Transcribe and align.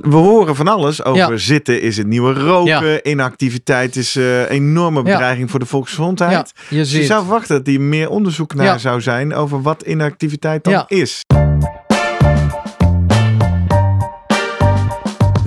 we 0.00 0.16
horen 0.16 0.56
van 0.56 0.68
alles 0.68 1.04
over 1.04 1.30
Ja. 1.30 1.36
zitten 1.36 1.80
is 1.82 1.96
het 1.96 2.06
nieuwe 2.06 2.32
roken. 2.32 3.08
Inactiviteit 3.08 3.96
is 3.96 4.14
een 4.14 4.46
enorme 4.48 5.02
bedreiging 5.02 5.50
voor 5.50 5.58
de 5.60 5.66
volksgezondheid. 5.66 6.52
Je 6.68 6.76
Dus 6.76 6.92
je 6.92 7.04
zou 7.04 7.20
verwachten 7.24 7.56
dat 7.56 7.66
hier 7.66 7.80
meer 7.80 8.08
onderzoek 8.10 8.54
naar 8.54 8.80
zou 8.80 9.00
zijn 9.00 9.34
over 9.34 9.62
wat 9.62 9.82
inactiviteit 9.82 10.64
dan 10.64 10.72
Ja. 10.72 10.84
is. 10.88 11.24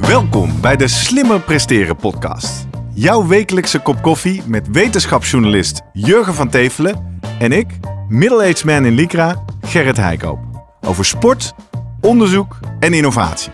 Welkom 0.01 0.61
bij 0.61 0.75
de 0.75 0.87
Slimmer 0.87 1.39
Presteren 1.41 1.95
podcast. 1.95 2.67
Jouw 2.93 3.27
wekelijkse 3.27 3.79
kop 3.79 4.01
koffie 4.01 4.41
met 4.45 4.67
wetenschapsjournalist 4.71 5.81
Jurgen 5.93 6.33
van 6.33 6.49
Tevelen 6.49 7.19
en 7.39 7.51
ik, 7.51 7.67
middle-aged 8.07 8.63
man 8.63 8.85
in 8.85 8.93
Lycra, 8.93 9.43
Gerrit 9.61 9.97
Heikoop. 9.97 10.39
Over 10.81 11.05
sport, 11.05 11.53
onderzoek 12.01 12.59
en 12.79 12.93
innovatie. 12.93 13.51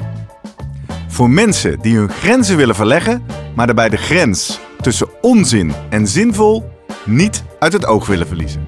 Voor 1.17 1.29
mensen 1.29 1.79
die 1.81 1.97
hun 1.97 2.09
grenzen 2.09 2.57
willen 2.57 2.75
verleggen, 2.75 3.25
maar 3.55 3.65
daarbij 3.65 3.89
de 3.89 3.97
grens 3.97 4.59
tussen 4.81 5.07
onzin 5.21 5.73
en 5.89 6.07
zinvol 6.07 6.69
niet 7.05 7.43
uit 7.59 7.73
het 7.73 7.85
oog 7.85 8.07
willen 8.07 8.27
verliezen. 8.27 8.65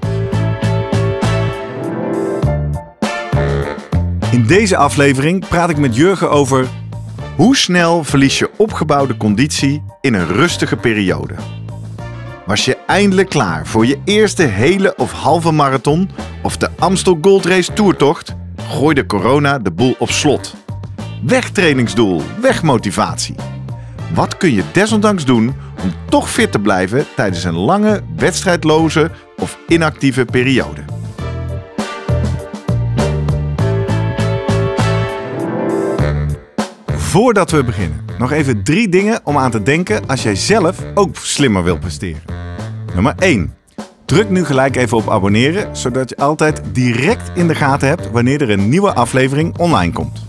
In 4.30 4.46
deze 4.46 4.76
aflevering 4.76 5.48
praat 5.48 5.70
ik 5.70 5.78
met 5.78 5.96
Jurgen 5.96 6.30
over 6.30 6.68
hoe 7.36 7.56
snel 7.56 8.04
verlies 8.04 8.38
je 8.38 8.50
opgebouwde 8.56 9.16
conditie 9.16 9.82
in 10.00 10.14
een 10.14 10.26
rustige 10.26 10.76
periode. 10.76 11.34
Was 12.46 12.64
je 12.64 12.76
eindelijk 12.86 13.28
klaar 13.28 13.66
voor 13.66 13.86
je 13.86 14.00
eerste 14.04 14.42
hele 14.42 14.96
of 14.96 15.12
halve 15.12 15.50
marathon 15.50 16.10
of 16.42 16.56
de 16.56 16.70
Amstel 16.78 17.18
Gold 17.20 17.44
Race 17.44 17.72
toertocht? 17.72 18.34
Gooide 18.68 19.06
corona 19.06 19.58
de 19.58 19.70
boel 19.70 19.94
op 19.98 20.10
slot. 20.10 20.59
Weg 21.22 21.50
trainingsdoel, 21.50 22.22
weg 22.40 22.62
motivatie. 22.62 23.34
Wat 24.14 24.36
kun 24.36 24.54
je 24.54 24.62
desondanks 24.72 25.24
doen 25.24 25.54
om 25.82 25.92
toch 26.08 26.30
fit 26.30 26.52
te 26.52 26.58
blijven 26.58 27.06
tijdens 27.16 27.44
een 27.44 27.56
lange, 27.56 28.00
wedstrijdloze 28.16 29.10
of 29.36 29.58
inactieve 29.68 30.24
periode? 30.24 30.80
Voordat 36.86 37.50
we 37.50 37.64
beginnen, 37.64 38.04
nog 38.18 38.32
even 38.32 38.62
drie 38.62 38.88
dingen 38.88 39.20
om 39.24 39.36
aan 39.36 39.50
te 39.50 39.62
denken 39.62 40.06
als 40.06 40.22
jij 40.22 40.34
zelf 40.34 40.78
ook 40.94 41.16
slimmer 41.16 41.64
wilt 41.64 41.80
presteren. 41.80 42.22
Nummer 42.94 43.14
1. 43.18 43.54
Druk 44.04 44.30
nu 44.30 44.44
gelijk 44.44 44.76
even 44.76 44.96
op 44.96 45.10
abonneren, 45.10 45.76
zodat 45.76 46.08
je 46.08 46.16
altijd 46.16 46.62
direct 46.72 47.30
in 47.34 47.48
de 47.48 47.54
gaten 47.54 47.88
hebt 47.88 48.10
wanneer 48.10 48.42
er 48.42 48.50
een 48.50 48.68
nieuwe 48.68 48.92
aflevering 48.92 49.58
online 49.58 49.92
komt. 49.92 50.28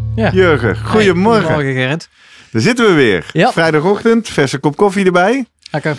Ja. 0.15 0.31
Jurgen, 0.31 0.77
goedemorgen. 0.77 1.41
Goedemorgen 1.41 1.73
Gerrit. 1.73 2.09
Daar 2.51 2.61
zitten 2.61 2.85
we 2.87 2.93
weer. 2.93 3.25
Ja. 3.33 3.51
Vrijdagochtend, 3.51 4.27
verse 4.29 4.57
kop 4.57 4.75
koffie 4.75 5.05
erbij. 5.05 5.45
Lekker. 5.71 5.97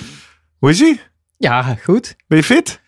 Hoe 0.59 0.71
is 0.71 0.81
ie? 0.81 1.01
Ja, 1.37 1.77
goed. 1.85 2.17
Ben 2.27 2.39
je 2.39 2.45
fit? 2.45 2.81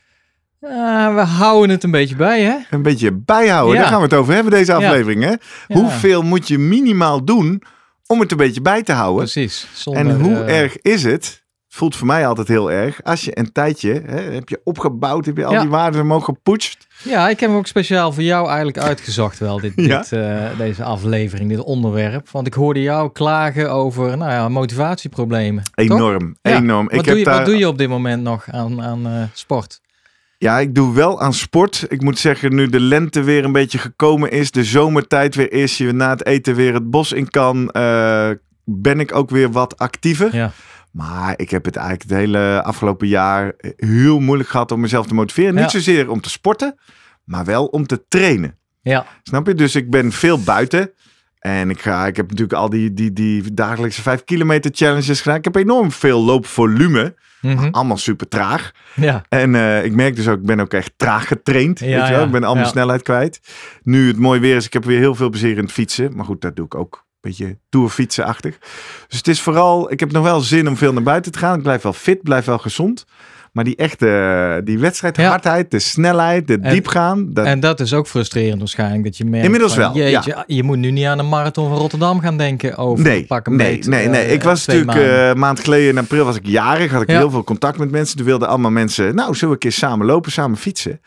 Eh, 0.60 1.14
we 1.14 1.20
houden 1.20 1.70
het 1.70 1.82
een 1.84 1.90
beetje 1.90 2.16
bij, 2.16 2.42
hè? 2.42 2.56
Een 2.70 2.82
beetje 2.82 3.12
bijhouden, 3.12 3.74
Ja. 3.74 3.80
daar 3.80 3.90
gaan 3.90 3.98
we 4.00 4.04
het 4.04 4.14
over 4.14 4.34
hebben 4.34 4.52
deze 4.52 4.72
aflevering. 4.74 5.22
Hè? 5.22 5.34
Hoeveel 5.74 6.22
moet 6.22 6.48
je 6.48 6.58
minimaal 6.58 7.24
doen 7.24 7.62
om 8.06 8.20
het 8.20 8.30
een 8.30 8.36
beetje 8.36 8.60
bij 8.60 8.82
te 8.82 8.92
houden? 8.92 9.22
Precies. 9.22 9.66
Zonder, 9.72 10.06
En 10.06 10.20
hoe 10.20 10.44
eh, 10.44 10.60
erg 10.60 10.80
is 10.80 11.02
het? 11.04 11.42
Voelt 11.68 11.96
voor 11.96 12.06
mij 12.06 12.26
altijd 12.26 12.48
heel 12.48 12.70
erg. 12.72 13.02
Als 13.02 13.24
je 13.24 13.38
een 13.38 13.52
tijdje 13.52 14.02
hè, 14.06 14.20
heb 14.20 14.48
je 14.48 14.60
opgebouwd, 14.64 15.24
heb 15.26 15.36
je 15.36 15.44
al 15.44 15.52
Ja. 15.52 15.60
die 15.60 15.68
waarden 15.70 16.00
omhoog 16.00 16.24
gepoetst. 16.24 16.86
Ja, 17.04 17.28
ik 17.28 17.40
heb 17.40 17.48
hem 17.48 17.58
ook 17.58 17.66
speciaal 17.66 18.12
voor 18.12 18.22
jou 18.22 18.46
eigenlijk 18.48 18.78
uitgezocht 18.78 19.38
wel, 19.38 19.60
dit, 19.60 19.72
Ja? 19.76 19.98
dit, 19.98 20.12
eh, 20.12 20.58
deze 20.58 20.84
aflevering, 20.84 21.48
dit 21.48 21.60
onderwerp. 21.62 22.28
Want 22.30 22.46
ik 22.46 22.54
hoorde 22.54 22.82
jou 22.82 23.12
klagen 23.12 23.70
over, 23.70 24.16
nou 24.16 24.30
ja, 24.32 24.48
motivatieproblemen. 24.48 25.62
Enorm, 25.74 26.36
Ja. 26.42 26.56
enorm. 26.56 26.84
Wat, 26.84 26.94
ik 26.94 26.98
doe 26.98 27.08
heb 27.08 27.18
je, 27.18 27.24
daar, 27.24 27.36
wat 27.36 27.46
doe 27.46 27.56
je 27.56 27.68
op 27.68 27.78
dit 27.78 27.88
moment 27.88 28.22
nog 28.22 28.44
aan, 28.50 28.82
aan 28.82 29.06
eh, 29.06 29.22
sport? 29.32 29.80
Ja, 30.38 30.58
ik 30.58 30.74
doe 30.74 30.94
wel 30.94 31.20
aan 31.20 31.32
sport. 31.32 31.86
Ik 31.88 32.00
moet 32.02 32.18
zeggen, 32.18 32.54
nu 32.54 32.68
de 32.68 32.80
lente 32.80 33.22
weer 33.22 33.44
een 33.44 33.52
beetje 33.52 33.78
gekomen 33.78 34.30
is, 34.30 34.50
de 34.50 34.64
zomertijd 34.64 35.34
weer 35.34 35.52
is, 35.52 35.78
je 35.78 35.92
na 35.92 36.10
het 36.10 36.26
eten 36.26 36.54
weer 36.54 36.74
het 36.74 36.90
bos 36.90 37.12
in 37.12 37.30
kan, 37.30 37.70
eh, 37.70 38.30
ben 38.64 39.00
ik 39.00 39.14
ook 39.14 39.30
weer 39.30 39.50
wat 39.50 39.78
actiever. 39.78 40.36
Ja. 40.36 40.52
Maar 40.94 41.34
ik 41.36 41.50
heb 41.50 41.64
het 41.64 41.76
eigenlijk 41.76 42.10
het 42.10 42.18
hele 42.18 42.62
afgelopen 42.62 43.08
jaar 43.08 43.54
heel 43.76 44.20
moeilijk 44.20 44.48
gehad 44.48 44.72
om 44.72 44.80
mezelf 44.80 45.06
te 45.06 45.14
motiveren. 45.14 45.54
Niet 45.54 45.70
zozeer 45.70 46.10
om 46.10 46.20
te 46.20 46.30
sporten, 46.30 46.78
maar 47.24 47.44
wel 47.44 47.66
om 47.66 47.86
te 47.86 48.04
trainen. 48.08 48.58
Ja, 48.82 49.06
Snap 49.22 49.46
je? 49.46 49.54
Dus 49.54 49.74
ik 49.74 49.90
ben 49.90 50.12
veel 50.12 50.42
buiten. 50.42 50.90
En 51.38 51.70
ik, 51.70 51.80
ga, 51.82 52.06
ik 52.06 52.16
heb 52.16 52.28
natuurlijk 52.28 52.58
al 52.58 52.70
die, 52.70 52.92
die, 52.94 53.12
die 53.12 53.54
dagelijkse 53.54 54.02
5 54.02 54.24
kilometer 54.24 54.70
challenges 54.74 55.20
gedaan. 55.20 55.38
Ik 55.38 55.44
heb 55.44 55.56
enorm 55.56 55.92
veel 55.92 56.22
loopvolume. 56.24 57.14
Mhm. 57.40 57.68
Allemaal 57.70 57.96
super 57.96 58.28
traag. 58.28 58.72
ja. 58.94 59.24
En 59.28 59.54
eh, 59.54 59.84
ik 59.84 59.92
merk 59.92 60.16
dus 60.16 60.28
ook, 60.28 60.38
ik 60.38 60.46
ben 60.46 60.60
ook 60.60 60.72
echt 60.72 60.92
traag 60.96 61.26
getraind. 61.26 61.78
Ja, 61.78 61.84
weet 61.86 61.94
je 61.94 62.10
wel? 62.10 62.18
ja, 62.20 62.26
Ik 62.26 62.30
ben 62.32 62.44
al 62.44 62.54
mijn 62.54 62.66
snelheid 62.66 63.02
kwijt. 63.02 63.40
Nu 63.82 64.06
het 64.08 64.18
mooi 64.18 64.40
weer 64.40 64.56
is, 64.56 64.66
ik 64.66 64.72
heb 64.72 64.84
weer 64.84 64.98
heel 64.98 65.14
veel 65.14 65.28
plezier 65.30 65.56
in 65.56 65.62
het 65.62 65.72
fietsen. 65.72 66.16
Maar 66.16 66.24
goed, 66.24 66.40
dat 66.40 66.56
doe 66.56 66.64
ik 66.64 66.74
ook. 66.74 67.03
Beetje 67.24 67.58
tourfietsenachtig. 67.68 68.58
Dus 69.08 69.18
het 69.18 69.28
is 69.28 69.40
vooral, 69.40 69.92
ik 69.92 70.00
heb 70.00 70.12
nog 70.12 70.22
wel 70.22 70.40
zin 70.40 70.68
om 70.68 70.76
veel 70.76 70.92
naar 70.92 71.02
buiten 71.02 71.32
te 71.32 71.38
gaan. 71.38 71.56
Ik 71.56 71.62
blijf 71.62 71.82
wel 71.82 71.92
fit, 71.92 72.22
blijf 72.22 72.44
wel 72.44 72.58
gezond. 72.58 73.04
Maar 73.54 73.64
die 73.64 73.76
echte, 73.76 74.60
die 74.64 74.78
wedstrijdhardheid, 74.78 75.70
de 75.70 75.78
snelheid, 75.78 76.46
de 76.46 76.58
En- 76.62 76.72
diepgaan. 76.72 77.32
Dat, 77.32 77.46
En 77.46 77.60
dat 77.60 77.80
is 77.80 77.92
ook 77.94 78.06
frustrerend 78.06 78.58
waarschijnlijk, 78.58 79.04
dat 79.04 79.16
je 79.16 79.24
merkt 79.24 79.44
Inmiddels 79.44 79.74
van, 79.74 79.82
wel, 79.82 79.94
jeetje, 79.96 80.44
je 80.46 80.62
moet 80.62 80.76
nu 80.78 80.90
niet 80.90 81.04
aan 81.06 81.16
de 81.16 81.22
marathon 81.22 81.68
van 81.68 81.78
Rotterdam 81.78 82.20
gaan 82.20 82.36
denken 82.38 82.76
over 82.76 83.04
Nee, 83.04 83.26
pak 83.26 83.46
een 83.46 83.56
nee, 83.56 83.74
beet, 83.76 83.86
nee, 83.86 84.08
nee. 84.08 84.22
eh, 84.24 84.32
Ik 84.32 84.42
was 84.42 84.66
natuurlijk 84.66 84.96
maanden. 84.98 85.18
eh, 85.22 85.28
een 85.28 85.38
maand 85.38 85.60
geleden 85.60 85.88
in 85.88 85.98
april 85.98 86.24
was 86.24 86.36
ik 86.36 86.46
jarig. 86.46 86.90
Had 86.92 87.02
ik 87.02 87.10
Ja. 87.10 87.18
heel 87.18 87.30
veel 87.30 87.44
contact 87.44 87.78
met 87.78 87.90
mensen. 87.90 88.16
Toen 88.16 88.26
wilden 88.26 88.48
allemaal 88.48 88.70
mensen, 88.70 89.14
nou, 89.14 89.34
zullen 89.34 89.48
we 89.48 89.52
een 89.52 89.58
keer 89.58 89.72
samen 89.72 90.06
lopen, 90.06 90.32
samen 90.32 90.56
fietsen? 90.58 91.00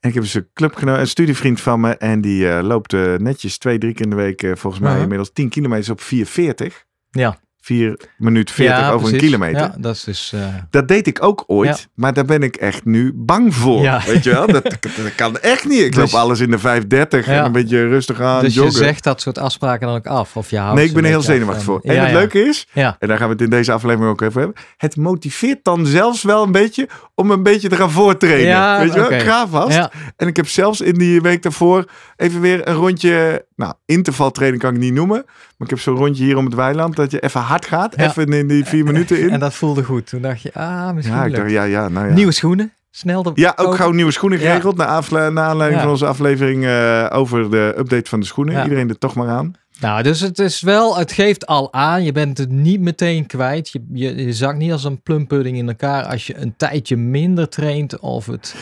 En 0.00 0.08
ik 0.08 0.14
heb 0.14 0.22
dus 0.22 0.34
een 0.34 0.48
clubgenoot, 0.54 0.98
een 0.98 1.06
studievriend 1.08 1.60
van 1.60 1.80
me. 1.80 1.96
En 1.96 2.20
die 2.20 2.48
eh, 2.50 2.62
loopt 2.62 2.92
netjes 3.18 3.58
twee, 3.58 3.78
drie 3.78 3.92
keer 3.94 4.04
in 4.04 4.10
de 4.10 4.16
week, 4.16 4.46
volgens 4.54 4.82
mij 4.82 5.00
inmiddels 5.00 5.30
10 5.32 5.48
kilometer 5.48 5.92
op 5.92 6.00
4,40. 6.00 6.86
ja. 7.10 7.38
4 7.60 8.00
minuut 8.18 8.50
40 8.50 8.76
Ja, 8.78 8.90
over 8.90 9.12
een 9.12 9.18
kilometer. 9.18 9.60
Ja, 9.60 9.74
dat 9.78 9.94
is 9.94 10.04
dus... 10.04 10.32
eh, 10.32 10.40
Dat 10.70 10.88
deed 10.88 11.06
ik 11.06 11.22
ook 11.22 11.44
ooit, 11.46 11.68
Ja. 11.68 11.76
maar 11.94 12.12
daar 12.12 12.24
ben 12.24 12.42
ik 12.42 12.56
echt 12.56 12.84
nu 12.84 13.12
bang 13.14 13.54
voor. 13.54 14.00
Weet 14.06 14.24
je 14.24 14.30
wel? 14.30 14.46
Dat, 14.60 14.62
dat 14.80 15.14
kan 15.16 15.38
echt 15.38 15.64
niet. 15.68 15.80
Ik 15.80 15.94
Dus- 15.94 16.12
loop 16.12 16.20
alles 16.20 16.40
in 16.40 16.50
de 16.50 16.58
5,30 16.58 17.26
en 17.28 17.44
een 17.44 17.52
beetje 17.52 17.86
rustig 17.88 18.20
aan 18.20 18.44
dus 18.44 18.54
je 18.54 18.70
zegt 18.70 19.04
dat 19.04 19.20
soort 19.20 19.38
afspraken 19.38 19.86
dan 19.86 19.96
ook 19.96 20.06
af? 20.06 20.36
Of 20.36 20.50
je 20.50 20.58
houdt 20.58 20.74
Nee, 20.74 20.84
ik 20.86 20.92
ben 20.94 21.02
er 21.04 21.08
heel 21.08 21.20
zenuwachtig 21.22 21.64
voor. 21.64 21.80
En 21.82 22.00
het 22.04 22.12
leuke 22.12 22.40
is, 22.40 22.66
en 22.74 22.96
daar 22.98 23.16
gaan 23.18 23.26
we 23.26 23.32
het 23.32 23.42
in 23.42 23.50
deze 23.50 23.72
aflevering 23.72 24.10
ook 24.10 24.20
even 24.20 24.40
hebben. 24.40 24.62
Het 24.76 24.96
motiveert 24.96 25.58
dan 25.64 25.86
zelfs 25.86 26.22
wel 26.22 26.42
een 26.42 26.52
beetje 26.52 26.88
om 27.14 27.30
een 27.30 27.42
beetje 27.42 27.68
te 27.68 27.76
gaan 27.76 27.90
voortrainen. 27.90 28.78
Weet 28.80 28.92
je 28.94 29.08
wel? 29.08 29.20
ga 29.20 29.48
vast. 29.48 29.88
En 30.16 30.28
ik 30.28 30.36
heb 30.36 30.48
zelfs 30.48 30.80
in 30.80 30.94
die 30.94 31.20
week 31.20 31.42
daarvoor 31.42 31.84
even 32.16 32.40
weer 32.40 32.68
een 32.68 32.74
rondje... 32.74 33.44
Nou, 33.56 33.74
intervaltraining 33.86 34.62
kan 34.62 34.74
ik 34.74 34.80
niet 34.80 34.94
noemen. 34.94 35.24
Maar 35.60 35.68
ik 35.68 35.74
heb 35.74 35.84
zo'n 35.84 35.96
rondje 35.96 36.24
hier 36.24 36.36
om 36.36 36.44
het 36.44 36.54
weiland. 36.54 36.96
Dat 36.96 37.10
je 37.10 37.20
even 37.20 37.40
hard 37.40 37.66
gaat. 37.66 37.94
Ja. 37.96 38.08
Even 38.08 38.32
in 38.32 38.48
die 38.48 38.64
vier 38.64 38.84
minuten 38.84 39.20
in. 39.20 39.30
en 39.30 39.40
dat 39.40 39.54
voelde 39.54 39.84
goed. 39.84 40.06
Toen 40.06 40.22
dacht 40.22 40.42
je, 40.42 40.54
ah, 40.54 40.90
misschien 40.94 41.16
ja, 41.16 41.24
ik 41.24 41.34
dacht, 41.34 41.50
ja, 41.50 41.62
ja, 41.62 41.88
nou 41.88 42.06
ja. 42.08 42.14
Nieuwe 42.14 42.32
schoenen, 42.32 42.72
snel 42.90 43.22
de 43.22 43.30
Ja, 43.34 43.48
ook 43.50 43.56
kopen. 43.56 43.74
gauw 43.76 43.90
nieuwe 43.90 44.10
schoenen 44.12 44.38
geregeld. 44.38 44.76
Naar, 44.76 44.86
afle- 44.86 45.30
naar 45.30 45.44
aanleiding 45.44 45.74
Ja. 45.80 45.80
van 45.82 45.90
onze 45.94 46.06
aflevering 46.06 46.64
eh, 46.66 47.06
over 47.12 47.50
de 47.50 47.74
update 47.78 48.10
van 48.10 48.20
de 48.20 48.26
schoenen. 48.26 48.62
Iedereen 48.62 48.88
er 48.88 48.98
toch 48.98 49.14
maar 49.14 49.28
aan. 49.28 49.52
Nou, 49.80 50.02
dus 50.02 50.20
het 50.20 50.38
is 50.38 50.60
wel, 50.60 50.96
het 50.98 51.12
geeft 51.12 51.46
al 51.46 51.72
aan, 51.72 52.04
je 52.04 52.12
bent 52.12 52.38
het 52.38 52.50
niet 52.50 52.80
meteen 52.80 53.26
kwijt. 53.26 53.68
Je, 53.70 53.84
je, 53.92 54.16
je 54.24 54.32
zakt 54.32 54.58
niet 54.58 54.72
als 54.72 54.84
een 54.84 55.02
plumpudding 55.02 55.56
in 55.56 55.68
elkaar 55.68 56.04
als 56.04 56.26
je 56.26 56.36
een 56.36 56.54
tijdje 56.56 56.96
minder 56.96 57.48
traint 57.48 57.98
of 58.00 58.26
het... 58.26 58.54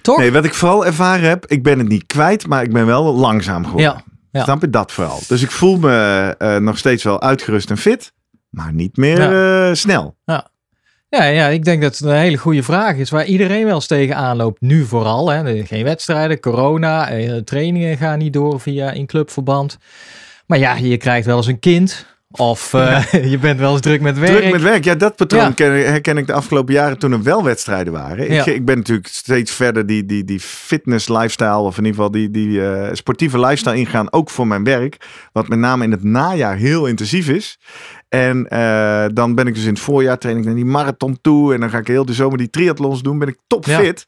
Toch? 0.00 0.18
Nee, 0.18 0.32
wat 0.32 0.44
ik 0.44 0.54
vooral 0.54 0.86
ervaren 0.86 1.28
heb, 1.28 1.46
ik 1.46 1.62
ben 1.62 1.78
het 1.78 1.88
niet 1.88 2.06
kwijt, 2.06 2.46
maar 2.46 2.62
ik 2.62 2.72
ben 2.72 2.86
wel 2.86 3.14
langzaam 3.14 3.64
geworden. 3.64 3.90
ja, 3.90 4.02
ja. 4.34 4.42
Snap 4.42 4.60
je 4.60 4.70
dat 4.70 4.92
vooral? 4.92 5.20
Dus 5.28 5.42
ik 5.42 5.50
voel 5.50 5.78
me 5.78 6.34
eh, 6.38 6.56
nog 6.56 6.78
steeds 6.78 7.02
wel 7.02 7.22
uitgerust 7.22 7.70
en 7.70 7.78
fit, 7.78 8.12
maar 8.50 8.72
niet 8.72 8.96
meer 8.96 9.20
eh, 9.20 9.74
snel. 9.74 10.16
Ja, 11.08 11.24
ja, 11.24 11.46
ik 11.46 11.64
denk 11.64 11.82
dat 11.82 11.98
het 11.98 12.08
een 12.08 12.16
hele 12.16 12.36
goede 12.36 12.62
vraag 12.62 12.96
is 12.96 13.10
waar 13.10 13.24
iedereen 13.24 13.64
wel 13.64 13.74
eens 13.74 13.86
tegenaan 13.86 14.36
loopt. 14.36 14.60
Nu 14.60 14.84
vooral, 14.84 15.30
hè. 15.30 15.64
geen 15.64 15.84
wedstrijden, 15.84 16.40
corona, 16.40 17.08
eh, 17.08 17.36
trainingen 17.36 17.96
gaan 17.96 18.18
niet 18.18 18.32
door 18.32 18.60
via 18.60 18.90
in 18.90 19.06
clubverband. 19.06 19.78
Maar 20.46 20.58
ja, 20.58 20.74
je 20.74 20.96
krijgt 20.96 21.26
wel 21.26 21.36
eens 21.36 21.46
een 21.46 21.58
kind 21.58 22.06
Of 22.36 22.74
eh, 22.74 23.12
je 23.32 23.38
bent 23.38 23.58
wel 23.60 23.72
eens 23.72 23.80
druk 23.80 24.00
met 24.00 24.18
werk. 24.18 24.36
Druk 24.36 24.52
met 24.52 24.62
werk. 24.62 24.84
Ja, 24.84 24.94
dat 24.94 25.16
patroon 25.16 25.42
Ja. 25.42 25.50
ken- 25.50 25.86
herken 25.86 26.16
ik 26.16 26.26
de 26.26 26.32
afgelopen 26.32 26.74
jaren 26.74 26.98
toen 26.98 27.12
er 27.12 27.22
wel 27.22 27.44
wedstrijden 27.44 27.92
waren. 27.92 28.32
Ja. 28.32 28.40
Ik, 28.46 28.54
ik 28.54 28.64
ben 28.64 28.76
natuurlijk 28.76 29.06
steeds 29.08 29.52
verder 29.52 29.86
die, 29.86 30.06
die, 30.06 30.24
die 30.24 30.40
fitness 30.40 31.08
lifestyle, 31.08 31.56
of 31.58 31.78
in 31.78 31.84
ieder 31.84 31.94
geval 31.94 32.10
die, 32.10 32.30
die 32.30 32.66
eh, 32.68 32.88
sportieve 32.92 33.38
lifestyle 33.40 33.76
ingaan, 33.76 34.12
ook 34.12 34.30
voor 34.30 34.46
mijn 34.46 34.64
werk. 34.64 34.96
Wat 35.32 35.48
met 35.48 35.58
name 35.58 35.84
in 35.84 35.90
het 35.90 36.02
najaar 36.04 36.56
heel 36.56 36.86
intensief 36.86 37.28
is. 37.28 37.58
En 38.08 38.48
eh, 38.48 39.04
dan 39.12 39.34
ben 39.34 39.46
ik 39.46 39.54
dus 39.54 39.62
in 39.64 39.68
het 39.72 39.80
voorjaar 39.82 40.18
train 40.18 40.36
ik 40.38 40.44
naar 40.44 40.54
die 40.54 40.64
marathon 40.64 41.18
toe. 41.20 41.54
En 41.54 41.60
dan 41.60 41.70
ga 41.70 41.78
ik 41.78 41.86
heel 41.86 42.04
de 42.04 42.12
zomer 42.14 42.38
die 42.38 42.50
triathlons 42.50 43.02
doen. 43.02 43.18
Ben 43.18 43.28
ik 43.28 43.36
topfit. 43.46 44.06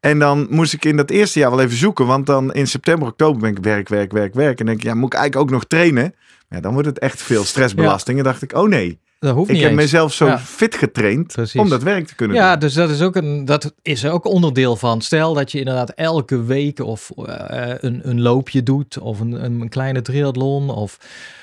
En 0.00 0.18
dan 0.18 0.46
moest 0.50 0.72
ik 0.72 0.84
in 0.84 0.96
dat 0.96 1.10
eerste 1.10 1.38
jaar 1.38 1.50
wel 1.50 1.60
even 1.60 1.76
zoeken. 1.76 2.06
Want 2.06 2.26
dan 2.26 2.52
in 2.52 2.66
september, 2.66 3.08
oktober 3.08 3.40
ben 3.40 3.50
ik 3.50 3.58
werk, 3.58 3.88
werk, 3.88 4.12
werk, 4.12 4.34
werk. 4.34 4.60
En 4.60 4.66
denk 4.66 4.78
ik, 4.78 4.84
ja, 4.84 4.94
moet 4.94 5.12
ik 5.12 5.18
eigenlijk 5.18 5.46
ook 5.50 5.54
nog 5.58 5.64
trainen? 5.66 6.14
Ja, 6.54 6.60
dan 6.60 6.72
wordt 6.72 6.88
het 6.88 6.98
echt 6.98 7.22
veel 7.22 7.44
stressbelasting. 7.44 8.18
En 8.18 8.24
dacht 8.24 8.42
ik, 8.42 8.52
oh 8.56 8.68
nee, 8.68 9.00
Dat 9.18 9.34
hoeft 9.34 9.48
ik 9.48 9.54
niet 9.54 9.62
heb 9.64 9.72
eens. 9.72 9.80
mezelf 9.80 10.12
zo 10.12 10.26
Ja. 10.26 10.38
fit 10.38 10.74
getraind 10.74 11.32
Precies. 11.32 11.60
om 11.60 11.68
dat 11.68 11.82
werk 11.82 12.06
te 12.06 12.14
kunnen 12.14 12.36
Ja, 12.36 12.50
doen. 12.50 12.60
dus 12.60 12.74
dat 12.74 12.90
is, 12.90 13.02
ook 13.02 13.16
een, 13.16 13.44
dat 13.44 13.72
is 13.82 14.06
ook 14.06 14.24
onderdeel 14.24 14.76
van. 14.76 15.00
Stel 15.00 15.34
dat 15.34 15.52
je 15.52 15.58
inderdaad 15.58 15.90
elke 15.90 16.44
week 16.44 16.78
of 16.80 17.10
eh, 17.16 17.74
een, 17.80 18.00
een 18.08 18.20
loopje 18.20 18.62
doet, 18.62 18.98
of 18.98 19.20
een, 19.20 19.44
een 19.44 19.68
kleine 19.68 20.02
triathlon, 20.02 20.70
of 20.70 20.98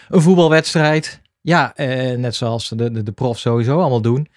een 0.10 0.22
voetbalwedstrijd. 0.22 1.22
Ja, 1.42 1.76
eh, 1.76 2.18
net 2.18 2.36
zoals 2.36 2.70
de, 2.70 2.92
de, 2.92 3.04
de 3.04 3.12
profs 3.12 3.42
sowieso 3.42 3.80
allemaal 3.80 4.02
doen. 4.02 4.28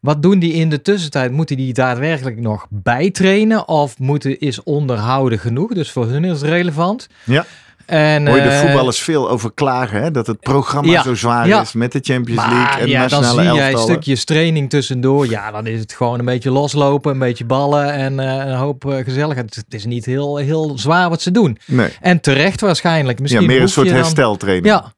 Wat 0.00 0.22
doen 0.22 0.38
die 0.38 0.52
in 0.52 0.68
de 0.70 0.82
tussentijd? 0.82 1.32
Moeten 1.32 1.56
die 1.56 1.72
daadwerkelijk 1.72 2.40
nog 2.40 2.66
bijtrainen? 2.70 3.68
Of 3.68 3.98
moeten, 3.98 4.38
is 4.40 4.62
onderhouden 4.62 5.38
genoeg? 5.38 5.72
Dus 5.74 5.90
voor 5.90 6.06
hun 6.06 6.24
is 6.24 6.30
het 6.40 6.50
relevant. 6.50 7.08
Ja. 7.24 7.46
En, 7.90 8.26
Hoor 8.26 8.36
je 8.36 8.42
de 8.42 8.48
eh, 8.48 8.60
voetballers 8.60 9.00
veel 9.00 9.30
over 9.30 9.52
klagen, 9.54 10.02
hè? 10.02 10.10
dat 10.10 10.26
het 10.26 10.40
programma 10.40 10.90
Ja, 10.92 11.02
zo 11.02 11.14
zwaar 11.14 11.46
ja. 11.46 11.60
is 11.60 11.72
met 11.72 11.92
de 11.92 12.00
Champions 12.02 12.40
Maar 12.40 12.50
League 12.54 12.80
en 12.80 12.88
ja, 12.88 13.06
dan 13.06 13.20
nationale 13.20 13.50
zie 13.50 13.58
jij 13.58 13.76
stukjes 13.76 14.24
training 14.24 14.70
tussendoor. 14.70 15.28
Ja, 15.30 15.50
dan 15.50 15.66
is 15.66 15.80
het 15.80 15.92
gewoon 15.92 16.18
een 16.18 16.24
beetje 16.24 16.50
loslopen, 16.50 17.12
een 17.12 17.18
beetje 17.18 17.44
ballen 17.44 17.92
en 17.92 18.20
eh, 18.20 18.46
een 18.50 18.54
hoop 18.56 18.90
eh, 18.90 19.04
gezelligheid. 19.04 19.54
Het 19.54 19.74
is 19.74 19.84
niet 19.84 20.04
heel, 20.04 20.36
heel 20.36 20.78
zwaar 20.78 21.08
wat 21.08 21.22
ze 21.22 21.30
doen. 21.30 21.58
Nee, 21.66 21.88
En 22.00 22.20
terecht 22.20 22.60
waarschijnlijk. 22.60 23.16
ja, 23.16 23.22
Misschien 23.22 23.46
meer 23.46 23.60
een 23.62 23.68
soort 23.68 23.86
dan- 23.86 23.96
hersteltraining. 23.96 24.66
Ja, 24.66 24.92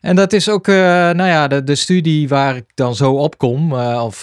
en 0.00 0.16
dat 0.16 0.32
is 0.32 0.48
ook, 0.48 0.66
nou 0.66 1.24
ja, 1.26 1.48
de, 1.48 1.64
de 1.64 1.74
studie 1.74 2.28
waar 2.28 2.56
ik 2.56 2.64
dan 2.74 2.94
zo 2.94 3.12
op 3.12 3.38
kom. 3.38 3.72
of 3.72 4.22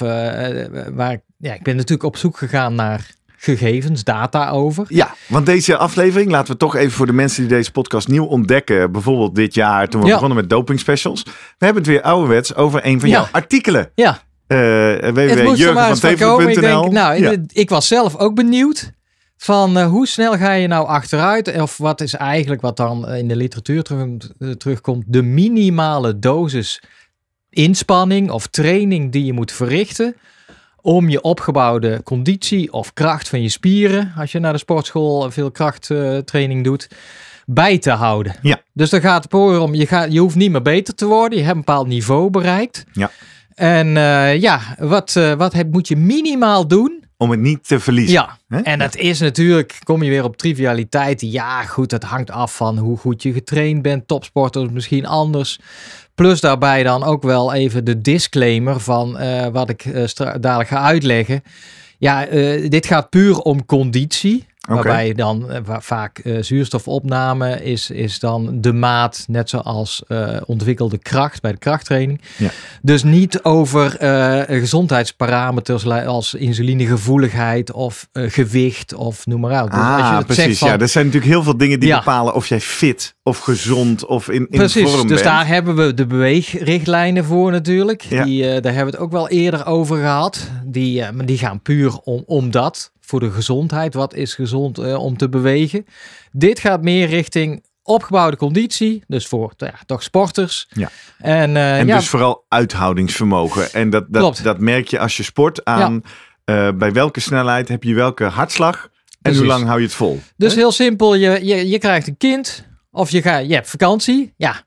waar 0.93 1.11
ik, 1.11 1.21
ja, 1.37 1.53
ik 1.53 1.63
ben 1.63 1.75
natuurlijk 1.75 2.03
op 2.03 2.17
zoek 2.17 2.37
gegaan 2.37 2.75
naar 2.75 3.09
gegevens, 3.43 4.03
data 4.03 4.49
over. 4.49 4.85
Ja, 4.89 5.15
want 5.27 5.45
deze 5.45 5.77
aflevering, 5.77 6.31
laten 6.31 6.53
we 6.53 6.59
toch 6.59 6.75
even 6.75 6.91
voor 6.91 7.05
de 7.05 7.13
mensen 7.13 7.41
die 7.47 7.57
deze 7.57 7.71
podcast 7.71 8.07
nieuw 8.07 8.25
ontdekken, 8.25 8.91
bijvoorbeeld 8.91 9.35
dit 9.35 9.53
jaar 9.53 9.89
toen 9.89 10.01
we 10.01 10.07
Ja. 10.07 10.13
begonnen 10.13 10.37
met 10.37 10.49
doping 10.49 10.79
specials. 10.79 11.23
We 11.23 11.65
hebben 11.65 11.83
het 11.83 11.91
weer 11.91 12.01
ouderwets 12.01 12.55
over 12.55 12.85
een 12.85 12.99
van 12.99 13.09
Ja. 13.09 13.15
jouw 13.15 13.27
artikelen. 13.31 13.91
Ja, 13.95 14.19
Uh, 14.47 14.57
nou, 16.89 17.21
Ja. 17.21 17.35
ik 17.47 17.69
was 17.69 17.87
zelf 17.87 18.15
ook 18.17 18.35
benieuwd 18.35 18.91
van 19.37 19.77
eh, 19.77 19.87
hoe 19.87 20.07
snel 20.07 20.37
ga 20.37 20.51
je 20.51 20.67
nou 20.67 20.87
achteruit? 20.87 21.61
Of 21.61 21.77
wat 21.77 22.01
is 22.01 22.13
eigenlijk 22.13 22.61
wat 22.61 22.77
dan 22.77 23.09
in 23.09 23.27
de 23.27 23.35
literatuur 23.35 23.83
terug, 23.83 24.07
terugkomt, 24.57 25.03
de 25.07 25.21
minimale 25.21 26.19
dosis 26.19 26.81
inspanning 27.49 28.31
of 28.31 28.47
training 28.47 29.11
die 29.11 29.25
je 29.25 29.33
moet 29.33 29.51
verrichten 29.51 30.15
om 30.83 31.09
je 31.09 31.21
opgebouwde 31.21 32.01
conditie 32.03 32.73
of 32.73 32.93
kracht 32.93 33.29
van 33.29 33.41
je 33.41 33.49
spieren, 33.49 34.13
als 34.17 34.31
je 34.31 34.39
naar 34.39 34.53
de 34.53 34.59
sportschool 34.59 35.31
veel 35.31 35.51
krachttraining 35.51 36.63
doet, 36.63 36.87
bij 37.45 37.77
te 37.77 37.91
houden. 37.91 38.35
Ja. 38.41 38.61
Dus 38.73 38.89
dan 38.89 39.01
gaat 39.01 39.23
het 39.23 39.33
om, 39.33 39.73
je, 39.73 39.87
gaat, 39.87 40.13
je 40.13 40.19
hoeft 40.19 40.35
niet 40.35 40.51
meer 40.51 40.61
beter 40.61 40.95
te 40.95 41.05
worden, 41.05 41.37
je 41.37 41.43
hebt 41.43 41.55
een 41.55 41.63
bepaald 41.65 41.87
niveau 41.87 42.29
bereikt. 42.29 42.85
Ja. 42.93 43.11
En 43.55 43.97
eh, 43.97 44.41
ja, 44.41 44.61
wat, 44.77 45.15
eh, 45.15 45.33
wat 45.33 45.53
heb, 45.53 45.71
moet 45.71 45.87
je 45.87 45.95
minimaal 45.95 46.67
doen 46.67 47.03
Om 47.17 47.31
het 47.31 47.39
niet 47.39 47.67
te 47.67 47.79
verliezen. 47.79 48.13
ja, 48.13 48.61
en 48.63 48.79
dat 48.79 48.95
is 48.95 49.19
natuurlijk, 49.19 49.79
kom 49.83 50.03
je 50.03 50.09
weer 50.09 50.23
op 50.23 50.37
trivialiteiten. 50.37 51.31
Ja, 51.31 51.63
goed, 51.63 51.89
dat 51.89 52.03
hangt 52.03 52.31
af 52.31 52.55
van 52.55 52.77
hoe 52.77 52.97
goed 52.97 53.23
je 53.23 53.33
getraind 53.33 53.81
bent. 53.81 54.07
Topsporters 54.07 54.69
misschien 54.69 55.05
anders. 55.05 55.59
Plus 56.15 56.41
daarbij 56.41 56.83
dan 56.83 57.03
ook 57.03 57.23
wel 57.23 57.53
even 57.53 57.85
de 57.85 58.01
disclaimer 58.01 58.79
van 58.79 59.17
eh, 59.17 59.47
wat 59.47 59.69
ik 59.69 59.85
eh, 59.85 60.03
dadelijk 60.15 60.69
ga 60.69 60.81
uitleggen. 60.81 61.43
Ja, 61.97 62.25
eh, 62.25 62.69
dit 62.69 62.85
gaat 62.85 63.09
puur 63.09 63.39
om 63.39 63.65
conditie. 63.65 64.45
Oké. 64.69 64.73
Waarbij 64.73 65.13
dan 65.13 65.49
eh, 65.51 65.59
wa- 65.65 65.81
vaak 65.81 66.17
eh, 66.19 66.37
zuurstofopname 66.41 67.63
is, 67.63 67.89
is 67.89 68.19
dan 68.19 68.61
de 68.61 68.73
maat, 68.73 69.23
net 69.27 69.49
zoals 69.49 70.03
eh, 70.07 70.37
ontwikkelde 70.45 70.97
kracht 70.97 71.41
bij 71.41 71.51
de 71.51 71.57
krachttraining. 71.57 72.21
Ja. 72.37 72.49
Dus 72.81 73.03
niet 73.03 73.43
over 73.43 73.95
gezondheidsparameters 74.49 75.85
als 75.87 76.33
insulinegevoeligheid 76.33 77.71
of 77.71 78.07
gewicht 78.13 78.93
of 78.93 79.25
noem 79.25 79.39
maar 79.39 79.63
op. 79.63 79.69
Dus 79.71 79.79
als 79.79 79.97
je 79.97 80.03
Ah, 80.03 80.19
precies. 80.25 80.43
zegt 80.43 80.57
van- 80.57 80.67
Ja, 80.67 80.77
er 80.79 80.87
zijn 80.87 81.05
natuurlijk 81.05 81.31
heel 81.33 81.43
veel 81.43 81.57
dingen 81.57 81.79
die 81.79 81.89
Ja. 81.89 81.97
bepalen 81.97 82.33
of 82.35 82.47
jij 82.47 82.61
fit 82.61 83.15
of 83.23 83.39
gezond 83.39 84.05
of 84.05 84.29
in, 84.29 84.47
in 84.49 84.57
Precies, 84.57 84.89
vorm 84.89 85.01
dus 85.07 85.21
bent. 85.21 85.23
daar 85.23 85.47
hebben 85.47 85.75
we 85.75 85.93
de 85.93 86.05
beweegrichtlijnen 86.05 87.25
voor 87.25 87.51
natuurlijk. 87.51 88.01
Ja. 88.01 88.23
Die, 88.23 88.41
daar 88.41 88.73
hebben 88.73 88.85
we 88.85 88.91
het 88.91 88.99
ook 88.99 89.11
wel 89.11 89.29
eerder 89.29 89.65
over 89.65 89.97
gehad. 89.97 90.49
Die, 90.65 91.11
maar 91.11 91.25
die 91.25 91.37
gaan 91.37 91.61
puur 91.61 91.97
om, 92.03 92.23
om 92.25 92.51
dat, 92.51 92.91
voor 93.13 93.21
de 93.21 93.31
gezondheid. 93.31 93.93
Wat 93.93 94.13
is 94.13 94.33
gezond 94.33 94.77
eh, 94.77 95.03
om 95.03 95.17
te 95.17 95.29
bewegen? 95.29 95.85
Dit 96.31 96.59
gaat 96.59 96.81
meer 96.81 97.07
richting 97.07 97.63
opgebouwde 97.83 98.37
conditie, 98.37 99.03
dus 99.07 99.27
voor 99.27 99.53
ja, 99.57 99.73
toch 99.85 100.03
sporters. 100.03 100.67
Ja. 100.69 100.89
En, 101.17 101.55
eh, 101.55 101.79
En 101.79 101.87
ja, 101.87 101.97
dus 101.97 102.09
vooral 102.09 102.45
uithoudingsvermogen. 102.47 103.73
En 103.73 103.89
dat, 103.89 104.05
dat, 104.09 104.21
Klopt. 104.21 104.43
dat 104.43 104.59
merk 104.59 104.87
je 104.87 104.99
als 104.99 105.17
je 105.17 105.23
sport 105.23 105.65
aan 105.65 106.03
eh, 106.45 106.69
bij 106.75 106.91
welke 106.91 107.19
snelheid 107.19 107.67
heb 107.67 107.83
je 107.83 107.93
welke 107.93 108.23
hartslag 108.23 108.89
en 109.21 109.35
hoe 109.35 109.45
lang 109.45 109.65
hou 109.65 109.79
je 109.79 109.85
het 109.85 109.95
vol. 109.95 110.19
Dus 110.37 110.53
Hè? 110.53 110.59
heel 110.59 110.71
simpel, 110.71 111.15
je, 111.15 111.45
je, 111.45 111.67
je 111.67 111.77
krijgt 111.77 112.07
een 112.07 112.17
kind 112.17 112.67
of 112.91 113.09
je, 113.09 113.21
gaat, 113.21 113.47
je 113.47 113.53
hebt 113.53 113.69
vakantie. 113.69 114.33
Ja. 114.37 114.63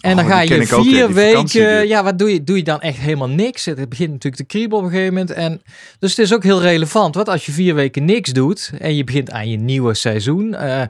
En 0.00 0.16
dan 0.16 0.24
Oh, 0.24 0.30
ga 0.30 0.40
je 0.40 0.66
vier 0.66 1.12
weken. 1.12 1.88
Ja, 1.88 2.02
wat 2.04 2.18
doe 2.18 2.32
je? 2.32 2.44
Doe 2.44 2.56
je 2.56 2.62
dan 2.62 2.80
echt 2.80 2.98
helemaal 2.98 3.28
niks? 3.28 3.64
Het 3.64 3.88
begint 3.88 4.10
natuurlijk 4.10 4.42
te 4.42 4.44
kriebelen 4.44 4.78
op 4.78 4.84
een 4.84 4.90
gegeven 4.90 5.12
moment. 5.14 5.30
En, 5.32 5.62
dus 5.98 6.10
het 6.10 6.18
is 6.18 6.34
ook 6.34 6.42
heel 6.42 6.60
relevant. 6.60 7.14
Want 7.14 7.28
als 7.28 7.46
je 7.46 7.52
vier 7.52 7.74
weken 7.74 8.04
niks 8.04 8.32
doet 8.32 8.70
en 8.78 8.94
je 8.96 9.04
begint 9.04 9.30
aan 9.30 9.50
je 9.50 9.56
nieuwe 9.56 9.94
seizoen. 9.94 10.54
eh, 10.54 10.82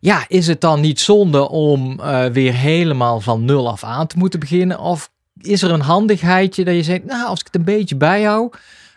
ja, 0.00 0.24
is 0.28 0.46
het 0.46 0.60
dan 0.60 0.80
niet 0.80 1.00
zonde 1.00 1.48
om 1.48 2.00
eh, 2.00 2.24
weer 2.24 2.54
helemaal 2.54 3.20
van 3.20 3.44
nul 3.44 3.68
af 3.70 3.84
aan 3.84 4.06
te 4.06 4.18
moeten 4.18 4.40
beginnen? 4.40 4.78
Of 4.80 5.10
is 5.40 5.62
er 5.62 5.70
een 5.70 5.80
handigheidje 5.80 6.64
dat 6.64 6.74
je 6.74 6.82
zegt, 6.82 7.04
nou, 7.04 7.26
als 7.28 7.40
ik 7.40 7.46
het 7.46 7.54
een 7.54 7.64
beetje 7.64 7.96
bijhoud, 7.96 8.56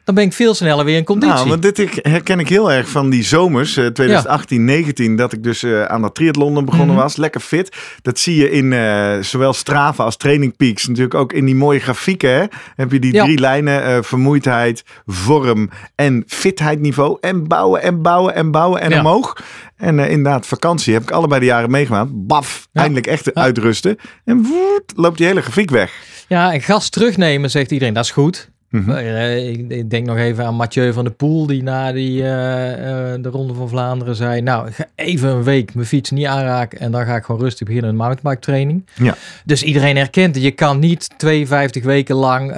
dan 0.09 0.17
ben 0.17 0.27
ik 0.27 0.33
veel 0.33 0.53
sneller 0.53 0.85
weer 0.85 0.97
in 0.97 1.03
conditie. 1.03 1.35
Nou, 1.35 1.49
want 1.49 1.61
dit 1.61 1.99
herken 2.01 2.39
ik 2.39 2.49
heel 2.49 2.71
erg 2.71 2.89
van 2.89 3.09
die 3.09 3.23
zomers, 3.23 3.77
eh, 3.77 3.85
2018, 3.85 4.65
19, 4.65 5.15
dat 5.15 5.33
ik 5.33 5.43
dus 5.43 5.63
eh, 5.63 5.83
aan 5.83 6.01
dat 6.01 6.15
triathlon 6.15 6.65
begonnen 6.65 6.87
Mhm. 6.95 7.03
was. 7.03 7.15
Lekker 7.15 7.41
fit. 7.41 7.75
Dat 8.01 8.19
zie 8.19 8.35
je 8.35 8.51
in 8.51 8.73
eh, 8.73 9.17
zowel 9.21 9.53
Strava 9.53 10.03
als 10.03 10.17
Training 10.17 10.55
Peaks. 10.57 10.87
Natuurlijk 10.87 11.13
ook 11.15 11.33
in 11.33 11.45
die 11.45 11.55
mooie 11.55 11.79
grafieken. 11.79 12.29
Hè? 12.29 12.43
Heb 12.75 12.91
je 12.91 12.99
die 12.99 13.13
Ja. 13.13 13.23
drie 13.23 13.39
lijnen, 13.39 14.03
vermoeidheid, 14.03 14.83
vorm 15.05 15.69
en 15.95 16.23
fitheidniveau. 16.27 17.17
En 17.21 17.47
bouwen 17.47 17.81
en 17.81 18.01
bouwen 18.01 18.35
en 18.35 18.51
bouwen 18.51 18.81
en 18.81 18.89
Ja. 18.89 18.99
omhoog. 18.99 19.37
En 19.77 19.99
inderdaad, 19.99 20.47
vakantie 20.47 20.93
heb 20.93 21.03
ik 21.03 21.11
allebei 21.11 21.39
de 21.39 21.45
jaren 21.45 21.71
meegemaakt. 21.71 22.09
Baf, 22.13 22.67
Ja. 22.71 22.81
eindelijk 22.81 23.07
echt 23.07 23.25
Ja. 23.25 23.31
uitrusten. 23.41 23.97
En 24.25 24.43
woet, 24.43 24.93
loopt 24.95 25.17
die 25.17 25.27
hele 25.27 25.41
grafiek 25.41 25.69
weg. 25.69 25.91
Ja, 26.27 26.53
en 26.53 26.61
gas 26.61 26.89
terugnemen, 26.89 27.49
zegt 27.49 27.71
iedereen, 27.71 27.93
dat 27.93 28.03
is 28.03 28.11
goed. 28.11 28.49
Mhm. 28.69 28.89
Eh, 28.89 29.49
ik, 29.49 29.69
ik 29.69 29.89
denk 29.89 30.05
nog 30.05 30.17
even 30.17 30.45
aan 30.45 30.55
Mathieu 30.55 30.93
van 30.93 31.03
der 31.03 31.13
Poel, 31.13 31.45
die 31.45 31.63
na 31.63 31.91
die, 31.91 32.23
eh, 32.23 33.13
eh, 33.13 33.21
de 33.21 33.29
Ronde 33.29 33.53
van 33.53 33.69
Vlaanderen 33.69 34.15
zei... 34.15 34.41
Nou, 34.41 34.67
ik 34.67 34.73
ga 34.73 34.85
even 34.95 35.29
een 35.29 35.43
week 35.43 35.73
mijn 35.73 35.87
fiets 35.87 36.09
niet 36.09 36.25
aanraken 36.25 36.79
en 36.79 36.91
dan 36.91 37.05
ga 37.05 37.15
ik 37.15 37.23
gewoon 37.23 37.41
rustig 37.41 37.67
beginnen 37.67 37.95
met 37.95 37.99
mountainbike 37.99 38.45
training. 38.45 38.85
Ja. 38.95 39.15
Dus 39.45 39.63
iedereen 39.63 39.95
herkent. 39.95 40.41
Je 40.41 40.51
kan 40.51 40.79
niet 40.79 41.09
52 41.17 41.83
weken 41.83 42.15
lang 42.15 42.55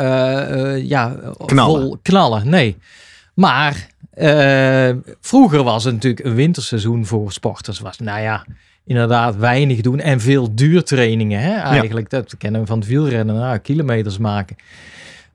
ja, 0.84 1.16
Knallen. 1.46 1.82
vol 1.82 1.98
knallen. 2.02 2.50
Nee. 2.50 2.78
Maar 3.34 3.88
vroeger 5.22 5.64
was 5.64 5.84
het 5.84 5.94
natuurlijk 5.94 6.26
een 6.26 6.36
winterseizoen 6.36 7.06
voor 7.06 7.32
sporters. 7.32 7.80
Was, 7.80 8.00
nou 8.00 8.22
ja, 8.22 8.46
inderdaad 8.86 9.36
weinig 9.36 9.82
doen 9.82 10.00
en 10.00 10.20
veel 10.20 10.56
duurtrainingen. 10.56 11.42
Hè, 11.42 11.54
eigenlijk, 11.56 12.10
dat 12.10 12.38
kennen 12.38 12.62
we 12.62 12.68
van 12.68 12.80
het 12.80 12.88
wielrennen. 12.88 13.36
Nou, 13.36 13.58
kilometers 13.58 14.18
maken. 14.18 14.56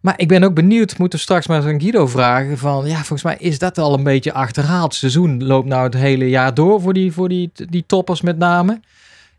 Maar 0.06 0.14
ik 0.16 0.28
ben 0.28 0.44
ook 0.44 0.54
benieuwd, 0.54 0.98
moeten 0.98 1.18
we 1.18 1.24
straks 1.24 1.46
maar 1.46 1.66
aan 1.66 1.80
Guido 1.80 2.06
vragen. 2.06 2.58
Van 2.58 2.86
ja, 2.86 2.96
volgens 2.96 3.22
mij 3.22 3.36
is 3.38 3.58
dat 3.58 3.78
al 3.78 3.94
een 3.94 4.02
beetje 4.02 4.32
achterhaald. 4.32 4.90
Het 4.90 4.94
seizoen 4.94 5.44
loopt 5.44 5.68
nou 5.68 5.82
het 5.84 5.94
hele 5.94 6.28
jaar 6.28 6.54
door 6.54 6.80
voor 6.80 6.92
die, 6.92 7.12
voor 7.12 7.28
die, 7.28 7.50
die 7.68 7.84
toppers 7.86 8.20
met 8.20 8.38
name. 8.38 8.80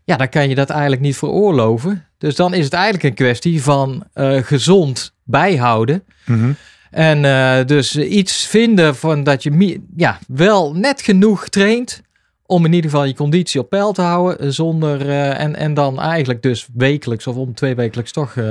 Ja, 0.04 0.16
dan 0.16 0.28
kan 0.28 0.48
je 0.48 0.54
dat 0.54 0.70
eigenlijk 0.70 1.00
niet 1.00 1.16
veroorloven. 1.16 2.04
Dus 2.18 2.36
dan 2.36 2.54
is 2.54 2.64
het 2.64 2.72
eigenlijk 2.72 3.04
een 3.04 3.14
kwestie 3.14 3.62
van 3.62 4.04
eh, 4.12 4.42
gezond 4.42 5.12
bijhouden. 5.24 6.02
Mhm. 6.24 6.52
En 6.90 7.24
eh, 7.24 7.66
dus 7.66 7.96
iets 7.96 8.46
vinden 8.46 8.96
van 8.96 9.24
dat 9.24 9.42
je 9.42 9.80
ja, 9.96 10.18
wel 10.26 10.74
net 10.74 11.02
genoeg 11.02 11.48
traint 11.48 12.02
Om 12.50 12.64
in 12.64 12.72
ieder 12.72 12.90
geval 12.90 13.04
je 13.06 13.14
conditie 13.14 13.60
op 13.60 13.68
peil 13.70 13.92
te 13.92 14.02
houden. 14.02 14.38
eh, 14.38 14.48
Zonder, 14.48 15.08
eh, 15.08 15.40
en, 15.40 15.56
en 15.56 15.74
dan 15.74 16.00
eigenlijk 16.00 16.42
dus 16.42 16.68
wekelijks 16.74 17.26
of 17.26 17.36
om 17.36 17.54
twee 17.54 17.74
wekelijks 17.74 18.12
toch 18.12 18.28
eh, 18.28 18.44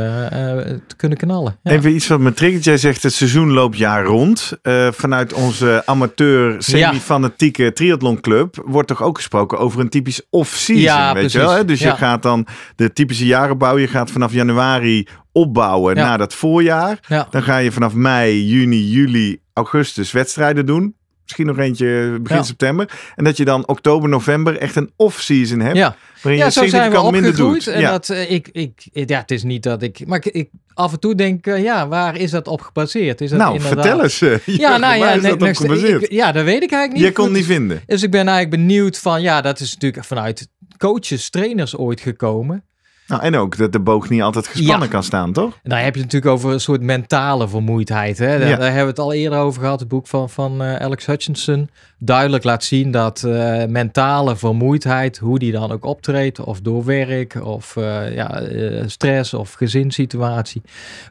te 0.87 0.95
kunnen 0.97 1.17
knallen. 1.17 1.59
Ja. 1.63 1.71
Even 1.71 1.95
iets 1.95 2.07
wat 2.07 2.19
me 2.19 2.33
triggert. 2.33 2.63
Jij 2.63 2.77
zegt 2.77 3.03
het 3.03 3.13
seizoen 3.13 3.51
loopt 3.51 3.77
jaar 3.77 4.05
rond. 4.05 4.51
Vanuit 4.91 5.33
onze 5.33 5.81
amateur 5.85 6.55
semi-fanatieke 6.63 7.73
triathlonclub 7.73 8.63
wordt 8.65 8.87
toch 8.87 9.03
ook 9.03 9.15
gesproken 9.17 9.57
over 9.59 9.79
een 9.79 9.89
typisch 9.89 10.21
off-season. 10.29 10.83
Ja, 10.83 11.13
weet 11.13 11.31
je 11.31 11.37
wel? 11.39 11.51
Hè? 11.51 11.65
Dus 11.65 11.79
je 11.79 11.85
Ja. 11.85 11.95
gaat 11.95 12.23
dan 12.23 12.47
de 12.75 12.93
typische 12.93 13.25
jaren 13.25 13.57
bouwen. 13.57 13.81
Je 13.81 13.87
gaat 13.87 14.11
vanaf 14.11 14.33
januari 14.33 15.07
opbouwen 15.31 15.95
Ja. 15.95 16.03
naar 16.07 16.17
dat 16.17 16.33
voorjaar. 16.33 16.99
Ja. 17.07 17.27
Dan 17.29 17.43
ga 17.43 17.57
je 17.57 17.71
vanaf 17.71 17.93
mei, 17.93 18.45
juni, 18.47 18.89
juli, 18.89 19.41
augustus 19.53 20.11
wedstrijden 20.11 20.65
doen. 20.65 20.95
Misschien 21.27 21.46
nog 21.46 21.57
eentje 21.57 22.17
begin 22.22 22.38
Ja. 22.38 22.43
september. 22.43 22.89
En 23.15 23.24
dat 23.24 23.38
je 23.38 23.46
dan 23.46 23.67
oktober, 23.67 24.10
november 24.10 24.57
echt 24.57 24.75
een 24.75 24.91
off-season 24.96 25.60
hebt. 25.60 25.77
Ja. 25.77 25.96
Waarin 26.22 26.39
Ja, 26.41 26.46
je 26.46 26.51
significant 26.51 27.12
minder 27.12 27.36
doet. 27.36 27.67
En 27.67 27.79
ja. 27.81 27.91
dat, 27.91 28.10
eh, 28.10 28.31
ik, 28.31 28.50
ik, 28.51 28.88
ja, 28.91 29.19
het 29.19 29.31
is 29.31 29.43
niet 29.43 29.63
dat 29.63 29.81
ik. 29.81 30.07
Maar 30.07 30.17
ik, 30.17 30.25
ik 30.25 30.50
af 30.74 30.91
en 30.91 31.00
toe 31.00 31.15
denk, 31.15 31.48
eh, 31.48 31.63
ja, 31.63 31.88
waar 31.88 32.17
is 32.17 32.31
dat 32.31 32.48
op 32.48 32.62
gebaseerd? 32.62 33.22
Is 33.22 33.29
dat 33.29 33.39
nou, 33.39 33.55
inderdaad... 33.55 33.84
vertel 33.86 34.03
eens. 34.03 34.22
eh, 34.22 34.55
Ja, 34.57 34.77
nou 34.88 34.96
ja, 34.98 35.15
nee, 35.15 35.36
dat 35.38 35.57
gebaseerd? 35.57 36.03
ik- 36.03 36.12
ja, 36.12 36.31
dat 36.31 36.43
weet 36.46 36.63
ik 36.63 36.72
eigenlijk 36.72 36.93
niet. 36.93 37.03
Je 37.03 37.12
kon 37.12 37.25
Goed. 37.25 37.34
niet 37.36 37.46
vinden. 37.46 37.81
Dus 37.86 38.03
ik 38.03 38.12
ben 38.12 38.27
eigenlijk 38.27 38.62
benieuwd 38.62 38.98
van, 38.98 39.22
ja, 39.22 39.41
dat 39.41 39.60
is 39.60 39.74
natuurlijk 39.74 40.05
vanuit 40.05 40.48
coaches, 40.77 41.29
trainers 41.29 41.77
ooit 41.77 42.01
gekomen. 42.01 42.63
Nou, 43.07 43.21
en 43.21 43.35
ook 43.35 43.57
dat 43.57 43.71
de 43.71 43.79
boog 43.79 44.09
niet 44.09 44.21
altijd 44.21 44.47
gespannen 44.47 44.85
Ja. 44.87 44.91
kan 44.93 45.03
staan, 45.03 45.33
toch? 45.33 45.59
En 45.63 45.69
daar 45.69 45.83
heb 45.83 45.95
je 45.95 46.01
het 46.01 46.11
natuurlijk 46.11 46.31
over 46.39 46.51
een 46.53 46.59
soort 46.59 46.81
mentale 46.81 47.47
vermoeidheid. 47.49 48.17
Hè? 48.17 48.39
Daar, 48.39 48.49
Ja. 48.49 48.55
daar 48.55 48.65
hebben 48.65 48.83
we 48.83 48.89
het 48.89 48.99
al 48.99 49.13
eerder 49.13 49.39
over 49.39 49.61
gehad. 49.61 49.79
Het 49.79 49.89
boek 49.89 50.07
van, 50.07 50.29
van 50.29 50.61
eh, 50.63 50.75
Alex 50.75 51.05
Hutchinson 51.05 51.69
duidelijk 51.97 52.43
laat 52.43 52.63
zien 52.63 52.91
dat 52.91 53.23
eh, 53.23 53.65
mentale 53.65 54.35
vermoeidheid, 54.35 55.17
hoe 55.17 55.39
die 55.39 55.51
dan 55.51 55.71
ook 55.71 55.85
optreedt, 55.85 56.39
of 56.39 56.61
door 56.61 56.85
werk, 56.85 57.45
of 57.45 57.75
eh, 57.77 58.13
ja, 58.15 58.41
stress 58.85 59.33
of 59.33 59.53
gezinssituatie, 59.53 60.61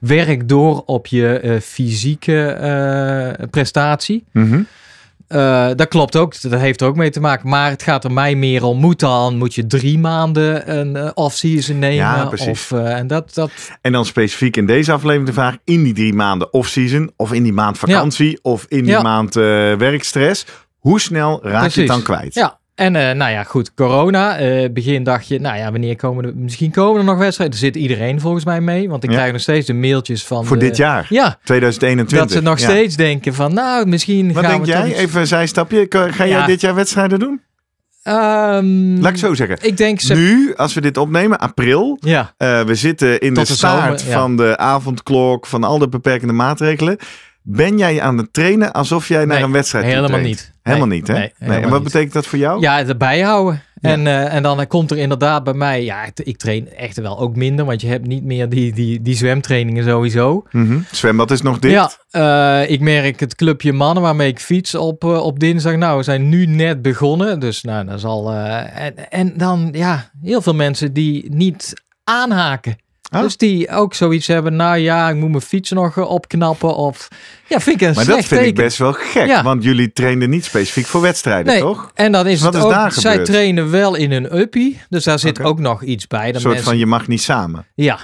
werkt 0.01 0.49
door 0.49 0.83
op 0.87 1.07
je 1.07 1.59
fysieke 1.63 3.47
prestatie. 3.51 4.25
Mhm. 4.33 4.63
Eh, 5.29 5.69
dat 5.77 5.89
klopt 5.89 6.17
ook, 6.17 6.41
dat 6.43 6.61
heeft 6.61 6.81
er 6.81 6.87
ook 6.87 6.97
mee 6.97 7.11
te 7.11 7.21
maken. 7.21 7.49
Maar 7.49 7.71
het 7.71 7.83
gaat 7.83 8.05
er 8.05 8.13
mij 8.13 8.35
meer 8.35 8.65
om, 8.65 8.79
moet 8.79 9.01
dan, 9.01 9.37
moet 9.39 9.55
je 9.55 9.67
drie 9.67 9.99
maanden 9.99 10.79
een 10.79 10.97
eh, 10.97 11.11
off-season 11.15 11.79
nemen? 11.79 11.97
Ja, 11.97 12.27
precies. 12.27 12.49
Of, 12.49 12.73
eh, 12.73 12.99
en 12.99 13.07
dat, 13.07 13.35
dat, 13.35 13.51
En 13.81 13.93
dan 13.93 14.05
specifiek 14.05 14.57
in 14.57 14.67
deze 14.67 14.93
aflevering 14.93 15.27
de 15.27 15.33
vraag: 15.33 15.57
in 15.65 15.83
die 15.83 15.95
drie 15.95 16.15
maanden 16.15 16.53
off-season, 16.53 17.11
of 17.17 17.33
in 17.33 17.43
die 17.43 17.53
maand 17.53 17.79
vakantie, 17.79 18.39
of 18.43 18.65
in 18.69 18.83
die 18.83 18.93
Ja. 18.93 19.03
maand 19.03 19.37
eh, 19.37 19.43
werkstress, 19.75 20.47
hoe 20.79 21.01
snel 21.01 21.41
raak 21.43 21.71
je 21.71 21.81
het 21.81 21.89
dan 21.91 22.03
kwijt? 22.03 22.35
Ja, 22.35 22.59
en 22.77 22.97
eh, 22.97 23.15
nou 23.15 23.31
ja, 23.31 23.43
goed, 23.45 23.75
corona. 23.75 24.37
eh, 24.39 24.71
begin 24.71 25.03
dacht 25.05 25.29
je, 25.29 25.41
nou 25.41 25.57
ja, 25.57 25.71
wanneer 25.71 25.97
komen 25.97 26.25
er, 26.25 26.33
misschien 26.37 26.71
komen 26.71 26.99
er 27.01 27.05
nog 27.07 27.19
wedstrijden. 27.19 27.57
Er 27.57 27.63
zit 27.65 27.77
iedereen 27.77 28.21
volgens 28.21 28.45
mij 28.45 28.61
mee, 28.61 28.89
want 28.89 29.05
ik 29.05 29.11
Ja. 29.11 29.17
krijg 29.17 29.33
nog 29.33 29.41
steeds 29.41 29.67
de 29.67 29.75
mailtjes 29.75 30.25
van 30.27 30.45
Voor 30.47 30.59
de- 30.59 30.65
dit 30.65 30.77
jaar, 30.77 31.07
Ja, 31.09 31.39
2021. 31.45 32.19
dat 32.29 32.37
ze 32.37 32.43
nog 32.43 32.59
Ja. 32.59 32.69
steeds 32.69 32.97
denken 32.97 33.35
van, 33.35 33.55
nou, 33.55 33.87
misschien 33.87 34.33
Wat 34.33 34.43
gaan 34.45 34.53
denk 34.53 34.65
we 34.65 34.71
jij? 34.71 34.89
iets- 34.89 34.99
Even 34.99 35.21
een 35.21 35.27
zijstapje. 35.27 35.87
Ga 35.89 36.09
jij 36.17 36.29
Ja. 36.29 36.47
dit 36.47 36.61
jaar 36.61 36.75
wedstrijden 36.75 37.19
doen? 37.19 37.41
Ehm, 38.03 39.01
Laat 39.01 39.11
ik 39.13 39.17
zo 39.19 39.35
zeggen. 39.35 39.57
Ik 39.61 39.77
denk, 39.77 40.01
sep- 40.01 40.17
Nu, 40.17 40.55
als 40.57 40.75
we 40.75 40.81
dit 40.81 40.97
opnemen, 40.97 41.39
april. 41.39 41.97
ja, 42.01 42.35
eh, 42.37 42.61
we 42.63 42.75
zitten 42.75 43.21
in 43.21 43.35
Tot 43.35 43.47
de 43.47 43.53
de 43.53 43.57
staart 43.59 44.01
zomer, 44.01 44.15
van 44.19 44.37
de 44.37 44.57
avondklok, 44.57 45.47
van 45.47 45.65
al 45.65 45.79
de 45.79 45.89
beperkende 45.89 46.33
maatregelen. 46.33 46.97
Ben 47.49 47.79
jij 47.79 48.01
aan 48.01 48.19
het 48.19 48.33
trainen 48.33 48.73
alsof 48.73 49.09
jij 49.09 49.25
naar 49.25 49.37
Nee, 49.37 49.45
een 49.45 49.53
wedstrijd 49.53 49.85
toe 49.85 49.95
helemaal 49.95 50.19
traint? 50.19 50.37
niet. 50.37 50.53
Helemaal 50.63 50.87
Nee, 50.87 50.99
niet, 50.99 51.07
hè? 51.09 51.15
nee, 51.15 51.33
En 51.39 51.63
wat 51.63 51.73
niet. 51.73 51.83
betekent 51.83 52.13
dat 52.13 52.27
voor 52.27 52.39
jou? 52.39 52.61
ja, 52.61 52.87
erbij 52.87 53.21
houden. 53.21 53.63
Ja. 53.81 53.91
En, 53.91 54.07
eh, 54.07 54.35
en 54.35 54.43
dan 54.43 54.67
komt 54.67 54.91
er 54.91 54.97
inderdaad 54.99 55.45
bij 55.45 55.53
mij, 55.55 55.85
ja, 55.85 56.05
ik- 56.15 56.37
train 56.37 56.69
echt 56.75 56.97
wel 57.01 57.19
ook 57.19 57.37
minder, 57.37 57.65
want 57.65 57.81
je 57.81 57.87
hebt 57.87 58.07
niet 58.07 58.25
meer 58.25 58.49
die, 58.49 58.73
die, 58.73 59.03
die 59.03 59.15
zwemtrainingen 59.17 59.85
sowieso. 59.85 60.45
Mhm. 60.51 60.79
Zwembad 60.91 61.31
is 61.31 61.43
nog 61.43 61.59
dicht. 61.59 61.99
Ja, 62.11 62.63
eh, 62.65 62.71
ik 62.71 62.81
merk 62.81 63.21
het 63.21 63.35
clubje 63.35 63.73
mannen 63.73 64.03
waarmee 64.03 64.29
ik 64.29 64.39
fiets 64.41 64.75
op, 64.75 65.05
eh, 65.05 65.23
op 65.25 65.39
dinsdag. 65.41 65.77
Nou, 65.77 65.97
we 65.97 66.03
zijn 66.03 66.29
nu 66.29 66.47
net 66.47 66.83
begonnen. 66.83 67.41
Dus 67.41 67.63
nou, 67.63 67.85
dat 67.87 67.95
is 67.99 68.05
al. 68.05 68.33
eh, 68.33 68.85
en, 68.85 69.11
en 69.11 69.33
dan, 69.37 69.69
ja, 69.73 70.11
heel 70.23 70.43
veel 70.43 70.55
mensen 70.55 70.93
die 70.93 71.35
niet 71.35 71.73
aanhaken. 72.05 72.77
Ah. 73.09 73.23
Dus 73.23 73.37
die 73.37 73.71
ook 73.71 73.95
zoiets 73.95 74.27
hebben. 74.27 74.57
Nou 74.57 74.77
ja, 74.79 75.09
ik 75.09 75.17
moet 75.17 75.31
mijn 75.31 75.43
fiets 75.43 75.71
nog 75.71 75.97
eh, 75.97 76.11
opknappen. 76.11 76.77
Of 76.77 77.09
ja, 77.49 77.61
vind 77.61 77.81
ik 77.81 77.89
een 77.89 77.95
Maar 77.95 78.05
slecht 78.05 78.19
dat 78.19 78.27
vind 78.29 78.41
teken. 78.41 78.47
ik 78.47 78.55
best 78.55 78.79
wel 78.79 78.93
gek, 78.93 79.27
Ja. 79.27 79.43
want 79.43 79.63
jullie 79.63 79.93
trainden 79.93 80.31
niet 80.31 80.45
specifiek 80.45 80.87
voor 80.87 81.01
wedstrijden, 81.01 81.53
Nee, 81.53 81.61
toch? 81.61 81.91
en 81.95 82.13
dan 82.13 82.27
is 82.27 82.41
Wat 82.41 82.53
het 82.53 82.63
is 82.63 82.69
ook, 82.69 82.75
daar 82.75 82.93
zij 82.93 83.11
gebeurd? 83.11 83.29
trainen 83.29 83.71
wel 83.71 83.95
in 83.95 84.13
een 84.13 84.37
uppie. 84.39 84.81
Dus 84.89 85.05
daar 85.05 85.19
zit 85.19 85.43
ook 85.43 85.59
nog 85.59 85.83
iets 85.83 86.07
bij. 86.07 86.29
Een 86.29 86.35
soort 86.35 86.45
mensen, 86.45 86.65
van 86.65 86.79
je 86.79 86.87
mag 86.87 87.09
niet 87.09 87.23
samen. 87.23 87.67
Ja, 87.75 87.99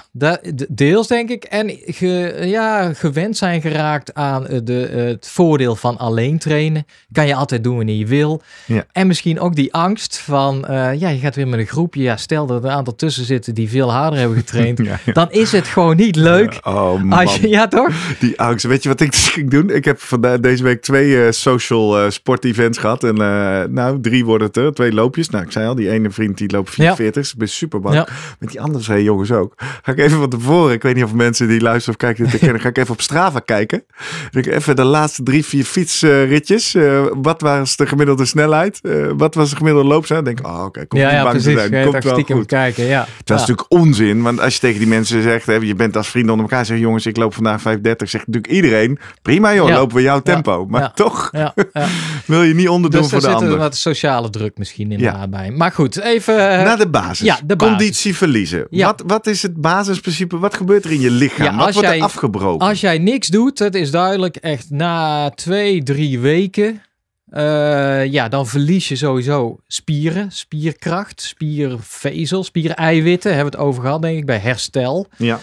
deels 0.69 1.07
denk 1.07 1.31
ik. 1.31 1.45
En 1.45 1.79
ge, 1.87 2.43
ja, 2.45 2.93
gewend 2.95 3.37
zijn 3.37 3.61
geraakt 3.61 4.15
aan 4.15 4.47
eh, 4.47 4.59
de, 4.65 4.73
het 5.09 5.29
voordeel 5.29 5.77
van 5.77 5.99
alleen 5.99 6.39
trainen. 6.39 6.87
Kan 7.13 7.27
je 7.27 7.35
altijd 7.35 7.65
doen 7.65 7.77
wanneer 7.77 7.97
je 7.97 8.07
wil. 8.07 8.43
Ja. 8.67 8.85
En 8.93 9.07
misschien 9.07 9.41
ook 9.41 9.55
die 9.55 9.75
angst 9.75 10.19
van, 10.19 10.67
eh, 10.67 11.01
ja, 11.01 11.09
je 11.09 11.19
gaat 11.19 11.37
weer 11.37 11.49
met 11.49 11.61
een 11.61 11.67
groepje. 11.67 12.03
Ja, 12.03 12.17
stel 12.17 12.47
dat 12.47 12.65
er 12.65 12.71
een 12.71 12.77
aantal 12.77 12.95
tussen 12.95 13.25
zitten 13.25 13.55
die 13.55 13.69
veel 13.71 13.93
harder 13.93 14.19
hebben 14.19 14.37
getraind. 14.39 14.81
Ja. 15.05 15.13
Dan 15.13 15.31
is 15.31 15.53
het 15.53 15.67
gewoon 15.67 15.97
niet 15.97 16.17
leuk. 16.17 16.61
Oh 16.63 17.03
man, 17.03 17.19
Als 17.19 17.37
je, 17.37 17.49
ja, 17.49 17.69
toch? 17.69 18.17
die 18.19 18.41
angst. 18.41 18.65
Weet 18.67 18.83
je 18.83 18.89
wat 18.89 19.01
ik 19.01 19.15
ging 19.33 19.51
doen? 19.51 19.71
Ik 19.71 19.85
heb 19.85 20.01
vandaag 20.01 20.41
deze 20.41 20.63
week 20.63 20.83
twee 20.83 21.25
eh, 21.25 21.31
social 21.31 21.99
eh, 21.99 22.11
sport-events 22.11 22.79
gehad. 22.79 23.05
En 23.05 23.21
eh, 23.21 23.69
nou, 23.69 24.01
drie 24.01 24.25
worden 24.25 24.47
het 24.47 24.57
er. 24.57 24.75
Twee 24.75 24.93
loopjes. 24.93 25.29
Nou, 25.31 25.45
ik 25.45 25.53
zei 25.53 25.67
al, 25.67 25.75
die 25.75 25.91
ene 25.91 26.11
vriend 26.11 26.39
die 26.39 26.51
loopt 26.51 26.71
44. 26.71 27.33
Ik 27.33 27.39
ben 27.39 27.49
super 27.49 27.81
bang. 27.81 27.95
Ja. 27.95 28.09
Met 28.39 28.51
die 28.51 28.61
andere 28.61 28.85
twee 28.85 29.03
jongens 29.03 29.33
ook. 29.33 29.55
Ga 29.57 29.93
ik 29.93 29.99
even 29.99 30.19
van 30.19 30.29
tevoren. 30.29 30.75
Ik 30.75 30.83
weet 30.83 30.95
niet 30.95 31.05
of 31.05 31.15
mensen 31.15 31.49
die 31.49 31.61
luisteren 31.61 31.99
of 31.99 32.07
kijken 32.07 32.31
dit 32.31 32.41
kennen. 32.41 32.61
Ga 32.61 32.69
ik 32.69 32.79
even 32.79 32.93
op 32.93 33.01
Strava 33.01 33.39
kijken. 33.39 33.85
Ik 34.31 34.47
even 34.47 34.77
de 34.77 34.85
laatste 34.85 35.23
drie, 35.23 35.45
vier 35.45 35.65
fietsritjes. 35.65 36.77
Wat 37.13 37.41
was 37.41 37.77
de 37.77 37.87
gemiddelde 37.87 38.25
snelheid? 38.25 38.81
Wat 39.17 39.35
was 39.35 39.51
de 39.51 39.57
gemiddelde 39.57 39.89
loopsnelheid? 39.89 40.27
Denk 40.27 40.39
ik, 40.39 40.47
oh 40.47 40.65
oké, 40.65 40.87
komt 40.87 41.03
Ja, 41.03 41.09
niet 41.09 41.17
ja, 41.17 41.23
bang 41.23 41.37
te 41.37 41.43
precies. 41.43 41.61
zijn. 41.69 41.85
Je 41.85 41.91
Komt 41.91 42.05
wel 42.05 42.23
goed. 42.39 42.47
kijken, 42.47 42.85
ja. 42.85 43.07
Dat 43.25 43.41
is 43.41 43.47
natuurlijk 43.47 43.67
onzin, 43.69 44.23
want 44.23 44.41
als 44.41 44.55
je 44.55 44.61
tegen 44.61 44.79
die 44.79 44.89
mensen 44.89 45.23
zegt, 45.23 45.47
hè, 45.47 45.55
je 45.55 45.75
bent 45.75 45.97
als 45.97 46.09
vrienden 46.09 46.33
onder 46.33 46.51
elkaar, 46.51 46.67
zeg 46.67 46.79
jongens, 46.79 47.07
ik 47.07 47.17
loop 47.17 47.35
vandaag 47.35 47.61
5.30, 47.61 47.81
zegt 47.97 48.27
natuurlijk 48.27 48.53
iedereen, 48.53 48.99
prima 49.23 49.55
joh, 49.55 49.69
Ja. 49.69 49.75
lopen 49.75 49.97
we 49.97 50.03
jouw 50.03 50.21
tempo. 50.23 50.67
Maar 50.69 50.81
Ja. 50.81 50.91
toch 50.95 51.29
Ja, 51.33 51.55
ja. 51.73 51.87
wil 52.27 52.43
je 52.43 52.55
niet 52.55 52.69
onderdoen 52.69 53.01
Dus 53.01 53.11
voor 53.11 53.19
er 53.19 53.25
de 53.25 53.31
zit 53.33 53.41
ander. 53.43 53.59
wat 53.59 53.77
sociale 53.77 54.31
druk 54.31 54.59
misschien 54.59 54.93
inderdaad 54.93 55.31
bij. 55.31 55.51
Maar 55.51 55.73
goed, 55.73 56.01
even... 56.01 56.51
eh, 56.59 56.65
Naar 56.65 56.79
de 56.79 56.89
basis. 56.89 57.27
ja, 57.27 57.39
de 57.45 57.57
basis. 57.57 57.77
Conditie 57.77 58.17
verliezen. 58.17 58.67
Wat, 58.71 59.03
wat 59.07 59.27
is 59.27 59.43
het 59.43 59.57
basisprincipe? 59.61 60.39
Wat 60.39 60.55
gebeurt 60.55 60.85
er 60.85 60.91
in 60.93 61.01
je 61.01 61.11
lichaam? 61.11 61.57
Wat 61.57 61.73
wordt 61.73 61.89
er 61.89 61.95
jij- 61.95 62.03
afgebroken? 62.03 62.67
Als 62.69 62.81
jij 62.81 62.99
niks 62.99 63.29
doet, 63.29 63.59
het 63.59 63.75
is 63.75 63.91
duidelijk 63.91 64.37
echt 64.37 64.71
na 64.71 65.31
twee, 65.31 65.83
drie 65.83 66.19
weken. 66.21 66.83
eh, 67.31 68.05
ja, 68.07 68.29
dan 68.29 68.47
verlies 68.47 68.89
je 68.89 68.97
sowieso 68.97 69.57
spieren, 69.67 70.33
spierkracht, 70.33 71.23
spiervezel, 71.23 72.45
spiereiwitten. 72.45 73.35
Hebben 73.35 73.53
we 73.53 73.59
het 73.59 73.67
over 73.69 73.83
gehad, 73.83 74.03
denk 74.03 74.19
ik, 74.19 74.27
bij 74.27 74.39
herstel. 74.39 75.07
Ja. 75.17 75.39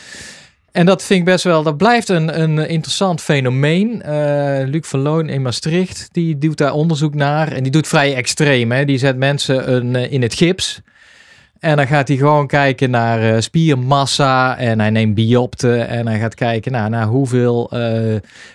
En 0.71 0.85
dat 0.85 1.03
vind 1.03 1.19
ik 1.19 1.25
best 1.25 1.43
wel, 1.43 1.63
dat 1.63 1.77
blijft 1.77 2.09
een, 2.09 2.41
een 2.41 2.69
interessant 2.69 3.21
fenomeen. 3.21 4.01
Eh, 4.01 4.67
Luc 4.67 4.87
van 4.87 4.99
Loon 4.99 5.29
in 5.29 5.41
Maastricht, 5.41 6.07
die 6.11 6.37
doet 6.37 6.57
daar 6.57 6.73
onderzoek 6.73 7.13
naar. 7.13 7.51
En 7.51 7.63
die 7.63 7.71
doet 7.71 7.87
vrij 7.87 8.15
extreem. 8.15 8.71
Hè? 8.71 8.85
Die 8.85 8.97
zet 8.97 9.17
mensen 9.17 9.73
een, 9.73 9.95
eh, 9.95 10.11
in 10.11 10.21
het 10.21 10.33
gips. 10.33 10.81
En 11.59 11.75
dan 11.75 11.87
gaat 11.87 12.07
hij 12.07 12.17
gewoon 12.17 12.47
kijken 12.47 12.89
naar 12.89 13.33
eh, 13.33 13.41
spiermassa. 13.41 14.57
En 14.57 14.79
hij 14.79 14.89
neemt 14.89 15.15
biopten. 15.15 15.87
En 15.87 16.07
hij 16.07 16.19
gaat 16.19 16.35
kijken 16.35 16.71
naar, 16.71 16.89
naar 16.89 17.05
hoeveel 17.05 17.71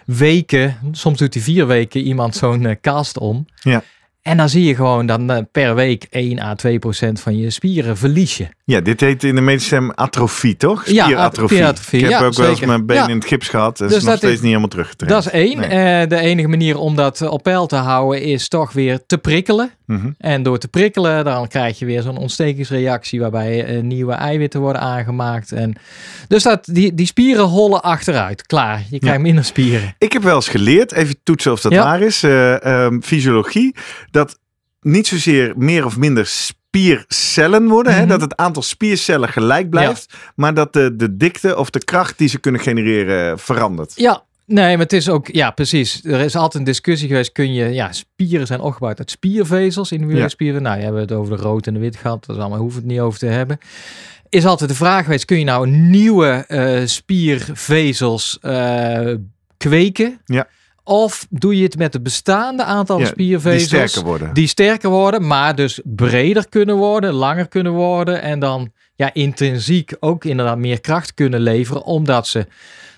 weken. 0.05 0.77
Soms 0.93 1.19
doet 1.19 1.35
hij 1.35 1.43
vier 1.43 1.67
weken 1.67 2.01
iemand 2.01 2.37
zo'n 2.37 2.67
eh, 2.67 2.75
cast 2.81 3.19
om. 3.19 3.47
Ja. 3.61 3.83
En 4.25 4.37
dan 4.37 4.49
zie 4.49 4.65
je 4.65 4.75
gewoon 4.75 5.07
dan 5.07 5.31
eh, 5.31 5.43
per 5.53 5.75
week 5.75 6.07
1 6.11 6.39
à 6.41 6.55
2 6.55 6.79
procent 6.79 7.21
van 7.21 7.39
je 7.39 7.51
spieren 7.51 7.97
verlies 7.97 8.37
je. 8.37 8.47
ja, 8.65 8.81
dit 8.81 9.01
heet 9.01 9.25
in 9.25 9.35
de 9.35 9.41
medische 9.41 9.69
term 9.69 9.93
atrofie, 9.95 10.57
toch? 10.57 10.87
Ja, 10.87 11.05
Spieratrofie. 11.05 11.57
spieratrofie, 11.57 11.99
Ik 11.99 12.05
heb 12.11 12.21
ja, 12.21 12.27
ook 12.27 12.35
wel 12.35 12.49
eens 12.49 12.61
mijn 12.61 12.87
been 12.87 12.97
Ja. 12.97 13.09
in 13.09 13.17
het 13.17 13.27
gips 13.27 13.49
gehad. 13.49 13.79
Dat 13.79 13.89
Dus 13.89 13.97
is 13.97 14.05
nog 14.05 14.17
steeds 14.17 14.33
is- 14.33 14.39
niet 14.39 14.47
helemaal 14.49 14.69
teruggetraind. 14.69 15.25
Dat 15.25 15.35
is 15.35 15.41
één. 15.41 15.59
Nee. 15.59 16.03
Eh, 16.03 16.09
de 16.09 16.17
enige 16.19 16.49
manier 16.49 16.79
om 16.79 16.97
dat 16.97 17.23
op 17.29 17.43
peil 17.43 17.67
te 17.67 17.77
houden 17.77 18.23
is 18.23 18.49
toch 18.49 18.73
weer 18.73 18.99
te 19.07 19.19
prikkelen. 19.19 19.71
Mhm. 19.87 20.11
En 20.19 20.43
door 20.43 20.59
te 20.59 20.69
prikkelen, 20.69 21.25
dan 21.25 21.49
krijg 21.49 21.79
je 21.79 21.85
weer 21.87 22.03
zo'n 22.03 22.17
ontstekingsreactie 22.19 23.21
waarbij 23.21 23.65
eh, 23.65 23.83
nieuwe 23.83 24.13
eiwitten 24.13 24.61
worden 24.61 24.83
aangemaakt. 24.83 25.53
En 25.53 25.75
dus 26.29 26.43
dat, 26.43 26.65
die, 26.73 26.95
die 26.95 27.07
spieren 27.07 27.45
hollen 27.45 27.83
achteruit. 27.83 28.47
Klaar, 28.47 28.83
je 28.91 28.99
krijgt 28.99 29.21
minder 29.21 29.45
spieren. 29.45 29.95
Ik 29.99 30.13
heb 30.13 30.23
wel 30.23 30.35
eens 30.35 30.49
geleerd, 30.49 30.93
even 30.93 31.15
toetsen 31.23 31.53
of 31.53 31.61
dat 31.61 31.73
Ja. 31.73 31.83
waar 31.83 32.01
is, 32.01 32.23
eh, 32.23 32.65
ehm, 32.65 33.01
fysiologie, 33.01 33.75
dat 34.15 34.39
niet 34.81 35.07
zozeer 35.07 35.53
meer 35.57 35.85
of 35.85 35.97
minder 35.97 36.27
spiercellen 36.27 37.69
worden, 37.69 37.93
hè, 37.95 37.99
Mhm. 38.01 38.09
dat 38.09 38.21
het 38.21 38.37
aantal 38.37 38.63
spiercellen 38.63 39.29
gelijk 39.29 39.71
blijft, 39.71 40.15
maar 40.35 40.55
dat 40.55 40.73
de, 40.73 40.97
de 40.97 41.17
dikte 41.17 41.57
of 41.57 41.71
de 41.71 41.85
kracht 41.85 42.19
die 42.19 42.29
ze 42.29 42.39
kunnen 42.39 42.61
genereren 42.61 43.39
verandert. 43.39 43.93
Ja, 43.97 44.23
Nee, 44.47 44.71
maar 44.77 44.83
het 44.85 44.93
is 44.93 45.09
ook, 45.09 45.29
ja, 45.29 45.51
precies. 45.51 46.05
Er 46.05 46.21
is 46.21 46.37
altijd 46.37 46.55
een 46.55 46.65
discussie 46.65 47.09
geweest. 47.09 47.33
Kun 47.33 47.53
je, 47.55 47.69
ja, 47.69 47.93
spieren 47.93 48.47
zijn 48.47 48.61
opgebouwd 48.61 48.99
uit 48.99 49.11
spiervezels, 49.11 49.91
individuele 49.93 50.23
Ja. 50.25 50.29
spieren. 50.31 50.63
Nou, 50.63 50.77
je 50.77 50.83
hebben 50.83 51.01
het 51.01 51.13
over 51.13 51.37
de 51.37 51.43
rood 51.43 51.67
en 51.67 51.75
de 51.75 51.81
wit 51.81 51.97
gehad. 51.97 52.27
Dat 52.27 52.37
is 52.37 52.43
allemaal, 52.43 52.59
hoeven 52.61 52.81
het 52.81 52.91
niet 52.91 53.01
over 53.01 53.19
te 53.19 53.27
hebben. 53.27 53.59
Is 54.29 54.45
altijd 54.47 54.71
de 54.71 54.77
vraag 54.77 55.05
geweest: 55.05 55.25
kun 55.25 55.39
je 55.39 55.45
nou 55.45 55.67
nieuwe 55.69 56.29
eh, 56.49 56.87
spiervezels 56.87 58.39
eh, 58.41 59.15
kweken? 59.57 60.21
Ja. 60.25 60.47
Of 60.85 61.27
doe 61.31 61.57
je 61.57 61.63
het 61.63 61.79
met 61.79 61.93
het 61.93 62.03
bestaande 62.03 62.65
aantal 62.65 62.99
Ja, 62.99 63.07
spiervezels? 63.07 63.69
Die 63.69 63.79
sterker 63.87 64.09
worden. 64.09 64.35
die 64.35 64.47
sterker 64.47 64.91
worden, 64.91 65.27
maar 65.27 65.55
dus 65.55 65.81
breder 65.85 66.49
kunnen 66.49 66.77
worden, 66.77 67.13
langer 67.13 67.49
kunnen 67.49 67.73
worden 67.73 68.23
en 68.23 68.39
dan 68.39 68.73
ja, 68.95 69.11
intrinsiek 69.13 69.93
ook 70.01 70.25
inderdaad 70.25 70.59
meer 70.59 70.81
kracht 70.81 71.15
kunnen 71.15 71.41
leveren, 71.41 71.85
omdat 71.85 72.27
ze, 72.27 72.47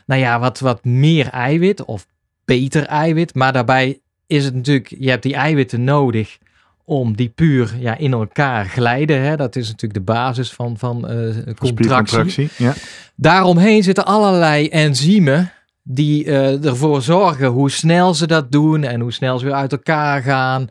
nou 0.06 0.20
ja, 0.20 0.38
wat, 0.38 0.60
wat 0.60 0.84
meer 0.84 1.28
eiwit 1.28 1.84
of 1.84 2.06
beter 2.44 2.84
eiwit, 2.84 3.34
maar 3.34 3.52
daarbij 3.52 4.00
is 4.26 4.44
het 4.44 4.54
natuurlijk, 4.54 4.94
je 4.98 5.10
hebt 5.10 5.22
die 5.22 5.34
eiwitten 5.34 5.84
nodig 5.84 6.38
om 6.84 7.16
die 7.16 7.28
puur 7.28 7.74
ja, 7.78 7.96
in 7.96 8.12
elkaar 8.12 8.66
glijden. 8.66 9.20
Hè? 9.20 9.36
Dat 9.36 9.56
is 9.56 9.66
natuurlijk 9.66 10.06
de 10.06 10.12
basis 10.12 10.52
van, 10.52 10.78
van 10.78 11.08
eh, 11.08 11.54
contractie. 11.54 12.48
Ja. 12.56 12.74
Daaromheen 13.16 13.82
zitten 13.82 14.06
allerlei 14.06 14.68
enzymen 14.68 15.52
die 15.88 16.24
eh, 16.24 16.64
ervoor 16.64 17.02
zorgen 17.02 17.46
hoe 17.46 17.70
snel 17.70 18.14
ze 18.14 18.26
dat 18.26 18.52
doen 18.52 18.84
en 18.84 19.00
hoe 19.00 19.12
snel 19.12 19.38
ze 19.38 19.44
weer 19.44 19.54
uit 19.54 19.72
elkaar 19.72 20.22
gaan. 20.22 20.68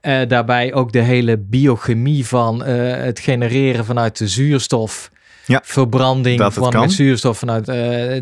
Eh, 0.00 0.20
daarbij 0.28 0.74
ook 0.74 0.92
de 0.92 1.00
hele 1.00 1.38
biochemie 1.38 2.26
van 2.26 2.64
eh, 2.64 3.04
het 3.04 3.18
genereren 3.20 3.84
vanuit 3.84 4.18
de 4.18 4.28
zuurstof. 4.28 5.10
Ja, 5.46 5.60
verbranding 5.64 6.52
van 6.52 6.80
met 6.80 6.92
zuurstof 6.92 7.38
vanuit 7.38 7.66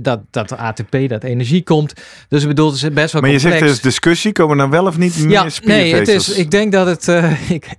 dat, 0.05 0.21
dat 0.31 0.57
ATP, 0.57 1.09
dat 1.09 1.25
energie 1.25 1.63
komt. 1.63 1.93
Dus 2.29 2.43
ik 2.43 2.49
bedoel, 2.49 2.67
het 2.67 2.83
is 2.83 2.93
best 2.93 3.13
wel 3.13 3.23
Maar 3.23 3.31
je 3.31 3.41
complex. 3.41 3.61
zegt 3.61 3.73
dus 3.73 3.81
discussie, 3.81 4.33
komen 4.33 4.57
er 4.57 4.63
dan 4.63 4.71
wel 4.71 4.87
of 4.87 4.99
niet 4.99 5.19
meer 5.19 5.31
ja, 5.31 5.47
nee, 5.65 5.95
het 5.95 6.09
is, 6.09 6.29
ik 6.29 6.51
denk 6.51 6.73
dat 6.73 6.87
het, 6.87 7.09
eh, 7.09 7.51
ik, 7.57 7.75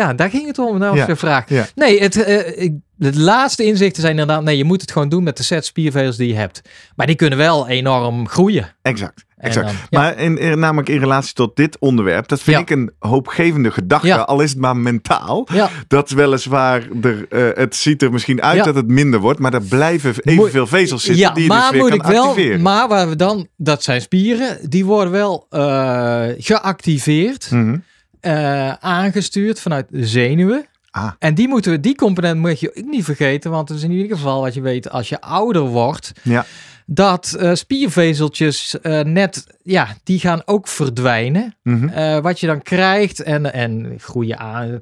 ja, 0.00 0.14
daar 0.14 0.30
ging 0.30 0.46
het 0.46 0.58
om. 0.58 0.78
Nou, 0.78 0.94
Ja, 0.94 1.00
als 1.00 1.10
je 1.10 1.16
vraag. 1.16 1.48
ja. 1.48 1.66
Nee, 1.74 2.00
het, 2.02 2.22
eh, 2.24 2.62
ik, 2.62 2.72
laatste 3.14 3.64
inzichten 3.64 4.00
zijn 4.02 4.18
inderdaad, 4.18 4.42
nee, 4.42 4.56
je 4.56 4.64
moet 4.64 4.80
het 4.80 4.92
gewoon 4.92 5.08
doen 5.08 5.22
met 5.22 5.36
de 5.36 5.42
set 5.42 5.64
spiervezels 5.64 6.16
die 6.16 6.28
je 6.28 6.34
hebt. 6.34 6.60
Maar 6.96 7.06
die 7.06 7.16
kunnen 7.16 7.38
wel 7.38 7.68
enorm 7.68 8.28
groeien. 8.28 8.74
Exact. 8.82 9.24
Exact. 9.38 9.66
dan- 9.66 9.76
ja. 9.90 10.00
Maar 10.00 10.18
in, 10.18 10.38
in- 10.38 10.58
namelijk 10.58 10.88
in 10.88 10.98
relatie 10.98 11.34
tot 11.34 11.56
dit 11.56 11.76
onderwerp, 11.78 12.28
dat 12.28 12.40
vind 12.40 12.56
Ja. 12.56 12.62
ik 12.62 12.70
een 12.70 12.92
hoopgevende 12.98 13.70
gedachte, 13.70 14.06
Ja. 14.06 14.16
al 14.16 14.40
is 14.40 14.50
het 14.50 14.58
maar 14.58 14.76
mentaal. 14.76 15.48
Ja, 15.52 15.70
Dat 15.88 16.10
weliswaar, 16.10 16.82
er, 17.02 17.26
eh, 17.28 17.42
het 17.62 17.76
ziet 17.76 18.02
er 18.02 18.12
misschien 18.12 18.42
uit 18.42 18.64
dat 18.64 18.74
het 18.74 18.88
minder 18.88 19.20
wordt, 19.20 19.38
maar 19.40 19.54
er 19.54 19.62
blijven 19.62 20.14
evenveel 20.22 20.66
vezels 20.66 21.02
zitten 21.02 21.22
ja 21.22 21.32
die 21.32 21.42
je 21.42 21.48
maar 21.48 21.60
dus 21.60 21.70
weer 21.70 21.80
moet 21.80 21.90
kan 21.90 21.98
ik 21.98 22.06
wel, 22.16 22.28
activeren. 22.28 22.62
maar 22.62 22.88
waar 22.88 23.08
we 23.08 23.16
dan, 23.16 23.48
dat 23.56 23.82
zijn 23.82 24.00
spieren, 24.00 24.58
die 24.70 24.84
worden 24.84 25.12
wel 25.12 25.46
eh, 25.50 26.22
geactiveerd, 26.38 27.50
Mhm. 27.50 27.76
Eh, 28.20 28.72
aangestuurd 28.72 29.60
vanuit 29.60 29.86
zenuwen. 29.90 30.66
Ah. 30.90 31.10
En 31.18 31.34
die, 31.34 31.48
moeten 31.48 31.72
we, 31.72 31.80
die 31.80 31.94
component 31.94 32.40
moet 32.40 32.60
je 32.60 32.76
ook 32.76 32.84
niet 32.84 33.04
vergeten, 33.04 33.50
want 33.50 33.68
het 33.68 33.78
is 33.78 33.84
in 33.84 33.90
ieder 33.90 34.16
geval 34.16 34.40
wat 34.40 34.54
je 34.54 34.60
weet 34.60 34.90
als 34.90 35.08
je 35.08 35.20
ouder 35.20 35.62
wordt. 35.62 36.12
Ja. 36.22 36.46
Dat 36.86 37.32
eh, 37.38 37.54
spiervezeltjes 37.54 38.80
eh, 38.80 39.00
net, 39.00 39.46
ja, 39.62 39.96
die 40.04 40.18
gaan 40.18 40.42
ook 40.44 40.68
verdwijnen. 40.68 41.56
Mhm. 41.62 42.22
Wat 42.22 42.40
je 42.40 42.46
dan 42.46 42.62
krijgt 42.62 43.22
en, 43.22 43.52
en 43.52 43.94
groeien 43.98 44.38
aan. 44.38 44.78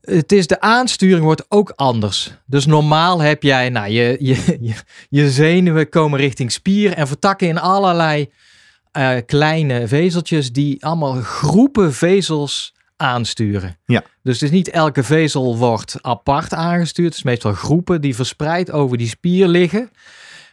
Het 0.00 0.32
is 0.32 0.46
de 0.46 0.60
aansturing 0.60 1.22
wordt 1.22 1.44
ook 1.48 1.72
anders. 1.76 2.34
Dus 2.46 2.66
normaal 2.66 3.20
heb 3.20 3.42
jij, 3.42 3.68
nou, 3.68 3.90
je, 3.90 4.16
je, 4.20 4.74
je 5.08 5.30
zenuwen 5.30 5.88
komen 5.88 6.18
richting 6.18 6.52
spier 6.52 6.92
en 6.92 7.06
vertakken 7.06 7.48
in 7.48 7.58
allerlei 7.58 8.28
eh, 8.92 9.16
kleine 9.26 9.88
vezeltjes 9.88 10.52
die 10.52 10.84
allemaal 10.84 11.22
groepen 11.22 11.94
vezels 11.94 12.74
aansturen. 12.96 13.78
Ja. 13.86 14.04
Dus 14.22 14.40
het 14.40 14.42
is 14.42 14.56
niet 14.56 14.68
elke 14.68 15.02
vezel 15.02 15.56
wordt 15.56 15.96
apart 16.00 16.54
aangestuurd. 16.54 17.08
Het 17.08 17.16
is 17.16 17.22
meestal 17.22 17.52
groepen 17.52 18.00
die 18.00 18.14
verspreid 18.14 18.70
over 18.70 18.96
die 18.96 19.08
spier 19.08 19.48
liggen. 19.48 19.90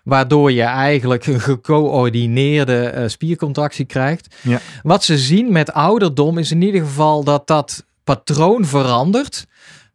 Waardoor 0.03 0.51
je 0.51 0.61
eigenlijk 0.61 1.25
een 1.25 1.39
gecoördineerde 1.39 2.85
eh, 2.85 3.07
spiercontractie 3.07 3.85
krijgt. 3.85 4.35
Ja. 4.41 4.59
Wat 4.83 5.03
ze 5.03 5.17
zien 5.17 5.51
met 5.51 5.73
ouderdom 5.73 6.37
is 6.37 6.51
in 6.51 6.61
ieder 6.61 6.81
geval 6.81 7.23
dat 7.23 7.47
dat 7.47 7.85
patroon 8.03 8.65
verandert. 8.65 9.45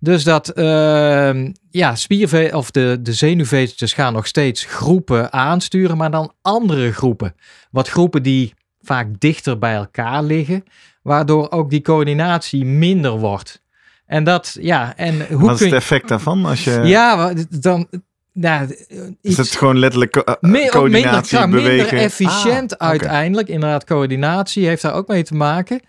Dus 0.02 0.24
dat 0.24 0.48
ehm, 0.48 1.52
ja, 1.70 1.94
spierve 1.94 2.50
of 2.52 2.70
de, 2.70 2.98
de 3.00 3.12
zenuwvezeltjes 3.12 3.92
gaan 3.92 4.12
nog 4.12 4.26
steeds 4.26 4.64
groepen 4.64 5.32
aansturen, 5.32 5.96
maar 5.96 6.10
dan 6.10 6.32
andere 6.42 6.92
groepen. 6.92 7.34
Wat 7.70 7.88
groepen 7.88 8.22
die 8.22 8.54
vaak 8.82 9.06
dichter 9.18 9.58
bij 9.58 9.74
elkaar 9.74 10.22
liggen, 10.22 10.64
waardoor 11.02 11.50
ook 11.50 11.70
die 11.70 11.82
coördinatie 11.82 12.64
minder 12.64 13.10
wordt. 13.18 13.62
En 14.06 14.24
dat, 14.24 14.56
ja, 14.60 14.96
en 14.96 15.26
hoe 15.28 15.46
Wat 15.46 15.54
is 15.54 15.60
het 15.60 15.68
je... 15.68 15.76
effect 15.76 16.08
daarvan? 16.08 16.44
Als 16.44 16.64
je, 16.64 16.70
Ja, 16.84 17.32
dan... 17.50 17.88
Nou, 18.32 18.76
is 19.20 19.36
het 19.36 19.50
gewoon 19.50 19.78
letterlijk 19.78 20.12
co- 20.12 20.20
eh, 20.20 20.34
meer, 20.40 20.52
minder, 20.52 20.70
coördinatie, 20.70 21.38
minder 21.38 21.60
bewegen? 21.60 21.98
efficiënt 21.98 22.78
Ah, 22.78 22.88
uiteindelijk. 22.88 23.48
Inderdaad, 23.48 23.84
coördinatie 23.84 24.66
heeft 24.66 24.82
daar 24.82 24.94
ook 24.94 25.08
mee 25.08 25.22
te 25.22 25.34
maken. 25.34 25.80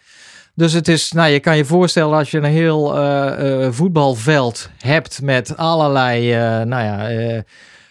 Dus 0.55 0.73
het 0.73 0.87
is, 0.87 1.11
nou, 1.11 1.29
je 1.29 1.39
kan 1.39 1.57
je 1.57 1.65
voorstellen 1.65 2.17
als 2.17 2.31
je 2.31 2.37
een 2.37 2.43
heel 2.43 2.97
eh, 2.97 3.65
eh, 3.65 3.71
voetbalveld 3.71 4.69
hebt 4.77 5.21
met 5.21 5.57
allerlei, 5.57 6.33
eh, 6.33 6.39
nou 6.61 6.83
ja, 6.83 7.43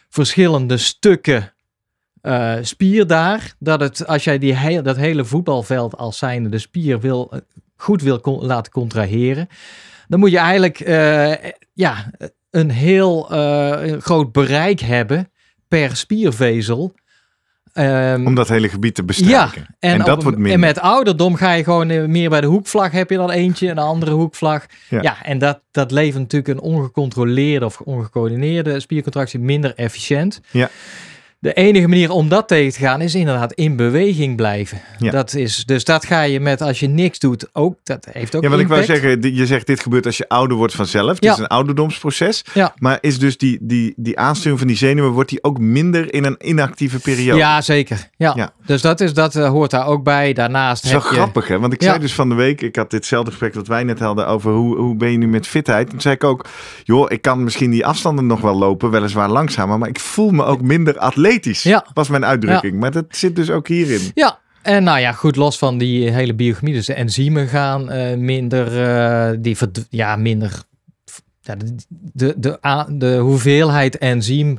verschillende 0.09 0.77
stukken 0.77 1.53
spier 2.63 3.07
daar. 3.07 3.55
Dat 3.59 3.81
het, 3.81 4.07
als 4.07 4.25
jij 4.25 4.39
die 4.39 4.57
heel, 4.57 4.83
dat 4.83 4.97
hele 4.97 5.25
voetbalveld 5.25 5.97
als 5.97 6.19
zijnde 6.19 6.49
de 6.49 6.59
spier 6.59 7.01
wil, 7.01 7.33
goed 7.77 8.03
wil 8.03 8.39
laten 8.41 8.73
contraheren, 8.73 9.49
dan 10.09 10.19
moet 10.19 10.31
je 10.31 10.39
eigenlijk 10.39 10.79
ja, 11.73 12.11
een 12.51 12.71
heel 12.71 13.23
groot 14.01 14.33
bereik 14.33 14.81
hebben 14.81 15.31
per 15.69 15.97
spiervezel. 15.97 16.95
Ehm, 17.73 18.27
Om 18.27 18.35
dat 18.35 18.49
hele 18.49 18.69
gebied 18.69 18.95
te 18.95 19.01
ja, 19.01 19.07
bestrijken. 19.07 19.67
en, 19.79 19.93
En 19.93 19.99
dat 19.99 20.17
op- 20.17 20.23
wordt 20.23 20.37
minder. 20.39 20.55
En 20.55 20.61
met 20.61 20.79
ouderdom 20.81 21.35
ga 21.35 21.53
je 21.53 21.65
gewoon 21.65 21.91
eh, 21.91 22.05
meer 22.05 22.31
bij 22.31 22.41
de 22.41 22.47
hoekvlag 22.47 22.91
heb 22.93 23.11
je 23.11 23.17
dan 23.17 23.31
eentje 23.31 23.67
en 23.69 23.77
een 23.79 23.85
andere 23.85 24.11
hoekvlag. 24.11 24.67
Ja. 24.89 25.03
Ja, 25.03 25.25
en 25.25 25.39
dat, 25.39 25.61
dat 25.71 25.91
levert 25.91 26.19
natuurlijk 26.23 26.59
een 26.59 26.65
ongecontroleerde 26.65 27.65
of 27.67 27.81
ongecoördineerde 27.81 28.81
spiercontractie 28.81 29.39
minder 29.39 29.73
efficiënt. 29.77 30.41
Ja. 30.51 30.71
De 31.43 31.53
enige 31.53 31.89
manier 31.89 32.11
om 32.11 32.29
dat 32.29 32.49
tegen 32.49 32.73
te 32.73 32.79
gaan 32.79 33.01
is 33.01 33.15
inderdaad 33.15 33.53
in 33.53 33.77
beweging 33.77 34.37
blijven. 34.37 34.81
Ja. 34.99 35.11
Dat 35.11 35.35
is, 35.35 35.65
dus 35.65 35.85
dat 35.85 36.05
ga 36.07 36.23
je 36.23 36.41
met 36.41 36.61
als 36.61 36.81
je 36.81 36.87
niks 36.89 37.19
doet 37.19 37.49
ook. 37.53 37.77
Dat 37.85 38.07
heeft 38.13 38.35
ook 38.37 38.43
Ja, 38.43 38.49
wat 38.49 38.59
ik 38.59 38.69
wou 38.69 38.85
zeggen, 38.85 39.35
je 39.35 39.47
zegt 39.47 39.67
dit 39.67 39.81
gebeurt 39.81 40.07
als 40.07 40.17
je 40.17 40.29
ouder 40.29 40.57
wordt 40.57 40.75
vanzelf. 40.75 41.15
Het 41.15 41.25
Ja. 41.25 41.33
is 41.33 41.39
een 41.39 41.47
ouderdomsproces. 41.47 42.45
Ja. 42.55 42.75
Maar 42.79 42.99
is 43.01 43.19
dus 43.19 43.39
die, 43.39 43.59
die, 43.61 43.93
die 43.97 44.19
aansturing 44.19 44.59
van 44.59 44.69
die 44.69 44.77
zenuwen, 44.77 45.11
wordt 45.11 45.31
die 45.31 45.43
ook 45.45 45.59
minder 45.59 46.15
in 46.15 46.25
een 46.25 46.37
inactieve 46.41 46.99
periode? 47.01 47.39
Ja, 47.39 47.61
zeker. 47.61 48.09
Ja. 48.17 48.33
Ja. 48.37 48.53
Dus 48.67 48.83
dat, 48.83 49.01
is, 49.01 49.15
dat 49.15 49.37
eh, 49.37 49.49
hoort 49.49 49.71
daar 49.71 49.87
ook 49.87 50.05
bij. 50.05 50.33
Daarnaast 50.33 50.83
Het 50.83 50.93
is 50.93 50.99
wel 51.03 51.11
je... 51.13 51.17
grappig, 51.17 51.49
hè? 51.49 51.59
Want 51.59 51.73
ik 51.73 51.83
zei 51.83 51.99
dus 51.99 52.15
van 52.15 52.29
de 52.29 52.35
week, 52.35 52.61
ik 52.61 52.77
had 52.77 52.91
ditzelfde 52.91 53.31
gesprek 53.31 53.55
wat 53.55 53.67
wij 53.69 53.85
net 53.85 53.99
hadden 53.99 54.27
over 54.27 54.53
hoe, 54.53 54.77
hoe 54.77 54.97
ben 54.97 55.11
je 55.13 55.19
nu 55.19 55.29
met 55.29 55.47
fitheid. 55.47 55.91
Toen 55.91 56.01
zei 56.01 56.15
ik 56.15 56.25
ook, 56.25 56.47
joh, 56.85 57.07
ik 57.09 57.23
kan 57.23 57.45
misschien 57.45 57.71
die 57.71 57.87
afstanden 57.87 58.27
nog 58.27 58.41
wel 58.41 58.55
lopen, 58.55 58.91
weliswaar 58.91 59.29
langzamer, 59.31 59.79
maar 59.79 59.89
ik 59.89 60.01
voel 60.01 60.31
me 60.31 60.45
ook 60.45 60.61
minder 60.63 60.99
atletisch. 61.31 61.63
Ja. 61.63 61.87
Was 61.95 62.09
mijn 62.09 62.25
uitdrukking. 62.25 62.81
Maar 62.81 62.91
dat 62.91 63.05
zit 63.09 63.37
dus 63.37 63.51
ook 63.51 63.69
hierin. 63.69 64.11
Ja, 64.15 64.39
en 64.63 64.83
nou 64.83 64.99
ja, 64.99 65.13
goed, 65.13 65.37
los 65.37 65.59
van 65.59 65.79
die 65.79 66.11
hele 66.11 66.35
biochemie, 66.35 66.75
dus 66.75 66.87
de 66.87 66.95
enzymen 66.95 67.49
gaan 67.49 67.91
eh, 67.91 68.17
minder, 68.17 68.83
eh, 68.83 69.37
die 69.39 69.57
ja, 69.91 70.17
minder, 70.17 70.63
ja, 71.41 71.57
de, 71.57 71.75
de, 72.13 72.35
de, 72.39 72.85
de 72.89 73.17
hoeveelheid 73.17 73.99
enzym 73.99 74.59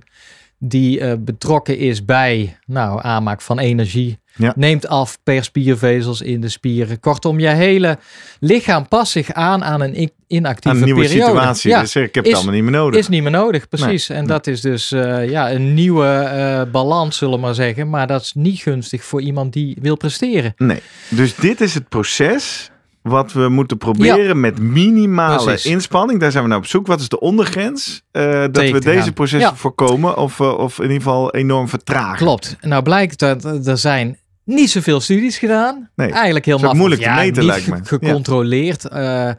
die 0.63 0.99
eh, 0.99 1.13
betrokken 1.19 1.77
is 1.77 2.05
bij, 2.05 2.57
nou, 2.65 2.99
aanmaak 3.03 3.41
van 3.41 3.59
energie, 3.59 4.19
Ja. 4.35 4.53
neemt 4.55 4.87
af 4.87 5.17
per 5.23 5.43
spiervezels 5.43 6.21
in 6.21 6.41
de 6.41 6.49
spieren. 6.49 6.99
Kortom, 6.99 7.39
je 7.39 7.47
hele 7.47 7.97
lichaam 8.39 8.87
past 8.87 9.11
zich 9.11 9.33
aan 9.33 9.63
aan 9.63 9.81
een 9.81 10.11
inactieve 10.27 10.69
Aan 10.69 10.75
een 10.77 10.83
nieuwe 10.83 11.01
periode. 11.07 11.25
situatie. 11.31 11.69
Ja, 11.69 11.79
Dus 11.81 11.95
ik 11.95 12.15
heb 12.15 12.23
is- 12.23 12.29
het 12.29 12.35
allemaal 12.39 12.55
niet 12.55 12.63
meer 12.63 12.79
nodig. 12.79 12.99
is 12.99 13.07
niet 13.07 13.21
meer 13.21 13.31
nodig, 13.31 13.69
precies. 13.69 14.09
en 14.09 14.27
dat 14.27 14.47
is 14.47 14.61
dus 14.61 14.91
eh, 14.91 15.29
ja, 15.29 15.51
een 15.51 15.73
nieuwe 15.73 16.05
eh, 16.07 16.61
balans, 16.71 17.17
zullen 17.17 17.35
we 17.35 17.41
maar 17.41 17.53
zeggen. 17.55 17.89
Maar 17.89 18.07
dat 18.07 18.21
is 18.21 18.33
niet 18.33 18.59
gunstig 18.59 19.03
voor 19.03 19.21
iemand 19.21 19.53
die 19.53 19.77
wil 19.81 19.95
presteren. 19.97 20.53
Nee. 20.57 20.79
Dus 21.09 21.35
dit 21.35 21.61
is 21.61 21.73
het 21.73 21.89
proces 21.89 22.70
wat 23.01 23.33
we 23.33 23.49
moeten 23.49 23.77
proberen 23.77 24.39
met 24.39 24.59
minimale 24.59 25.43
Precies. 25.43 25.71
inspanning. 25.71 26.19
Daar 26.19 26.31
zijn 26.31 26.43
we 26.43 26.49
naar 26.49 26.57
op 26.57 26.65
zoek. 26.65 26.87
Wat 26.87 26.99
is 26.99 27.09
de 27.09 27.19
ondergrens? 27.19 28.01
eh, 28.11 28.31
dat 28.41 28.53
Tegen 28.53 28.73
we 28.73 28.79
deze 28.79 29.11
processen 29.11 29.49
Ja. 29.49 29.55
voorkomen 29.55 30.17
of, 30.17 30.39
eh, 30.39 30.57
of 30.57 30.77
in 30.77 30.83
ieder 30.83 30.97
geval 30.97 31.31
enorm 31.33 31.67
vertragen. 31.69 32.17
Klopt. 32.25 32.55
Nou 32.61 32.83
blijkt 32.83 33.19
dat 33.19 33.67
er 33.67 33.77
zijn 33.77 34.17
niet 34.43 34.69
zoveel 34.71 34.99
studies 34.99 35.37
gedaan. 35.37 35.89
Nee, 35.95 36.11
Eigenlijk 36.11 36.45
heel 36.45 36.59
makkelijk. 36.59 36.79
moeilijk 36.87 37.01
te 37.15 37.21
meten, 37.21 37.43
niet 37.43 37.51
lijkt 37.51 37.67
me. 37.67 37.75
ge- 37.75 37.83
gecontroleerd. 37.85 38.87
Eh, 38.87 39.29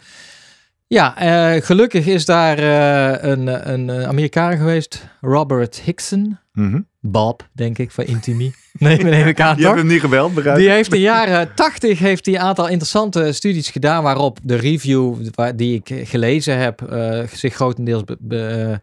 Ja, 0.93 1.17
eh, 1.17 1.63
gelukkig 1.63 2.07
is 2.07 2.25
daar 2.25 2.59
eh, 2.59 3.31
een, 3.31 3.71
een 3.73 4.07
Amerikaan 4.07 4.57
geweest, 4.57 5.07
Robert 5.21 5.81
Hickson. 5.81 6.39
Mhm. 6.53 6.81
Bob, 7.01 7.49
denk 7.53 7.79
ik, 7.79 7.91
van 7.91 8.05
Intimi. 8.05 8.53
Nee, 8.79 8.99
neem 8.99 9.27
ik 9.27 9.41
aan 9.41 9.57
Je 9.59 9.65
hebt 9.65 9.77
hem 9.77 9.87
niet 9.87 10.01
gebeld, 10.01 10.35
begrijp 10.35 10.57
Die 10.57 10.71
heeft 10.71 10.89
in 10.93 10.97
de 10.97 11.01
jaren 11.01 11.55
80 11.55 11.99
heeft 11.99 12.27
hij 12.27 12.35
een 12.35 12.41
aantal 12.41 12.69
interessante 12.69 13.33
studies 13.33 13.69
gedaan 13.71 14.03
waarop 14.03 14.39
de 14.43 14.55
review 14.55 15.15
die 15.57 15.83
ik 15.85 16.09
gelezen 16.09 16.59
heb 16.59 16.83
eh, 16.83 17.21
zich 17.33 17.55
grotendeels 17.55 18.05
be, 18.05 18.17
be- 18.21 18.37
eh, 18.39 18.73
eh, 18.73 18.79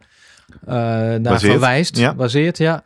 naar 0.66 1.20
Baseert, 1.20 1.50
verwijst. 1.52 1.96
ja. 1.96 2.14
Baseert, 2.14 2.58
ja. 2.58 2.82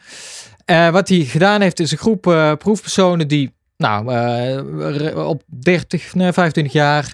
Eh, 0.64 0.88
wat 0.90 1.08
hij 1.08 1.18
gedaan 1.20 1.60
heeft 1.60 1.80
is 1.80 1.92
een 1.92 1.98
groep 1.98 2.26
eh, 2.26 2.52
proefpersonen 2.58 3.28
die 3.28 3.52
nou, 3.76 4.12
eh, 4.14 5.28
op 5.28 5.42
30, 5.46 6.14
nee, 6.14 6.32
25 6.32 6.72
jaar, 6.72 7.12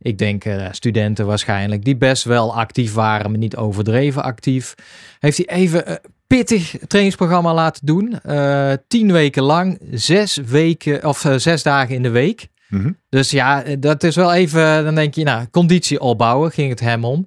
ik 0.00 0.18
denk 0.18 0.44
eh, 0.44 0.66
studenten 0.70 1.26
waarschijnlijk, 1.26 1.84
die 1.84 1.96
best 1.96 2.24
wel 2.24 2.54
actief 2.54 2.92
waren, 2.94 3.30
maar 3.30 3.40
niet 3.40 3.56
overdreven 3.56 4.22
actief. 4.22 4.74
Heeft 5.18 5.36
hij 5.36 5.46
even 5.46 5.90
een 5.90 5.98
pittig 6.26 6.74
trainingsprogramma 6.86 7.54
laten 7.54 7.86
doen. 7.86 8.20
Eh, 8.20 8.72
tien 8.88 9.12
weken 9.12 9.42
lang, 9.42 9.78
zes 9.90 10.36
weken 10.36 11.04
of 11.04 11.24
eh, 11.24 11.34
zes 11.36 11.62
dagen 11.62 11.94
in 11.94 12.02
de 12.02 12.10
week. 12.10 12.48
Mhm. 12.68 12.92
Dus 13.08 13.30
ja, 13.30 13.62
dat 13.78 14.02
is 14.02 14.16
wel 14.16 14.32
even, 14.32 14.84
dan 14.84 14.94
denk 14.94 15.14
je, 15.14 15.24
nou, 15.24 15.46
conditie 15.50 16.00
opbouwen, 16.00 16.50
ging 16.52 16.70
het 16.70 16.80
hem 16.80 17.04
om. 17.04 17.26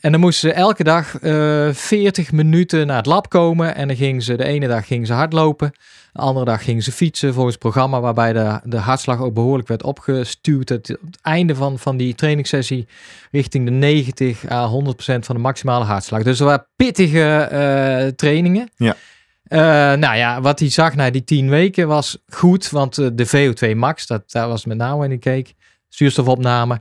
En 0.00 0.12
dan 0.12 0.20
moesten 0.20 0.50
ze 0.50 0.56
elke 0.56 0.84
dag 0.84 1.18
eh 1.18 1.68
40 1.72 2.32
minuten 2.32 2.86
naar 2.86 2.96
het 2.96 3.06
lab 3.06 3.28
komen. 3.28 3.74
En 3.74 3.88
dan 3.88 3.96
gingen 3.96 4.22
ze, 4.22 4.36
de 4.36 4.44
ene 4.44 4.68
dag 4.68 4.86
gingen 4.86 5.06
ze 5.06 5.12
hardlopen. 5.12 5.72
De 6.18 6.24
andere 6.24 6.44
dag 6.44 6.64
gingen 6.64 6.82
ze 6.82 6.92
fietsen 6.92 7.34
volgens 7.34 7.54
het 7.54 7.62
programma 7.62 8.00
waarbij 8.00 8.32
de, 8.32 8.60
de 8.64 8.76
hartslag 8.76 9.20
ook 9.20 9.34
behoorlijk 9.34 9.68
werd 9.68 9.82
opgestuurd. 9.82 10.68
Het, 10.68 10.88
het 10.88 10.98
einde 11.22 11.54
van, 11.54 11.78
van 11.78 11.96
die 11.96 12.14
trainingssessie 12.14 12.88
richting 13.30 13.64
de 13.64 13.70
90 13.70 14.50
à 14.50 14.66
100 14.66 14.96
procent 14.96 15.26
van 15.26 15.34
de 15.34 15.40
maximale 15.40 15.84
hartslag. 15.84 16.22
Dus 16.22 16.38
er 16.38 16.44
waren 16.44 16.66
pittige 16.76 17.30
eh, 17.30 18.06
trainingen. 18.06 18.70
Ja. 18.76 18.96
Eh, 19.42 19.60
nou 19.98 20.16
ja, 20.16 20.40
wat 20.40 20.58
hij 20.58 20.70
zag 20.70 20.94
na 20.94 21.10
die 21.10 21.24
10 21.24 21.48
weken 21.48 21.88
was 21.88 22.18
goed, 22.28 22.70
want 22.70 22.98
eh, 22.98 23.06
de 23.12 23.26
VO2 23.26 23.76
max, 23.76 24.06
dat, 24.06 24.30
daar 24.30 24.48
was 24.48 24.64
met 24.64 24.76
name 24.76 25.04
in 25.04 25.12
ik 25.12 25.20
keek, 25.20 25.54
zuurstofopname, 25.88 26.80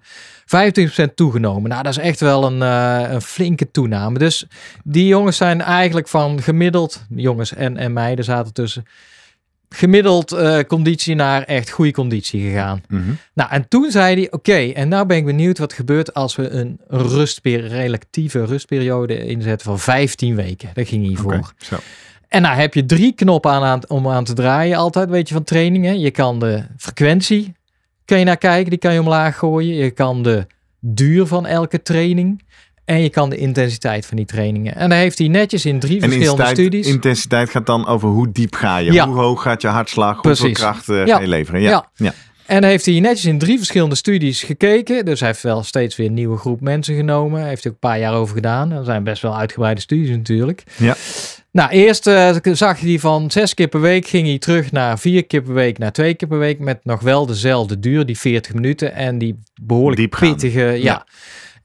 25% 1.10 1.14
toegenomen. 1.16 1.70
Nou, 1.70 1.84
dat 1.84 1.98
is 1.98 2.04
echt 2.04 2.20
wel 2.20 2.46
een, 2.46 2.62
een 3.14 3.22
flinke 3.22 3.72
toename. 3.72 4.20
Dus 4.20 4.46
die 4.84 5.08
jongens 5.08 5.38
zijn 5.38 5.62
eigenlijk 5.62 6.08
van 6.08 6.42
gemiddeld, 6.42 7.06
jongens 7.10 7.54
en, 7.54 7.78
en 7.78 7.94
meiden 7.94 8.26
zaten 8.26 8.54
tussen, 8.54 8.86
gemiddeld 9.70 10.32
eh, 10.32 10.60
conditie 10.60 11.16
naar 11.16 11.44
echt 11.44 11.70
goede 11.70 11.92
conditie 11.92 12.42
gegaan. 12.42 12.82
Mhm. 12.88 13.12
Nou, 13.34 13.50
en 13.52 13.68
toen 13.68 13.92
zei 13.92 14.16
hij, 14.16 14.32
oké, 14.32 14.58
en 14.58 14.88
nou 14.88 15.06
ben 15.06 15.18
ik 15.18 15.26
benieuwd 15.26 15.58
wat 15.58 15.74
gebeurt 15.74 16.14
als 16.14 16.36
we 16.36 16.50
een 16.50 16.80
rustperiode, 16.88 17.76
relatieve 17.76 18.46
rustperiode 18.46 19.26
inzetten 19.26 19.68
van 19.68 19.80
15 19.80 20.36
weken. 20.36 20.70
Daar 20.74 20.86
ging 20.86 21.06
hij 21.06 21.16
voor. 21.16 21.54
Zo. 21.58 21.76
En 22.28 22.42
nou 22.42 22.56
heb 22.56 22.74
je 22.74 22.86
drie 22.86 23.14
knoppen 23.14 23.52
aan, 23.52 23.64
aan, 23.64 23.90
om 23.90 24.08
aan 24.08 24.24
te 24.24 24.34
draaien 24.34 24.78
altijd, 24.78 25.10
weet 25.10 25.28
je, 25.28 25.34
van 25.34 25.44
trainingen. 25.44 26.00
Je 26.00 26.12
kan 26.12 26.40
de 26.40 26.64
frequentie, 26.78 27.54
kan 28.06 28.20
je 28.20 28.26
naar 28.26 28.38
kijken, 28.38 28.70
die 28.70 28.80
kan 28.80 28.94
je 28.94 29.00
omlaag 29.00 29.38
gooien. 29.38 29.76
Je 29.76 29.92
kan 29.92 30.24
de 30.24 30.48
duur 30.80 31.26
van 31.26 31.46
elke 31.46 31.82
training 31.82 32.44
en 32.88 33.02
je 33.02 33.10
kan 33.10 33.30
de 33.30 33.38
intensiteit 33.38 34.06
van 34.06 34.18
die 34.18 34.26
trainingen. 34.26 34.76
En 34.76 34.90
daar 34.90 35.00
heeft 35.00 35.18
hij 35.18 35.28
netjes 35.28 35.66
in 35.66 35.80
drie 35.80 36.02
En 36.02 36.10
verschillende 36.10 36.32
intensiteit, 36.44 36.68
studies. 36.74 36.94
intensiteit 36.94 37.50
gaat 37.50 37.66
dan 37.66 37.88
over 37.88 38.10
hoe 38.10 38.32
diep 38.32 38.56
ga 38.56 38.78
je? 38.78 38.92
Ja. 38.92 39.08
Hoe 39.08 39.16
hoog 39.18 39.42
gaat 39.42 39.62
je 39.62 39.68
hartslag? 39.68 40.22
Hoeveel 40.22 40.52
kracht 40.52 40.86
Ja. 40.86 41.06
ga 41.06 41.20
je 41.20 41.28
leveren? 41.28 41.62
Ja. 41.62 41.70
Ja. 41.70 41.86
Ja. 41.96 42.14
En 42.46 42.62
dan 42.62 42.70
heeft 42.70 42.86
hij 42.86 43.00
netjes 43.00 43.26
in 43.26 43.38
drie 43.40 43.58
verschillende 43.58 43.96
studies 43.96 44.44
gekeken. 44.44 45.06
Dus 45.06 45.20
hij 45.20 45.30
heeft 45.30 45.42
wel 45.44 45.64
steeds 45.64 45.96
weer 45.96 46.08
een 46.08 46.14
nieuwe 46.14 46.38
groep 46.38 46.62
mensen 46.62 46.96
genomen. 46.96 47.40
Hij 47.40 47.50
heeft 47.50 47.64
er 47.64 47.68
ook 47.70 47.74
een 47.82 47.90
paar 47.90 48.00
jaar 48.00 48.14
over 48.14 48.36
gedaan. 48.36 48.70
Dat 48.70 48.86
zijn 48.86 49.04
best 49.04 49.22
wel 49.22 49.38
uitgebreide 49.38 49.82
studies 49.82 50.10
natuurlijk. 50.10 50.64
Ja. 50.78 50.96
Nou, 51.52 51.70
eerst 51.70 52.08
eh, 52.08 52.36
zag 52.52 52.80
hij 52.80 53.00
van 53.00 53.32
zes 53.32 53.54
keer 53.54 53.68
per 53.68 53.82
week 53.82 54.08
ging 54.08 54.28
hij 54.28 54.38
terug 54.38 54.72
naar 54.72 55.00
vier 55.00 55.26
keer 55.26 55.42
per 55.42 55.54
week, 55.54 55.78
naar 55.78 55.92
twee 55.92 56.14
keer 56.14 56.28
per 56.28 56.40
week. 56.40 56.60
Met 56.60 56.80
nog 56.86 57.02
wel 57.02 57.26
dezelfde 57.26 57.80
duur, 57.80 58.06
die 58.06 58.18
40 58.18 58.54
minuten. 58.54 58.94
En 58.94 59.18
die 59.18 59.40
behoorlijk 59.62 60.16
pittige, 60.20 60.62
ja. 60.82 61.06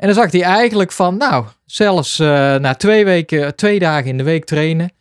En 0.03 0.09
dan 0.09 0.17
zag 0.17 0.33
hij 0.33 0.43
eigenlijk 0.43 0.93
van, 0.93 1.17
nou, 1.17 1.45
zelfs 1.67 2.19
eh, 2.19 2.27
na 2.55 2.75
twee 2.75 3.05
weken, 3.05 3.57
twee 3.57 3.79
dagen 3.79 4.07
in 4.11 4.17
de 4.17 4.23
week 4.23 4.45
trainen. 4.45 4.93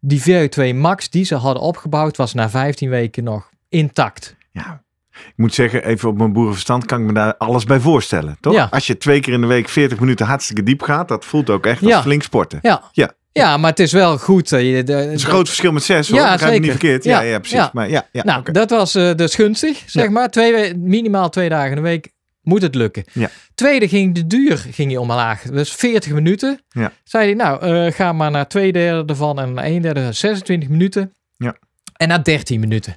Die 0.00 0.22
VO2 0.22 0.74
max 0.74 1.10
die 1.10 1.24
ze 1.24 1.34
hadden 1.34 1.62
opgebouwd 1.62 2.16
was 2.16 2.34
na 2.34 2.50
15 2.50 2.88
weken 2.88 3.24
nog 3.24 3.50
intact. 3.68 4.36
Ja. 4.52 4.82
Ik 5.12 5.32
moet 5.36 5.54
zeggen, 5.54 5.84
even 5.84 6.08
op 6.08 6.16
mijn 6.18 6.32
boerenverstand 6.32 6.84
kan 6.86 7.00
ik 7.00 7.06
me 7.06 7.12
daar 7.12 7.36
alles 7.36 7.64
bij 7.64 7.80
voorstellen. 7.80 8.36
Toch? 8.40 8.54
Ja. 8.54 8.68
Als 8.70 8.86
je 8.86 8.96
twee 8.98 9.20
keer 9.20 9.32
in 9.32 9.40
de 9.40 9.46
week 9.46 9.68
40 9.68 10.00
minuten 10.00 10.26
hartstikke 10.26 10.62
diep 10.62 10.82
gaat, 10.82 11.08
dat 11.08 11.24
voelt 11.24 11.50
ook 11.50 11.66
echt 11.66 11.80
Ja. 11.80 11.94
als 11.94 12.04
flink 12.04 12.22
sporten. 12.22 12.58
Ja. 12.62 12.82
Ja. 12.92 13.12
Ja, 13.32 13.56
maar 13.56 13.70
het 13.70 13.80
is 13.80 13.92
wel 13.92 14.18
goed. 14.18 14.52
eh, 14.52 14.60
de- 14.86 14.92
Het 14.92 15.12
is 15.12 15.22
een 15.22 15.28
groot 15.30 15.46
verschil 15.46 15.72
met 15.72 15.82
zes, 15.82 16.08
hoor. 16.08 16.18
Ja, 16.20 16.36
me 16.40 16.58
niet 16.58 16.70
verkeerd. 16.70 17.04
Ja, 17.04 17.20
Ja, 17.20 17.38
precies. 17.38 17.70
Maar 17.72 17.90
ja, 17.90 18.06
ja 18.12 18.24
nou, 18.24 18.52
dat 18.52 18.70
was 18.70 18.94
eh, 18.94 19.14
dus 19.14 19.34
gunstig, 19.34 19.82
zeg 19.86 20.08
maar. 20.08 20.30
Twee, 20.30 20.52
we- 20.52 20.74
minimaal 20.78 21.28
twee 21.30 21.48
dagen 21.48 21.68
in 21.70 21.76
de 21.76 21.82
week 21.82 22.12
moet 22.42 22.62
het 22.62 22.74
lukken. 22.74 23.04
Ja. 23.12 23.30
Tweede 23.54 23.88
ging 23.88 24.14
de 24.14 24.26
duur 24.26 24.58
ging 24.70 24.90
hij 24.90 24.96
omlaag. 25.00 25.42
Dus 25.42 25.72
40 25.72 26.12
minuten. 26.12 26.60
Ja. 26.68 26.92
Zei 27.04 27.24
hij, 27.24 27.34
nou, 27.34 27.60
eh, 27.62 27.92
ga 27.92 28.12
maar 28.12 28.30
naar 28.30 28.48
twee 28.48 28.72
derde 28.72 29.12
ervan 29.12 29.38
en 29.40 29.52
naar 29.52 29.64
een 29.64 29.82
derde 29.82 30.12
26 30.12 30.68
minuten. 30.68 31.12
Ja. 31.36 31.56
En 31.96 32.08
na 32.08 32.18
13 32.18 32.60
minuten. 32.60 32.94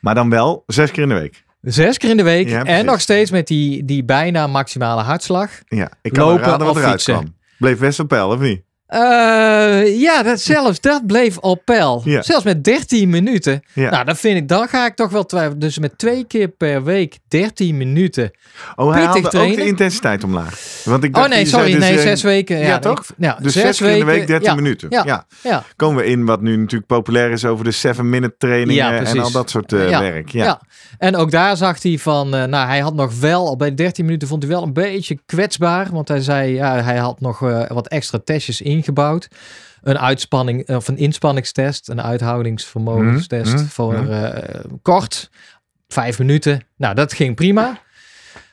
Maar 0.00 0.14
dan 0.14 0.30
wel 0.30 0.62
zes 0.66 0.90
keer 0.90 1.02
in 1.02 1.08
de 1.08 1.14
week. 1.14 1.44
Zes 1.60 1.98
keer 1.98 2.10
in 2.10 2.16
de 2.16 2.22
week. 2.22 2.48
Ja, 2.48 2.64
en 2.64 2.84
nog 2.84 3.00
steeds 3.00 3.30
met 3.30 3.46
die, 3.46 3.84
die 3.84 4.04
bijna 4.04 4.46
maximale 4.46 5.02
hartslag. 5.02 5.50
Ja, 5.68 5.90
ik 6.02 6.12
kan 6.12 6.26
Lopen 6.28 6.44
raden 6.44 6.66
wat 6.66 6.76
eruit 6.76 6.90
fietsen. 6.92 7.14
kwam. 7.14 7.34
Bleef 7.58 7.78
best 7.78 8.00
op 8.00 8.08
peil, 8.08 8.28
of 8.28 8.40
niet? 8.40 8.62
Eh, 8.86 10.00
ja, 10.00 10.22
dat, 10.22 10.40
zelfs 10.40 10.80
dat 10.80 11.06
bleef 11.06 11.38
op 11.38 11.62
peil. 11.64 12.02
Ja. 12.04 12.22
Zelfs 12.22 12.44
met 12.44 12.64
13 12.64 13.08
minuten. 13.08 13.62
Ja. 13.72 13.90
Nou, 13.90 14.04
dan 14.04 14.16
vind 14.16 14.36
ik, 14.36 14.48
dan 14.48 14.68
ga 14.68 14.86
ik 14.86 14.94
toch 14.94 15.10
wel 15.10 15.26
twijfelen. 15.26 15.58
Dus 15.58 15.78
met 15.78 15.98
twee 15.98 16.24
keer 16.24 16.48
per 16.48 16.84
week 16.84 17.18
13 17.28 17.76
minuten. 17.76 18.30
Oh, 18.76 18.92
hij 18.92 19.02
haalde 19.04 19.26
ook 19.26 19.56
de 19.56 19.66
intensiteit 19.66 20.24
omlaag. 20.24 20.80
Want 20.84 21.04
ik 21.04 21.10
Oh 21.16 21.22
dacht, 21.22 21.28
nee, 21.34 21.38
je 21.38 21.46
zei 21.46 21.62
sorry. 21.62 21.78
dus, 21.78 21.88
nee, 21.88 21.96
eh, 21.98 22.02
zes 22.02 22.22
weken. 22.22 22.56
Ja, 22.58 22.62
ja, 22.62 22.70
nee, 22.70 22.78
toch? 22.78 23.04
ik- 23.18 23.36
Dus 23.42 23.52
zes 23.52 23.62
zes 23.62 23.78
keer 23.78 23.88
in 23.88 23.98
de 23.98 24.04
week 24.04 24.14
weken, 24.14 24.26
13 24.26 24.48
ja, 24.48 24.54
minuten. 24.54 24.88
Ja. 25.42 25.64
Komen 25.76 26.02
we 26.02 26.08
in 26.10 26.24
wat 26.24 26.40
nu 26.40 26.56
natuurlijk 26.56 26.86
populair 26.86 27.30
is 27.30 27.44
over 27.44 27.64
de 27.64 27.72
7-minute 27.72 28.34
trainingen 28.38 28.74
Ja, 28.74 29.04
en 29.04 29.18
al 29.18 29.30
dat 29.30 29.50
soort 29.50 29.72
eh, 29.72 29.98
werk. 29.98 30.28
Ja. 30.28 30.60
En 30.98 31.16
ook 31.16 31.30
daar 31.30 31.56
zag 31.56 31.82
hij 31.82 31.98
van, 31.98 32.28
nou, 32.28 32.66
hij 32.66 32.80
had 32.80 32.94
nog 32.94 33.20
wel, 33.20 33.56
bij 33.56 33.68
de 33.68 33.74
13 33.74 34.04
minuten 34.04 34.28
vond 34.28 34.42
hij 34.42 34.52
wel 34.52 34.62
een 34.62 34.72
beetje 34.72 35.18
kwetsbaar. 35.26 35.88
Want 35.92 36.08
hij 36.08 36.20
zei, 36.20 36.54
ja, 36.54 36.82
hij 36.82 36.96
had 36.96 37.20
nog 37.20 37.38
wat 37.68 37.88
extra 37.88 38.18
testjes 38.24 38.60
ingebouwd. 38.76 39.28
Een 39.82 39.98
uitspanning, 39.98 40.68
of 40.68 40.88
een 40.88 40.96
inspanningstest, 40.96 41.88
een 41.88 42.02
uithoudingsvermogenstest 42.02 43.52
Mhm, 43.52 43.60
mhm, 43.60 43.70
voor 43.70 43.92
mhm. 43.92 44.12
eh, 44.12 44.64
kort, 44.82 45.30
vijf 45.88 46.18
minuten. 46.18 46.60
Nou, 46.76 46.94
dat 46.94 47.12
ging 47.12 47.34
prima. 47.34 47.80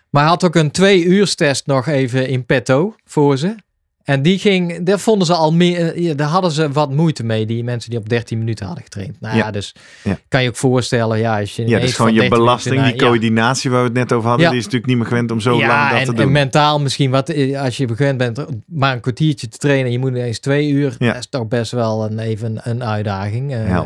Maar 0.10 0.22
hij 0.22 0.32
had 0.32 0.44
ook 0.44 0.56
een 0.56 0.72
twee 0.72 1.04
uur 1.04 1.36
test 1.36 1.66
nog 1.66 1.88
even 1.88 2.28
in 2.28 2.46
petto 2.46 2.96
voor 3.06 3.38
ze. 3.38 3.56
En 4.04 4.22
die 4.22 4.40
ging, 4.40 4.86
daar 4.86 5.00
vonden 5.00 5.28
ze 5.28 5.34
al 5.34 5.54
meer, 5.54 5.96
eh, 5.96 6.12
daar 6.16 6.28
hadden 6.28 6.52
ze 6.52 6.72
wat 6.72 6.92
moeite 6.92 7.24
mee, 7.24 7.46
die 7.46 7.64
mensen 7.64 7.90
die 7.90 8.00
op 8.00 8.10
13 8.10 8.38
minuten 8.38 8.66
hadden 8.66 8.84
getraind. 8.84 9.16
Nou 9.22 9.38
ja, 9.38 9.46
Ja. 9.46 9.52
dus 9.52 9.76
Ja. 10.04 10.18
kan 10.28 10.44
je 10.44 10.50
ook 10.50 10.56
voorstellen, 10.56 11.20
ja, 11.20 11.40
als 11.40 11.56
je 11.56 11.68
Ja, 11.68 11.80
dus 11.80 11.94
gewoon 11.96 12.14
je 12.14 12.20
13 12.20 12.38
belasting, 12.38 12.84
die 12.84 12.96
coördinatie 12.96 13.70
waar 13.72 13.80
we 13.80 13.86
het 13.86 13.94
net 13.98 14.12
over 14.14 14.30
hadden, 14.30 14.48
die 14.50 14.58
is 14.58 14.64
natuurlijk 14.64 14.92
niet 14.92 14.98
meer 15.02 15.08
gewend 15.08 15.32
om 15.32 15.40
zo 15.40 15.58
lang 15.58 15.90
dat 15.90 16.00
en, 16.00 16.06
te 16.06 16.12
en 16.12 16.18
doen. 16.18 16.32
mentaal 16.32 16.80
misschien 16.80 17.12
wat, 17.12 17.30
eh, 17.30 17.62
als 17.62 17.78
je 17.78 17.88
gewend 17.96 18.18
bent 18.18 18.46
maar 18.68 18.94
een 18.94 19.00
kwartiertje 19.02 19.48
te 19.48 19.58
trainen, 19.58 19.92
je 19.92 20.00
moet 20.00 20.10
ineens 20.10 20.40
twee 20.40 20.70
uur, 20.70 20.96
Ja. 21.00 21.08
dat 21.08 21.16
is 21.22 21.28
toch 21.30 21.48
best 21.48 21.72
wel 21.72 22.06
een, 22.06 22.20
even 22.20 22.60
een 22.64 22.84
uitdaging. 22.84 23.54
Eh, 23.54 23.82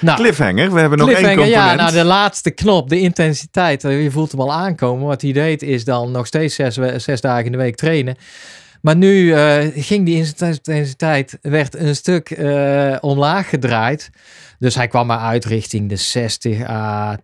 nou, 0.00 0.16
Cliffhanger, 0.18 0.72
we 0.72 0.80
hebben 0.80 0.98
nog 0.98 1.10
één 1.10 1.22
component. 1.24 1.50
ja, 1.50 1.74
nou 1.74 1.92
de 1.92 2.04
laatste 2.04 2.50
knop, 2.50 2.88
de 2.88 3.00
intensiteit, 3.00 3.82
je 3.82 4.08
voelt 4.10 4.30
hem 4.30 4.40
al 4.40 4.52
aankomen. 4.52 5.06
Wat 5.06 5.22
hij 5.22 5.32
deed 5.32 5.62
is 5.62 5.84
dan 5.84 6.10
nog 6.10 6.26
steeds 6.26 6.54
zes, 6.54 6.78
zes 6.96 7.20
dagen 7.20 7.44
in 7.44 7.52
de 7.52 7.58
week 7.58 7.76
trainen. 7.76 8.16
Maar 8.80 8.96
nu 8.96 9.32
eh, 9.32 9.66
ging 9.74 10.06
die 10.06 10.16
intensiteit, 10.16 11.38
werd 11.42 11.74
een 11.74 11.96
stuk 11.96 12.30
eh, 12.30 12.96
omlaag 13.00 13.48
gedraaid. 13.48 14.10
Dus 14.58 14.74
hij 14.74 14.88
kwam 14.88 15.06
maar 15.06 15.18
uit 15.18 15.44
richting 15.44 15.88
de 15.88 15.96
60 15.96 16.68
à 16.68 17.16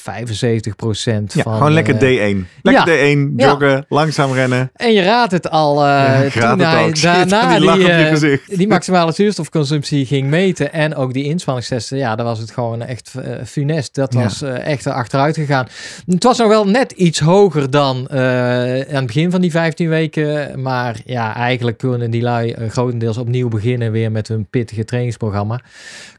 75 0.00 0.76
procent 0.76 1.32
ja, 1.32 1.42
van... 1.42 1.56
gewoon 1.56 1.72
lekker 1.72 1.94
eh, 1.94 2.34
D1. 2.34 2.36
Lekker 2.62 2.94
ja. 2.94 3.14
D1, 3.14 3.34
Ja. 3.36 3.46
joggen, 3.46 3.84
langzaam 3.88 4.32
rennen. 4.32 4.70
En 4.74 4.92
je 4.92 5.02
raadt 5.02 5.32
het 5.32 5.50
al, 5.50 5.84
raad 5.84 6.32
toen 6.32 6.50
het 6.50 6.62
hij 6.62 6.86
het 6.86 7.02
daarna 7.30 7.58
die 7.58 7.88
eh, 7.88 8.38
die 8.46 8.68
maximale 8.68 9.12
zuurstofconsumptie 9.12 10.06
ging 10.06 10.28
meten 10.28 10.72
en 10.72 10.94
ook 10.94 11.12
die 11.12 11.24
inspanningstesten, 11.24 11.98
ja, 11.98 12.16
dan 12.16 12.26
was 12.26 12.38
het 12.38 12.50
gewoon 12.50 12.82
echt 12.82 13.14
funest. 13.44 13.94
Dat 13.94 14.14
was 14.14 14.42
echt 14.42 14.86
achteruit 14.86 15.36
gegaan. 15.36 15.68
Het 16.06 16.24
was 16.24 16.38
nog 16.38 16.48
wel 16.48 16.66
net 16.66 16.92
iets 16.92 17.20
hoger 17.20 17.70
dan 17.70 18.10
aan 18.10 18.96
het 18.96 19.06
begin 19.06 19.30
van 19.30 19.40
die 19.40 19.50
15 19.50 19.88
weken, 19.88 20.60
maar 20.62 20.96
ja, 21.04 21.34
eigenlijk 21.34 21.78
kunnen 21.78 22.10
die 22.10 22.22
lui 22.22 22.54
grotendeels 22.68 23.18
opnieuw 23.18 23.48
beginnen 23.48 23.92
weer 23.92 24.12
met 24.12 24.28
hun 24.28 24.46
pittige 24.50 24.84
trainingsprogramma. 24.84 25.60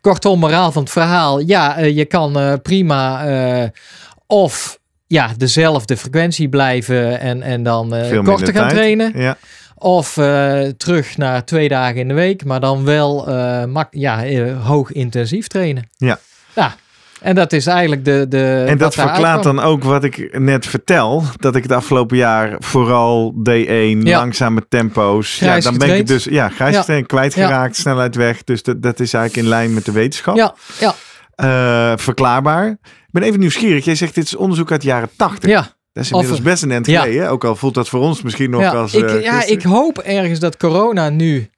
Kortom, 0.01 0.39
moraal 0.39 0.71
van 0.71 0.81
het 0.81 0.91
verhaal, 0.91 1.39
ja, 1.39 1.79
je 1.79 2.05
kan 2.05 2.59
prima 2.61 3.70
eh, 3.73 3.81
of 4.27 4.79
ja, 5.07 5.29
dezelfde 5.37 5.97
frequentie 5.97 6.49
blijven 6.49 7.19
en, 7.19 7.41
en 7.41 7.63
dan 7.63 7.95
eh, 7.95 8.01
korter 8.01 8.23
minder 8.23 8.45
gaan 8.45 8.53
tijd. 8.53 8.69
trainen. 8.71 9.11
Ja. 9.15 9.37
Of 9.75 10.17
eh, 10.17 10.61
terug 10.77 11.17
naar 11.17 11.45
twee 11.45 11.69
dagen 11.69 11.95
in 11.95 12.07
de 12.07 12.13
week, 12.13 12.45
maar 12.45 12.59
dan 12.59 12.83
wel 12.85 13.27
eh, 13.27 13.65
mak- 13.65 13.93
ja, 13.93 14.23
eh, 14.25 14.65
hoog 14.67 14.91
intensief 14.91 15.47
trainen. 15.47 15.89
Ja. 15.97 16.19
ja. 16.55 16.75
En 17.21 17.35
dat 17.35 17.53
is 17.53 17.67
eigenlijk 17.67 18.05
de. 18.05 18.25
de 18.29 18.63
En 18.67 18.77
dat 18.77 18.93
verklaart 18.93 19.43
dan 19.43 19.59
ook 19.59 19.83
wat 19.83 20.03
ik 20.03 20.39
net 20.39 20.65
vertel. 20.65 21.23
Dat 21.39 21.55
ik 21.55 21.63
het 21.63 21.71
afgelopen 21.71 22.17
jaar 22.17 22.55
vooral 22.59 23.33
D1, 23.49 23.97
Ja. 24.03 24.17
langzame 24.17 24.65
tempo's. 24.69 25.35
Grijs 25.37 25.63
ja, 25.63 25.69
dan 25.69 25.79
ben 25.79 25.97
ik 25.97 26.07
dus 26.07 26.23
ja, 26.23 26.49
grijs 26.49 26.85
Ja. 26.85 27.01
kwijtgeraakt, 27.01 27.75
snelheid 27.75 28.15
weg. 28.15 28.43
Dus 28.43 28.63
dat, 28.63 28.81
dat 28.81 28.99
is 28.99 29.13
eigenlijk 29.13 29.45
in 29.45 29.49
lijn 29.53 29.73
met 29.73 29.85
de 29.85 29.91
wetenschap. 29.91 30.35
Ja, 30.35 30.55
ja, 30.79 30.95
Eh, 31.41 31.93
verklaarbaar. 31.95 32.67
Ik 32.81 33.11
ben 33.11 33.23
even 33.23 33.39
nieuwsgierig. 33.39 33.85
Jij 33.85 33.95
zegt 33.95 34.15
dit 34.15 34.23
is 34.25 34.35
onderzoek 34.35 34.71
uit 34.71 34.81
de 34.81 34.87
jaren 34.87 35.09
80. 35.17 35.49
ja. 35.49 35.79
Dat 35.93 36.03
is 36.03 36.11
inmiddels 36.11 36.39
Of- 36.39 36.45
best 36.45 36.63
een 36.63 36.71
end 36.71 36.85
Ja. 36.85 37.01
geleden. 37.01 37.29
Ook 37.29 37.43
al 37.43 37.55
voelt 37.55 37.73
dat 37.73 37.89
voor 37.89 37.99
ons 37.99 38.21
misschien 38.21 38.49
nog 38.49 38.61
ja. 38.61 38.71
als 38.71 38.93
ik, 38.93 39.03
eh, 39.09 39.21
ja, 39.23 39.45
ik 39.45 39.61
hoop 39.63 39.97
ergens 39.97 40.39
dat 40.39 40.57
corona 40.57 41.09
nu 41.09 41.49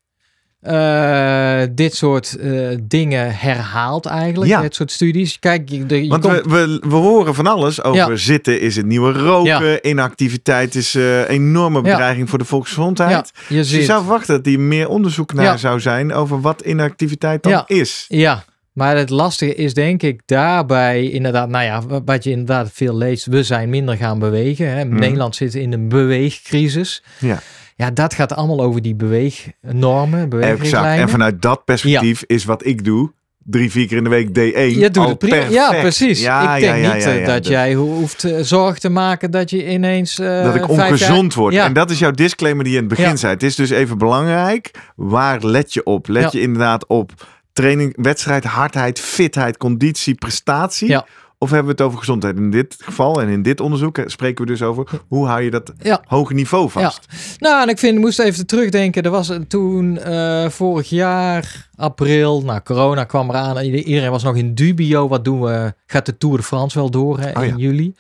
eh, 0.60 1.62
dit 1.72 1.96
soort 1.96 2.38
dingen 2.84 3.36
herhaalt 3.36 4.06
eigenlijk. 4.06 4.52
Ja. 4.52 4.62
Dit 4.62 4.76
soort 4.76 4.92
studies. 4.92 5.40
Kijk, 5.40 5.70
je, 5.70 5.86
de, 5.86 6.04
je 6.04 6.10
Want 6.10 6.24
komt- 6.24 6.42
we, 6.46 6.50
we, 6.50 6.82
we 6.90 6.96
horen 6.96 7.36
van 7.36 7.48
alles 7.48 7.84
over 7.84 8.10
Ja. 8.12 8.16
zitten 8.16 8.60
is 8.62 8.76
het 8.76 8.86
nieuwe 8.86 9.12
roken. 9.12 9.66
Ja. 9.70 9.82
Inactiviteit 9.82 10.76
is 10.76 10.94
een 10.94 11.26
enorme 11.28 11.82
bedreiging 11.82 12.30
voor 12.30 12.38
de 12.40 12.46
volksgezondheid. 12.46 13.12
ja, 13.12 13.26
je 13.50 13.56
Dus 13.56 13.72
je 13.72 13.84
zou 13.84 14.00
verwachten 14.02 14.36
dat 14.36 14.46
hier 14.46 14.60
meer 14.60 14.88
onderzoek 14.90 15.34
naar 15.34 15.60
zou 15.60 15.80
zijn 15.80 16.14
over 16.14 16.42
wat 16.42 16.62
inactiviteit 16.62 17.44
dan 17.44 17.52
Ja. 17.52 17.64
is. 17.68 18.06
Ja, 18.08 18.44
maar 18.74 18.98
het 18.98 19.10
lastige 19.10 19.56
is 19.56 19.74
denk 19.74 20.04
ik 20.04 20.22
daarbij 20.26 21.10
inderdaad, 21.10 21.50
nou 21.50 21.64
ja, 21.66 21.82
wa- 21.88 22.04
wat 22.06 22.24
je 22.24 22.30
inderdaad 22.30 22.70
veel 22.74 22.96
leest, 22.98 23.26
we 23.26 23.44
zijn 23.44 23.70
minder 23.70 23.98
gaan 23.98 24.20
bewegen. 24.20 24.68
Hè. 24.70 24.86
Mhm. 24.86 24.96
Nederland 25.00 25.36
zit 25.36 25.56
in 25.56 25.74
een 25.74 25.90
beweegcrisis. 25.90 27.04
Ja. 27.20 27.40
Ja, 27.76 27.92
dat 27.92 28.14
gaat 28.14 28.34
allemaal 28.34 28.62
over 28.62 28.82
die 28.82 28.96
beweegnormen, 28.96 30.14
Exact. 30.14 30.30
beweegrichtlijnen. 30.30 31.02
En 31.02 31.10
vanuit 31.10 31.42
dat 31.42 31.66
perspectief 31.66 32.24
is 32.28 32.46
wat 32.46 32.66
ik 32.66 32.84
doe, 32.86 33.12
drie, 33.46 33.72
vier 33.72 33.88
keer 33.88 33.98
in 33.98 34.04
de 34.04 34.10
week 34.10 34.28
D1. 34.28 34.78
Je 34.80 34.90
doet 34.90 34.98
al 34.98 35.16
het. 35.20 35.52
Ja, 35.52 35.70
precies. 35.82 36.22
Ja, 36.22 36.56
ik 36.56 36.64
ja, 36.64 36.72
denk 36.72 36.84
ja, 36.86 36.94
niet 36.94 37.04
ja, 37.04 37.16
eh, 37.18 37.26
dat 37.26 37.48
jij 37.48 37.74
ho- 37.76 37.86
hoeft 37.94 38.24
eh, 38.24 38.40
zorg 38.42 38.80
te 38.80 38.90
maken 38.90 39.32
dat 39.32 39.50
je 39.50 39.70
ineens. 39.72 40.20
eh, 40.20 40.44
dat 40.44 40.56
ik 40.56 40.70
ongezond 40.70 41.34
word. 41.34 41.54
Ja. 41.54 41.66
En 41.66 41.74
dat 41.74 41.90
is 41.92 42.00
jouw 42.00 42.12
disclaimer 42.12 42.64
die 42.64 42.74
je 42.74 42.80
in 42.80 42.86
het 42.90 42.98
begin 42.98 43.18
zei. 43.18 43.34
Het 43.34 43.44
is 43.44 43.56
dus 43.56 43.70
even 43.70 43.98
belangrijk. 43.98 44.72
Waar 44.96 45.46
let 45.46 45.74
je 45.74 45.84
op? 45.84 46.08
Let 46.08 46.32
je 46.32 46.42
inderdaad 46.42 46.88
op 46.88 47.12
training, 47.54 47.94
wedstrijd, 48.02 48.44
hardheid, 48.44 49.00
fitheid, 49.00 49.58
conditie, 49.58 50.16
prestatie? 50.16 50.88
Ja. 50.88 51.06
Of 51.38 51.50
hebben 51.50 51.68
we 51.68 51.72
het 51.74 51.82
over 51.88 52.00
gezondheid? 52.00 52.36
In 52.38 52.50
dit 52.52 52.76
geval 52.80 53.22
en 53.22 53.28
in 53.30 53.42
dit 53.42 53.60
onderzoek 53.60 53.98
eh, 53.98 54.08
spreken 54.08 54.46
we 54.46 54.52
dus 54.52 54.62
over 54.62 54.88
hoe 55.08 55.28
hou 55.28 55.42
je 55.42 55.50
dat 55.52 55.74
Ja. 55.82 56.02
hoge 56.08 56.34
niveau 56.34 56.70
vast? 56.70 57.06
Nou, 57.40 57.62
en 57.64 57.70
ik 57.70 57.78
vind, 57.80 57.96
ik 57.96 58.00
moest 58.00 58.20
even 58.20 58.46
terugdenken. 58.48 59.04
Er 59.04 59.10
was 59.12 59.32
toen 59.48 59.98
eh, 60.00 60.50
vorig 60.50 60.90
jaar, 60.90 61.70
april, 61.76 62.42
nou, 62.44 62.60
corona 62.62 63.04
kwam 63.04 63.30
eraan. 63.30 63.58
en 63.58 63.66
Iedereen 63.76 64.12
was 64.12 64.24
nog 64.24 64.36
in 64.36 64.54
dubio. 64.56 65.08
Wat 65.08 65.26
doen 65.26 65.42
we? 65.42 65.74
Gaat 65.88 66.06
de 66.06 66.18
Tour 66.18 66.38
de 66.38 66.44
France 66.44 66.78
wel 66.78 66.90
door 66.90 67.20
hè, 67.20 67.32
Oh, 67.38 67.44
in 67.44 67.50
ja. 67.50 67.56
juli? 67.56 67.96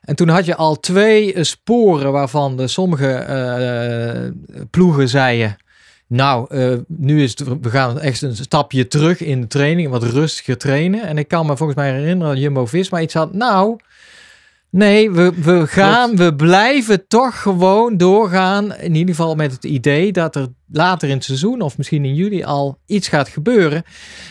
En 0.00 0.16
toen 0.16 0.28
had 0.28 0.44
je 0.44 0.56
al 0.56 0.80
twee 0.80 1.32
eh, 1.34 1.42
sporen 1.42 2.12
waarvan 2.12 2.56
de 2.56 2.66
sommige 2.68 3.26
ploegen 4.70 5.08
zeiden... 5.08 5.56
Nou, 6.08 6.46
eh, 6.48 6.78
nu 6.86 7.22
is 7.22 7.30
het, 7.30 7.60
we 7.60 7.70
gaan 7.70 8.00
echt 8.00 8.22
een 8.22 8.36
stapje 8.36 8.88
terug 8.88 9.20
in 9.20 9.40
de 9.40 9.46
training, 9.46 9.90
wat 9.90 10.02
rustiger 10.02 10.58
trainen. 10.58 11.02
En 11.02 11.18
ik 11.18 11.28
kan 11.28 11.46
me 11.46 11.56
volgens 11.56 11.78
mij 11.78 11.92
herinneren 11.92 12.34
dat 12.34 12.42
Jumbo-Visma 12.42 13.00
iets 13.00 13.14
had. 13.14 13.32
Nou, 13.32 13.78
nee, 14.70 15.10
we, 15.10 15.32
we 15.42 15.66
gaan, 15.66 16.16
we 16.16 16.34
blijven 16.34 17.06
toch 17.06 17.42
gewoon 17.42 17.96
doorgaan. 17.96 18.74
In 18.74 18.94
ieder 18.94 19.14
geval 19.14 19.34
met 19.34 19.52
het 19.52 19.64
idee 19.64 20.12
dat 20.12 20.36
er 20.36 20.46
later 20.72 21.08
in 21.08 21.14
het 21.14 21.24
seizoen, 21.24 21.60
of 21.60 21.76
misschien 21.78 22.04
in 22.04 22.14
juli, 22.14 22.44
al 22.44 22.78
iets 22.86 23.08
gaat 23.08 23.28
gebeuren. 23.28 23.82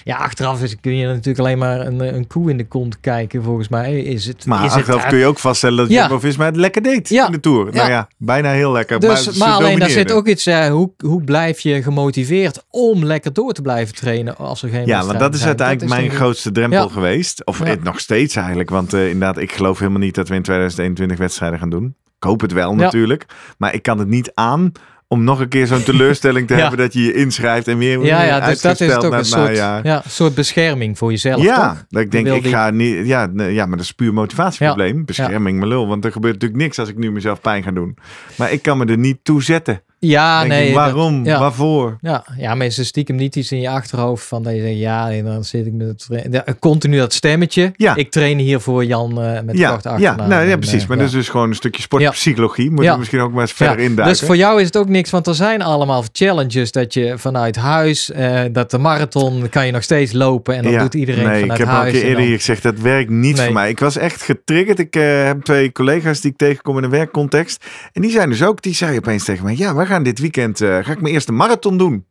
Ja, 0.03 0.17
achteraf 0.17 0.63
is, 0.63 0.75
kun 0.79 0.95
je 0.95 1.07
natuurlijk 1.07 1.39
alleen 1.39 1.57
maar 1.57 1.79
een, 1.85 2.15
een 2.15 2.27
koe 2.27 2.49
in 2.49 2.57
de 2.57 2.67
kont 2.67 2.99
kijken, 2.99 3.43
volgens 3.43 3.67
mij. 3.67 4.01
Is 4.01 4.25
het, 4.25 4.45
Maar 4.45 4.65
is 4.65 4.73
het, 4.73 5.05
kun 5.07 5.17
je 5.17 5.25
ook 5.25 5.39
vaststellen 5.39 5.77
dat 5.77 5.89
Ja. 5.89 6.01
Jumbo-Visma 6.01 6.45
het 6.45 6.55
lekker 6.55 6.81
deed 6.81 7.09
Ja. 7.09 7.25
in 7.25 7.31
de 7.31 7.39
Tour. 7.39 7.63
Nou 7.65 7.75
Ja. 7.75 7.87
ja, 7.87 8.07
bijna 8.17 8.51
heel 8.51 8.71
lekker. 8.71 8.99
Dus, 8.99 9.37
maar 9.37 9.51
alleen 9.53 9.79
daar 9.79 9.89
zit 9.89 10.11
ook 10.11 10.27
iets, 10.27 10.45
eh, 10.45 10.67
hoe, 10.67 10.91
hoe 10.97 11.23
blijf 11.23 11.59
je 11.59 11.81
gemotiveerd 11.83 12.65
om 12.69 13.05
lekker 13.05 13.33
door 13.33 13.53
te 13.53 13.61
blijven 13.61 13.95
trainen 13.95 14.37
als 14.37 14.63
er 14.63 14.69
geen 14.69 14.85
Ja, 14.85 15.05
want 15.05 15.19
dat 15.19 15.33
is 15.33 15.37
zijn? 15.39 15.47
uiteindelijk 15.49 15.91
is 15.91 15.97
mijn 15.97 16.11
grootste 16.17 16.51
drempel 16.51 16.89
geweest. 16.89 17.45
Of 17.45 17.59
het 17.59 17.83
nog 17.83 17.99
steeds 17.99 18.35
eigenlijk. 18.35 18.69
Want 18.69 18.93
eh, 18.93 19.03
inderdaad, 19.09 19.37
ik 19.37 19.51
geloof 19.51 19.79
helemaal 19.79 19.99
niet 20.01 20.15
dat 20.15 20.27
we 20.27 20.35
in 20.35 20.41
2021 20.41 21.17
wedstrijden 21.17 21.59
gaan 21.59 21.69
doen. 21.69 21.95
Ik 22.17 22.23
hoop 22.23 22.41
het 22.41 22.51
wel 22.53 22.75
natuurlijk. 22.75 23.25
Maar 23.57 23.73
ik 23.73 23.81
kan 23.83 23.99
het 23.99 24.07
niet 24.07 24.31
aan 24.33 24.71
om 25.09 25.23
nog 25.23 25.39
een 25.39 25.47
keer 25.47 25.67
zo'n 25.67 25.83
teleurstelling 25.83 26.47
te 26.47 26.53
Ja. 26.55 26.59
hebben 26.59 26.79
dat 26.79 26.93
je 26.93 27.03
je 27.03 27.13
inschrijft 27.13 27.67
en 27.67 27.77
weer 27.77 28.05
Ja, 28.05 28.23
ja, 28.23 28.39
dus 28.39 28.61
dat 28.61 28.79
is 28.81 28.93
toch 28.93 29.11
een 29.11 29.25
soort, 29.25 29.47
najaar. 29.47 29.85
ja, 29.85 30.01
soort 30.07 30.35
bescherming 30.35 30.97
voor 30.97 31.11
jezelf, 31.11 31.41
Ja, 31.41 31.69
toch? 31.69 31.85
dat 31.89 32.01
ik 32.01 32.11
denk, 32.11 32.27
ik 32.27 32.43
die- 32.43 32.51
ga 32.51 32.69
niet. 32.69 33.07
Ja, 33.07 33.25
nee, 33.33 33.53
ja, 33.53 33.65
maar 33.65 33.77
dat 33.77 33.85
is 33.85 33.91
puur 33.91 34.13
motivatieprobleem. 34.13 35.05
Bescherming, 35.05 35.57
mijn 35.57 35.69
lul. 35.69 35.87
Want 35.87 36.05
er 36.05 36.11
gebeurt 36.11 36.33
natuurlijk 36.33 36.61
niks 36.61 36.79
als 36.79 36.89
ik 36.89 36.97
nu 36.97 37.11
mezelf 37.11 37.41
pijn 37.41 37.63
ga 37.63 37.71
doen. 37.71 37.97
Maar 38.37 38.51
ik 38.51 38.61
kan 38.61 38.77
me 38.77 38.85
er 38.85 38.97
niet 38.97 39.17
toe 39.23 39.43
zetten. 39.43 39.81
Ja, 39.99 40.39
Denk 40.39 40.51
nee. 40.51 40.67
ik, 40.67 40.73
dat- 40.73 40.83
waarom? 40.83 41.25
ja. 41.25 41.39
Waarvoor? 41.39 41.97
Ja, 42.01 42.23
ja, 42.37 42.55
maar 42.55 42.65
er 42.65 42.71
stiekem 42.85 43.15
niet 43.15 43.35
iets 43.35 43.51
in 43.51 43.59
je 43.61 43.69
achterhoofd 43.69 44.25
van 44.27 44.43
dat 44.43 44.53
je 44.55 44.61
zegt, 44.61 44.77
ja, 44.77 45.11
en 45.11 45.25
dan 45.25 45.43
zit 45.43 45.65
ik 45.65 45.73
met 45.73 45.87
het 46.09 46.27
ja, 46.31 46.43
continu 46.59 46.97
dat 46.97 47.13
stemmetje. 47.13 47.71
Ja. 47.75 47.95
Ik 47.95 48.11
train 48.11 48.37
hier 48.37 48.59
voor 48.59 48.85
Jan 48.85 49.21
eh, 49.21 49.41
met 49.41 49.57
Ja, 49.57 49.69
korte 49.71 49.89
ja, 49.97 50.15
nou, 50.15 50.29
ja, 50.45 50.51
En, 50.51 50.59
precies. 50.59 50.81
eh, 50.81 50.87
Maar 50.87 50.97
dat 50.97 51.05
is 51.05 51.11
dus 51.11 51.29
gewoon 51.29 51.49
een 51.49 51.55
stukje 51.55 51.81
sportpsychologie. 51.81 52.65
Moeten 52.67 52.85
Ja. 52.85 52.91
we 52.91 52.97
misschien 52.97 53.19
ook 53.19 53.31
maar 53.31 53.41
eens 53.41 53.51
verder 53.51 53.79
induiken. 53.79 54.05
Dus 54.17 54.21
voor 54.21 54.35
jou 54.37 54.59
is 54.59 54.65
het 54.65 54.77
ook 54.77 54.89
niks, 54.89 55.09
want 55.09 55.27
er 55.27 55.35
zijn 55.35 55.61
allemaal 55.61 56.03
challenges 56.11 56.71
dat 56.71 56.93
je 56.93 57.13
vanuit 57.17 57.55
huis, 57.55 58.11
eh, 58.11 58.41
dat 58.51 58.71
de 58.71 58.77
marathon 58.77 59.49
kan 59.49 59.65
je 59.65 59.71
nog 59.71 59.83
steeds 59.83 60.11
lopen 60.13 60.55
en 60.55 60.69
Ja, 60.71 60.81
doet 60.81 60.93
iedereen 60.93 61.25
nee, 61.27 61.39
vanuit 61.39 61.51
ik 61.59 61.65
heb 61.65 61.67
al 61.67 61.73
een 61.73 61.79
huis. 61.81 61.93
keer 61.93 62.03
eerder 62.03 62.23
dan- 62.27 62.33
gezegd, 62.35 62.63
dat 62.63 62.79
werkt 62.79 63.09
niet 63.09 63.35
Nee. 63.35 63.45
voor 63.45 63.53
mij. 63.53 63.69
Ik 63.69 63.79
was 63.79 63.97
echt 63.97 64.21
getriggerd. 64.21 64.79
Ik 64.79 64.95
eh, 64.95 65.23
heb 65.25 65.41
twee 65.43 65.71
collega's 65.71 66.21
die 66.21 66.31
ik 66.31 66.37
tegenkom 66.37 66.77
in 66.77 66.83
een 66.83 66.89
werkcontext. 66.89 67.65
En 67.93 68.01
die 68.01 68.11
zijn 68.11 68.29
dus 68.29 68.43
ook, 68.43 68.61
die 68.61 68.75
zei 68.75 68.97
opeens 68.97 69.23
tegen 69.23 69.43
mij, 69.43 69.55
ja, 69.57 69.75
we 69.75 69.85
gaan 69.87 70.03
dit 70.03 70.19
weekend, 70.19 70.61
eh, 70.61 70.69
ga 70.83 70.91
ik 70.91 71.01
mijn 71.01 71.13
eerste 71.13 71.31
marathon 71.31 71.77
doen. 71.77 72.05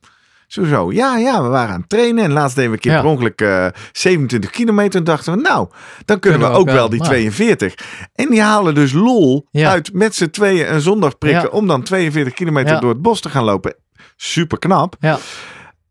Sowieso, 0.48 0.92
ja, 0.92 1.16
ja, 1.16 1.42
we 1.42 1.48
waren 1.48 1.74
aan 1.74 1.80
het 1.80 1.88
trainen. 1.88 2.24
En 2.24 2.32
laatst 2.32 2.56
deden 2.56 2.70
we 2.70 2.76
een 2.76 2.82
keer 2.82 2.92
Ja. 2.92 3.00
per 3.00 3.10
ongeluk 3.10 3.40
eh, 3.40 3.66
27 3.92 4.50
kilometer. 4.50 4.98
En 4.98 5.04
dachten 5.04 5.34
we, 5.34 5.40
nou, 5.40 5.68
dan 6.04 6.18
kunnen, 6.18 6.40
we 6.40 6.46
ook 6.46 6.70
wel 6.70 6.88
die 6.88 6.98
nou. 6.98 7.10
42. 7.10 7.74
En 8.14 8.28
die 8.30 8.40
halen 8.42 8.74
dus 8.74 8.92
lol 8.92 9.46
Ja. 9.50 9.70
uit 9.70 9.92
met 9.92 10.14
z'n 10.14 10.30
tweeën 10.30 10.72
een 10.74 10.80
zondag 10.80 11.18
prikken... 11.18 11.42
Ja. 11.42 11.48
om 11.48 11.66
dan 11.66 11.82
42 11.82 12.34
kilometer 12.34 12.80
door 12.80 12.90
het 12.90 13.02
bos 13.02 13.20
te 13.20 13.28
gaan 13.28 13.44
lopen. 13.44 13.76
Super 14.16 14.58
knap. 14.58 14.96
Ja. 15.00 15.18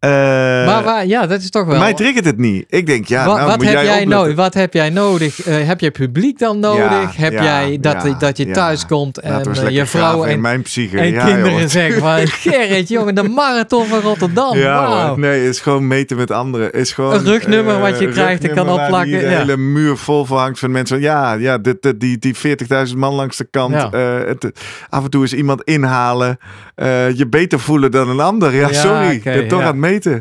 Eh, 0.06 0.66
maar 0.66 0.84
waar, 0.84 1.06
ja, 1.08 1.28
dat 1.28 1.42
is 1.42 1.50
toch 1.50 1.66
wel... 1.66 1.80
mij 1.80 1.94
triggert 1.94 2.26
het 2.26 2.38
niet. 2.38 2.66
Ik 2.70 2.86
denk, 2.86 3.08
ja, 3.08 3.26
wat, 3.26 3.36
nou 3.36 3.48
wat 3.48 3.58
moet 3.58 3.68
heb 3.68 3.84
jij 3.84 4.06
nodig? 4.06 4.36
Wat 4.36 4.54
heb 4.54 4.74
jij 4.74 4.90
nodig? 4.90 5.42
Eh, 5.42 5.68
heb 5.68 5.80
je 5.80 5.92
publiek 5.92 6.40
dan 6.40 6.60
nodig? 6.60 7.16
heb 7.16 7.34
ja, 7.34 7.44
jij 7.44 7.78
dat, 7.82 8.04
ja, 8.04 8.14
dat 8.20 8.38
je 8.38 8.52
thuis 8.52 8.86
komt 8.86 9.20
en 9.20 9.42
eh, 9.54 9.70
je 9.70 9.86
vrouw 9.86 10.24
en, 10.24 10.42
mijn 10.42 10.62
psyche. 10.62 11.00
en 11.00 11.26
kinderen 11.26 11.70
zeggen 11.70 12.02
van 12.02 12.28
Gerrit, 12.44 12.90
jongen, 12.90 13.16
de 13.16 13.24
marathon 13.24 13.86
van 13.86 14.00
Rotterdam. 14.00 14.58
Ja, 14.58 15.16
nee, 15.16 15.48
is 15.48 15.60
gewoon 15.60 15.88
meten 15.88 16.18
met 16.18 16.32
anderen. 16.32 16.74
Is 16.74 16.92
gewoon, 16.92 17.14
Een 17.14 17.24
rugnummer 17.24 17.76
eh, 17.76 17.82
wat 17.82 18.00
je 18.00 18.08
krijgt 18.08 18.44
en 18.44 18.56
kan 18.56 18.70
opplakken, 18.70 19.22
ja. 19.22 19.28
hele 19.38 19.58
muur 19.58 19.98
vol 19.98 20.26
van 20.26 20.38
hangt 20.38 20.60
van 20.60 20.72
mensen. 20.72 21.02
Ja, 21.02 21.34
ja 21.34 21.58
dit, 21.58 21.82
dit- 21.82 22.00
die, 22.00 22.18
die 22.18 22.36
40.000 22.88 22.98
man 22.98 23.14
langs 23.14 23.38
de 23.38 23.48
kant. 23.52 23.74
Eh, 23.94 24.18
het, 24.26 24.52
af 24.90 25.04
en 25.04 25.10
toe 25.10 25.24
is 25.24 25.34
iemand 25.34 25.62
inhalen. 25.64 26.38
eh, 26.76 27.12
je 27.18 27.28
beter 27.28 27.60
voelen 27.60 27.92
dan 27.92 28.10
een 28.10 28.20
ander. 28.20 28.56
Ja, 28.56 28.74
sorry. 28.74 29.22
ben 29.24 29.48
toch 29.48 29.60
aan 29.62 29.68
het 29.68 29.76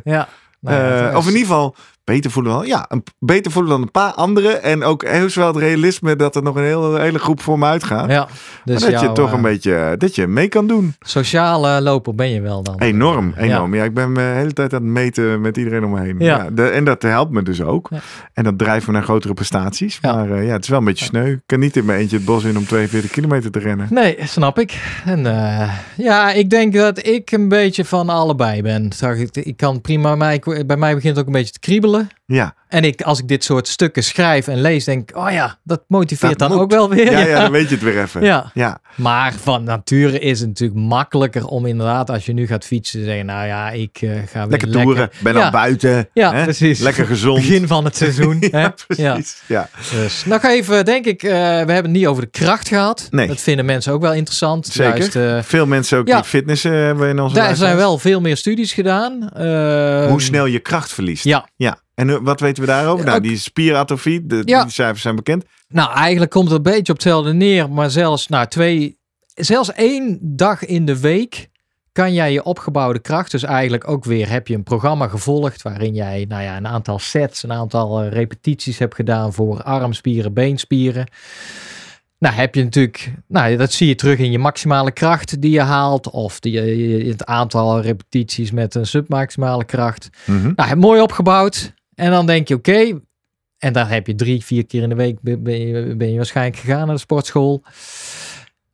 Ja. 0.04 0.28
Nou 0.60 0.76
ja, 0.76 1.08
Eh, 1.10 1.16
of 1.16 1.24
in 1.26 1.32
ieder 1.32 1.46
geval 1.46 1.76
beter 2.04 2.30
voelen 2.30 2.52
dan, 2.52 2.66
ja, 2.66 2.84
een, 2.88 3.02
beter 3.18 3.52
voelen 3.52 3.70
dan 3.70 3.82
een 3.82 3.90
paar 3.90 4.12
anderen. 4.12 4.62
En 4.62 4.82
ook 4.82 5.04
heus 5.04 5.34
wel 5.34 5.46
het 5.46 5.56
realisme 5.56 6.16
dat 6.16 6.36
er 6.36 6.42
nog 6.42 6.56
een 6.56 6.62
hele, 6.62 7.00
hele 7.00 7.18
groep 7.18 7.40
voor 7.40 7.58
me 7.58 7.66
uitgaat. 7.66 8.10
Ja, 8.10 8.28
dus 8.64 8.82
maar 8.82 8.90
dat 8.90 9.00
je 9.00 9.12
toch 9.12 9.28
eh, 9.28 9.34
een 9.34 9.42
beetje 9.42 9.94
dat 9.98 10.14
je 10.14 10.26
mee 10.26 10.48
kan 10.48 10.66
doen. 10.66 10.94
Sociale 11.00 11.80
loper 11.82 12.14
ben 12.14 12.30
je 12.30 12.40
wel 12.40 12.62
dan. 12.62 12.78
Enorm, 12.78 13.34
enorm. 13.36 13.74
Ja. 13.74 13.84
ik 13.84 13.94
ben 13.94 14.12
me 14.12 14.18
de 14.18 14.24
hele 14.38 14.52
tijd 14.52 14.74
aan 14.74 14.82
het 14.82 14.90
meten 14.90 15.40
met 15.40 15.56
iedereen 15.56 15.84
om 15.84 15.90
me 15.90 16.00
heen. 16.00 16.16
Ja. 16.18 16.36
Ja. 16.36 16.50
de- 16.50 16.68
en 16.68 16.84
dat 16.84 17.02
helpt 17.02 17.32
me 17.32 17.42
dus 17.42 17.62
ook. 17.62 17.88
Ja. 17.90 17.98
En 18.32 18.44
dat 18.44 18.58
drijft 18.58 18.86
me 18.86 18.92
naar 18.92 19.02
grotere 19.02 19.34
prestaties. 19.34 19.98
Maar 20.00 20.30
eh, 20.30 20.46
ja, 20.46 20.52
het 20.52 20.62
is 20.62 20.68
wel 20.68 20.78
een 20.78 20.84
beetje 20.84 21.04
sneu. 21.04 21.30
Ik 21.32 21.40
kan 21.46 21.58
niet 21.58 21.76
in 21.76 21.84
mijn 21.84 21.98
eentje 22.00 22.16
het 22.16 22.24
bos 22.24 22.44
in 22.44 22.56
om 22.56 22.66
42 22.66 23.10
kilometer 23.10 23.50
te 23.50 23.58
rennen. 23.58 23.86
Nee, 23.90 24.16
snap 24.22 24.58
ik. 24.58 25.00
En 25.04 25.26
eh, 25.26 25.72
ja, 25.96 26.32
ik 26.32 26.50
denk 26.50 26.72
dat 26.74 27.06
ik 27.06 27.30
een 27.32 27.48
beetje 27.48 27.84
van 27.84 28.08
allebei 28.08 28.62
ben. 28.62 28.90
Ik, 29.16 29.36
ik 29.36 29.56
kan 29.56 29.80
prima, 29.80 30.14
mij, 30.14 30.42
bij 30.66 30.76
mij 30.76 30.94
begint 30.94 31.16
het 31.16 31.20
ook 31.20 31.26
een 31.26 31.38
beetje 31.40 31.52
te 31.52 31.58
kriebelen. 31.58 31.93
Ja, 32.26 32.54
En 32.68 32.84
ik, 32.84 33.02
als 33.02 33.18
ik 33.18 33.28
dit 33.28 33.44
soort 33.44 33.68
stukken 33.68 34.04
schrijf 34.04 34.48
en 34.48 34.60
lees, 34.60 34.84
denk 34.84 35.10
ik, 35.10 35.16
oh 35.16 35.30
ja, 35.30 35.58
dat 35.62 35.84
motiveert 35.88 36.38
Dat 36.38 36.48
dan 36.48 36.50
moet. 36.56 36.60
ook 36.66 36.70
wel 36.70 36.88
weer. 36.88 37.10
ja, 37.10 37.18
ja, 37.26 37.40
dan 37.40 37.50
weet 37.52 37.68
je 37.68 37.74
het 37.74 37.84
weer 37.84 38.02
even. 38.02 38.22
Ja. 38.22 38.50
ja. 38.54 38.78
Maar 38.94 39.32
van 39.32 39.64
nature 39.64 40.18
is 40.18 40.38
het 40.40 40.48
natuurlijk 40.48 40.80
makkelijker 40.80 41.46
om 41.46 41.66
inderdaad, 41.66 42.10
als 42.10 42.26
je 42.26 42.32
nu 42.32 42.46
gaat 42.46 42.64
fietsen, 42.64 42.98
te 43.00 43.04
zeggen, 43.04 43.26
nou 43.26 43.46
ja, 43.46 43.70
ik 43.70 43.98
eh, 44.00 44.10
ga 44.10 44.40
weer 44.40 44.46
Lekker 44.48 44.70
toeren, 44.70 45.10
ben 45.22 45.36
al 45.36 45.50
buiten. 45.50 46.08
Ja, 46.12 46.34
hè? 46.34 46.42
precies. 46.42 46.78
Lekker 46.80 47.06
gezond. 47.06 47.36
Begin 47.40 47.66
van 47.66 47.84
het 47.84 47.96
seizoen. 47.96 48.38
hè? 48.50 48.60
ja, 48.60 48.74
precies. 48.86 49.42
Ja. 49.46 49.68
Dus 49.90 50.24
nog 50.24 50.42
even, 50.42 50.84
denk 50.84 51.04
ik, 51.04 51.22
eh, 51.22 51.30
we 51.30 51.36
hebben 51.36 51.76
het 51.76 51.90
niet 51.90 52.06
over 52.06 52.22
de 52.22 52.30
kracht 52.30 52.68
gehad. 52.68 53.08
Nee. 53.10 53.26
Dat 53.26 53.40
vinden 53.40 53.64
mensen 53.64 53.92
ook 53.92 54.02
wel 54.02 54.14
interessant. 54.14 54.66
Zeker. 54.66 54.96
Juist, 54.98 55.16
eh, 55.16 55.38
Veel 55.42 55.66
mensen 55.66 55.98
ook 55.98 56.06
die 56.06 56.24
fitnessen 56.24 56.72
hebben 56.72 57.08
in 57.08 57.20
onze 57.20 57.34
daar 57.34 57.56
zijn 57.56 57.76
wel 57.76 57.98
veel 57.98 58.20
meer 58.20 58.36
studies 58.36 58.72
gedaan. 58.72 59.28
Hoe 60.08 60.22
snel 60.22 60.46
je 60.46 60.58
kracht 60.58 60.92
verliest. 60.92 61.24
Ja, 61.24 61.48
Ja. 61.56 61.82
En 61.94 62.10
eh, 62.10 62.16
wat 62.22 62.40
weten 62.40 62.62
we 62.62 62.68
daarover? 62.68 63.04
Nou, 63.06 63.20
die 63.20 63.36
spieratrofie, 63.38 64.26
de, 64.26 64.42
Ja. 64.44 64.62
die 64.62 64.72
cijfers 64.72 65.02
zijn 65.02 65.16
bekend. 65.16 65.44
nou 65.68 65.92
eigenlijk 65.94 66.30
komt 66.30 66.48
het 66.48 66.56
een 66.56 66.62
beetje 66.72 66.92
op 66.92 66.98
hetzelfde 66.98 67.32
neer. 67.32 67.70
Maar 67.70 67.90
zelfs, 67.90 68.28
nou, 68.28 68.46
twee, 68.48 68.98
zelfs 69.34 69.72
één 69.72 70.18
dag 70.22 70.64
in 70.64 70.84
de 70.84 71.00
week 71.00 71.48
kan 71.92 72.12
jij 72.14 72.32
je 72.32 72.42
opgebouwde 72.44 72.98
kracht, 72.98 73.30
dus 73.30 73.42
eigenlijk 73.42 73.88
ook 73.88 74.04
weer 74.04 74.28
heb 74.30 74.48
je 74.48 74.54
een 74.54 74.62
programma 74.62 75.08
gevolgd 75.08 75.62
waarin 75.62 75.94
jij 75.94 76.24
nou 76.28 76.42
ja, 76.42 76.56
een 76.56 76.66
aantal 76.66 76.98
sets, 76.98 77.42
een 77.42 77.52
aantal 77.52 78.02
eh, 78.02 78.10
repetities 78.12 78.78
hebt 78.78 78.94
gedaan 78.94 79.32
voor 79.32 79.62
armspieren, 79.62 80.32
beenspieren. 80.32 81.06
Nou, 82.18 82.34
heb 82.34 82.54
je 82.54 82.62
natuurlijk, 82.64 83.12
nou, 83.28 83.56
dat 83.56 83.72
zie 83.72 83.88
je 83.88 83.94
terug 83.94 84.18
in 84.18 84.30
je 84.30 84.38
maximale 84.38 84.90
kracht 84.92 85.40
die 85.40 85.50
je 85.50 85.60
haalt, 85.60 86.10
of 86.10 86.40
die, 86.40 86.52
je- 86.52 87.04
het 87.08 87.24
aantal 87.24 87.80
repetities 87.80 88.50
met 88.50 88.74
een 88.74 88.86
submaximale 88.86 89.64
kracht. 89.64 90.08
Mhm. 90.26 90.52
Nou, 90.56 90.68
heb 90.68 90.78
mooi 90.78 91.00
opgebouwd. 91.00 91.72
En 91.94 92.10
dan 92.10 92.26
denk 92.26 92.48
je, 92.48 92.54
oké. 92.54 93.00
En 93.58 93.72
dan 93.72 93.86
heb 93.86 94.06
je 94.06 94.14
drie, 94.14 94.44
vier 94.44 94.66
keer 94.66 94.82
in 94.82 94.88
de 94.88 94.94
week 94.94 95.18
ben 95.20 95.60
je, 95.66 95.94
ben 95.96 96.10
je 96.10 96.16
waarschijnlijk 96.16 96.56
gegaan 96.56 96.86
naar 96.86 96.94
de 96.94 97.00
sportschool. 97.00 97.62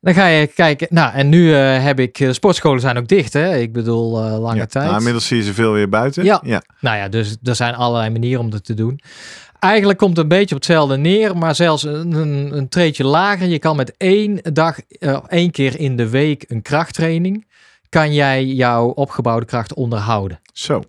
Dan 0.00 0.14
ga 0.14 0.26
je 0.26 0.46
kijken. 0.46 0.86
Nou, 0.90 1.12
en 1.14 1.28
nu 1.28 1.54
eh, 1.54 1.84
heb 1.84 2.00
ik. 2.00 2.18
De 2.18 2.32
sportscholen 2.32 2.80
zijn 2.80 2.96
ook 2.98 3.08
dicht, 3.08 3.32
hè? 3.32 3.56
Ik 3.56 3.72
bedoel, 3.72 4.24
eh, 4.24 4.38
lange 4.38 4.56
Ja. 4.58 4.66
tijd. 4.66 4.84
Nou, 4.84 4.96
inmiddels 4.96 5.26
zie 5.26 5.36
je 5.36 5.42
ze 5.42 5.54
veel 5.54 5.72
weer 5.72 5.88
buiten. 5.88 6.24
Ja. 6.24 6.40
ja. 6.44 6.62
Nou 6.80 6.96
ja, 6.96 7.08
dus 7.08 7.36
er 7.42 7.54
zijn 7.54 7.74
allerlei 7.74 8.10
manieren 8.10 8.40
om 8.40 8.50
dat 8.50 8.64
te 8.64 8.74
doen. 8.74 9.00
Eigenlijk 9.58 9.98
komt 9.98 10.16
het 10.16 10.22
een 10.22 10.28
beetje 10.38 10.54
op 10.54 10.60
hetzelfde 10.60 10.96
neer, 10.96 11.36
maar 11.36 11.54
zelfs 11.54 11.82
een, 11.82 12.12
een, 12.12 12.56
een 12.56 12.68
treetje 12.68 13.04
lager. 13.04 13.48
Je 13.48 13.58
kan 13.58 13.76
met 13.76 13.94
één 13.96 14.38
dag, 14.52 14.78
eh, 14.88 15.18
één 15.28 15.50
keer 15.50 15.80
in 15.80 15.96
de 15.96 16.08
week 16.08 16.44
een 16.48 16.62
krachttraining, 16.62 17.46
kan 17.90 18.12
jij 18.12 18.44
jouw 18.44 18.86
opgebouwde 18.86 19.46
kracht 19.46 19.74
onderhouden. 19.74 20.40
Zo. 20.52 20.82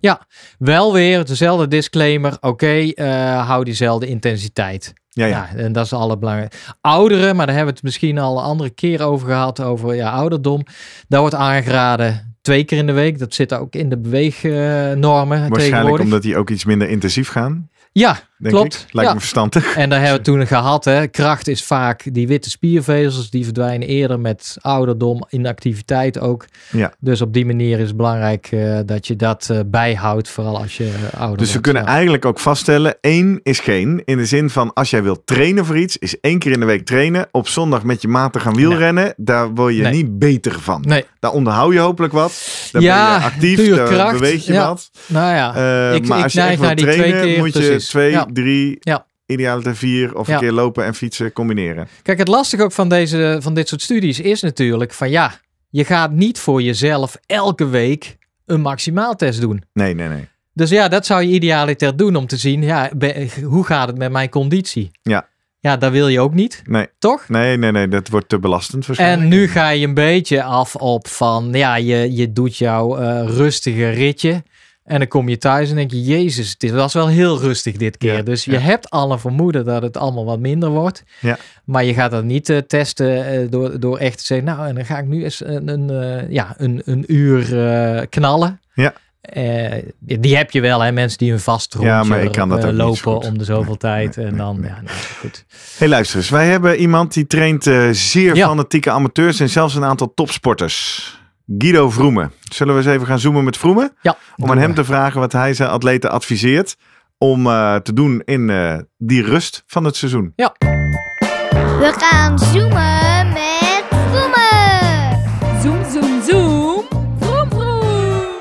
Wel 0.58 0.92
weer 0.92 1.24
dezelfde 1.24 1.68
disclaimer. 1.68 2.36
Oké, 2.40 2.90
eh, 2.90 3.46
hou 3.46 3.64
diezelfde 3.64 4.06
intensiteit. 4.06 4.92
Ja, 5.08 5.26
ja. 5.26 5.48
Ja, 5.52 5.58
en 5.58 5.72
dat 5.72 5.84
is 5.84 5.92
allerbelangrijkste. 5.92 6.72
Ouderen, 6.80 7.36
maar 7.36 7.46
daar 7.46 7.54
hebben 7.54 7.74
we 7.74 7.80
het 7.80 7.88
misschien 7.88 8.18
al 8.18 8.38
een 8.38 8.44
andere 8.44 8.70
keer 8.70 9.02
over 9.02 9.28
gehad, 9.28 9.60
over 9.60 9.94
ja, 9.94 10.10
ouderdom. 10.10 10.62
Daar 11.08 11.20
wordt 11.20 11.34
aangeraden 11.34 12.36
twee 12.42 12.64
keer 12.64 12.78
in 12.78 12.86
de 12.86 12.92
week. 12.92 13.18
Dat 13.18 13.34
zit 13.34 13.54
ook 13.54 13.74
in 13.74 13.88
de 13.88 13.98
beweegnormen 13.98 15.48
Waarschijnlijk 15.48 16.02
omdat 16.02 16.22
die 16.22 16.36
ook 16.36 16.50
iets 16.50 16.64
minder 16.64 16.88
intensief 16.88 17.28
gaan, 17.28 17.70
Ja, 17.92 18.20
denk 18.42 18.54
klopt. 18.54 18.74
ik. 18.74 18.92
Lijkt 18.92 19.08
Ja. 19.08 19.14
me 19.14 19.20
verstandig. 19.20 19.76
En 19.76 19.88
daar 19.90 20.00
hebben 20.00 20.18
we 20.18 20.24
toen 20.24 20.46
gehad. 20.46 20.84
Hè. 20.84 21.06
Kracht 21.06 21.48
is 21.48 21.64
vaak 21.64 22.14
die 22.14 22.26
witte 22.26 22.50
spiervezels. 22.50 23.30
Die 23.30 23.44
verdwijnen 23.44 23.88
eerder 23.88 24.20
met 24.20 24.56
ouderdom, 24.60 25.24
inactiviteit 25.30 26.18
ook. 26.20 26.44
Ja. 26.70 26.92
Dus 27.00 27.20
op 27.20 27.32
die 27.32 27.46
manier 27.46 27.78
is 27.78 27.86
het 27.88 27.96
belangrijk 27.96 28.48
eh, 28.50 28.78
dat 28.86 29.06
je 29.06 29.16
dat 29.16 29.48
eh, 29.50 29.58
bijhoudt. 29.66 30.28
Vooral 30.28 30.58
als 30.58 30.76
je 30.76 30.90
ouder 31.16 31.36
Dus 31.38 31.46
we 31.46 31.52
wordt. 31.52 31.62
kunnen 31.66 31.82
Ja. 31.82 31.88
eigenlijk 31.88 32.24
ook 32.24 32.38
vaststellen, 32.38 32.96
één 33.00 33.40
is 33.42 33.60
geen. 33.60 34.02
In 34.04 34.16
de 34.16 34.26
zin 34.26 34.50
van, 34.50 34.72
als 34.72 34.90
jij 34.90 35.02
wilt 35.02 35.26
trainen 35.26 35.64
voor 35.64 35.78
iets, 35.78 35.96
is 35.98 36.20
één 36.20 36.38
keer 36.38 36.52
in 36.52 36.60
de 36.60 36.66
week 36.66 36.84
trainen. 36.86 37.26
Op 37.30 37.48
zondag 37.48 37.82
met 37.82 38.02
je 38.02 38.08
maten 38.08 38.40
gaan 38.40 38.54
wielrennen. 38.54 39.14
Daar 39.16 39.50
word 39.54 39.74
je 39.76 39.82
Nee. 39.82 39.92
niet 39.92 40.18
beter 40.18 40.60
van. 40.60 40.80
Nee, 40.86 41.04
Daar 41.20 41.32
onderhoud 41.32 41.72
je 41.72 41.78
hopelijk 41.78 42.12
wat. 42.12 42.46
Daar 42.72 42.82
Ja, 42.82 43.10
ben 43.12 43.18
je 43.20 43.24
actief, 43.26 43.76
daar 43.76 43.88
kracht. 43.88 44.12
beweeg 44.18 44.46
je 44.46 44.52
Ja. 44.52 44.66
wat. 44.68 44.90
nou 45.06 45.34
ja. 45.34 45.54
Eh, 45.90 45.94
Ik- 45.94 46.06
maar 46.08 46.18
ik 46.18 46.24
als 46.24 46.32
je 46.32 46.40
echt 46.40 46.60
naar 46.60 46.74
die 46.76 46.84
twee 46.84 46.96
trainen, 46.96 47.22
keer, 47.22 47.38
moet 47.38 47.52
je 47.52 47.58
precies. 47.60 47.88
twee, 47.88 48.10
Ja. 48.10 48.26
Drie, 48.32 48.76
Ja. 48.80 49.06
idealiter 49.26 49.76
vier 49.76 50.16
of 50.16 50.26
een 50.28 50.32
Ja. 50.34 50.40
keer 50.40 50.52
lopen 50.52 50.84
en 50.84 50.94
fietsen 50.94 51.32
combineren. 51.32 51.88
Kijk, 52.02 52.18
het 52.18 52.28
lastige 52.28 52.62
ook 52.62 52.72
van, 52.72 52.88
deze, 52.88 53.38
van 53.40 53.54
dit 53.54 53.68
soort 53.68 53.82
studies 53.82 54.20
is 54.20 54.40
natuurlijk 54.42 54.92
van 54.92 55.10
ja, 55.10 55.34
je 55.70 55.84
gaat 55.84 56.10
niet 56.12 56.38
voor 56.38 56.62
jezelf 56.62 57.16
elke 57.26 57.66
week 57.68 58.16
een 58.46 58.60
maximaaltest 58.60 59.40
doen. 59.40 59.62
Nee, 59.72 59.94
nee, 59.94 60.08
nee. 60.08 60.28
Dus 60.54 60.70
ja, 60.70 60.88
dat 60.88 61.06
zou 61.06 61.22
je 61.22 61.32
idealiter 61.32 61.96
doen 61.96 62.16
om 62.16 62.26
te 62.26 62.36
zien, 62.36 62.62
ja, 62.62 62.90
be- 62.96 63.28
hoe 63.44 63.64
gaat 63.64 63.88
het 63.88 63.98
met 63.98 64.10
mijn 64.12 64.28
conditie? 64.28 64.90
Ja. 65.02 65.30
Ja, 65.60 65.76
dat 65.76 65.92
wil 65.92 66.08
je 66.08 66.20
ook 66.20 66.34
niet, 66.34 66.62
Nee, 66.66 66.86
toch? 66.98 67.28
nee, 67.28 67.56
nee, 67.56 67.72
nee. 67.72 67.88
Dat 67.88 68.08
wordt 68.08 68.28
te 68.28 68.38
belastend 68.38 68.86
waarschijnlijk. 68.86 69.22
En 69.32 69.38
nu 69.38 69.48
ga 69.48 69.68
je 69.68 69.86
een 69.86 69.94
beetje 69.94 70.42
af 70.42 70.76
op 70.76 71.08
van, 71.08 71.48
ja, 71.52 71.76
je, 71.76 72.12
je 72.12 72.32
doet 72.32 72.56
jouw 72.56 72.96
eh, 72.96 73.24
rustige 73.26 73.88
ritje. 73.90 74.42
En 74.84 74.98
dan 74.98 75.08
kom 75.08 75.28
je 75.28 75.38
thuis 75.38 75.70
en 75.70 75.76
denk 75.76 75.90
je, 75.90 76.02
jezus, 76.02 76.56
dit 76.56 76.70
was 76.70 76.92
wel 76.94 77.08
heel 77.08 77.38
rustig 77.40 77.76
dit 77.76 77.96
keer. 77.96 78.16
Ja, 78.16 78.22
dus 78.22 78.44
je 78.44 78.52
ja. 78.52 78.58
hebt 78.58 78.90
alle 78.90 79.18
vermoeden 79.18 79.64
dat 79.64 79.82
het 79.82 79.96
allemaal 79.96 80.24
wat 80.24 80.38
minder 80.38 80.68
wordt. 80.68 81.02
Ja. 81.20 81.38
Maar 81.64 81.84
je 81.84 81.94
gaat 81.94 82.10
dat 82.10 82.24
niet 82.24 82.48
eh, 82.48 82.58
testen 82.58 83.26
eh, 83.26 83.50
door, 83.50 83.80
door 83.80 83.98
echt 83.98 84.18
te 84.18 84.24
zeggen, 84.24 84.46
nou, 84.46 84.68
en 84.68 84.74
dan 84.74 84.84
ga 84.84 84.98
ik 84.98 85.06
nu 85.06 85.24
eens 85.24 85.44
een, 85.44 85.68
een, 85.68 85.90
eh, 85.90 86.30
ja, 86.30 86.54
een, 86.56 86.82
een 86.84 87.04
uur 87.06 87.66
eh, 87.68 88.02
knallen. 88.08 88.60
Ja. 88.74 88.94
Eh, 89.22 89.82
die 89.98 90.36
heb 90.36 90.50
je 90.50 90.60
wel, 90.60 90.80
hè, 90.80 90.92
mensen 90.92 91.18
die 91.18 91.32
een 91.32 91.40
vast 91.40 91.74
rondje 91.74 91.90
Ja, 91.92 92.02
maar 92.02 92.22
ik 92.22 92.32
kan 92.32 92.48
dat 92.48 92.64
eh, 92.64 92.70
lopen 92.70 93.18
om 93.18 93.38
de 93.38 93.44
zoveel 93.44 93.64
Nee, 93.66 93.76
tijd. 93.76 94.16
nee, 94.16 94.26
en 94.26 94.36
dan, 94.36 94.60
nee. 94.60 94.70
ja, 94.70 94.80
nou, 94.82 94.96
goed. 95.20 95.44
Hey, 95.76 95.88
luister 95.88 96.16
eens. 96.16 96.30
Wij 96.30 96.46
hebben 96.46 96.76
iemand 96.76 97.12
die 97.14 97.26
traint 97.26 97.66
eh, 97.66 97.88
zeer 97.90 98.36
fanatieke 98.36 98.90
amateurs 98.90 99.40
en 99.40 99.48
zelfs 99.48 99.74
een 99.74 99.84
aantal 99.84 100.12
topsporters. 100.14 101.20
Guido 101.46 101.90
Vroemen. 101.90 102.32
Zullen 102.40 102.74
we 102.74 102.80
eens 102.80 102.90
even 102.90 103.06
gaan 103.06 103.18
zoomen 103.18 103.44
met 103.44 103.56
Vroemen? 103.56 103.96
Ja, 104.02 104.16
Om 104.36 104.50
aan 104.50 104.58
hem 104.58 104.74
te 104.74 104.84
vragen 104.84 105.20
wat 105.20 105.32
hij 105.32 105.54
zijn 105.54 105.68
atleten 105.70 106.10
adviseert 106.10 106.76
om 107.18 107.46
eh, 107.46 107.76
te 107.76 107.92
doen 107.92 108.22
in 108.24 108.50
eh, 108.50 108.78
die 108.98 109.22
rust 109.22 109.62
van 109.66 109.84
het 109.84 109.96
seizoen. 109.96 110.32
We 110.36 111.92
gaan 111.98 112.38
zoomen 112.38 113.28
met 113.32 113.84
Vroemen. 113.90 115.20
Zoom, 115.62 115.84
zoom, 115.90 116.22
zoom. 116.22 116.84
Vroom, 117.20 117.48
vroom. 117.50 118.38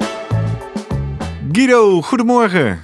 Guido, 1.51 2.01
goedemorgen. 2.01 2.79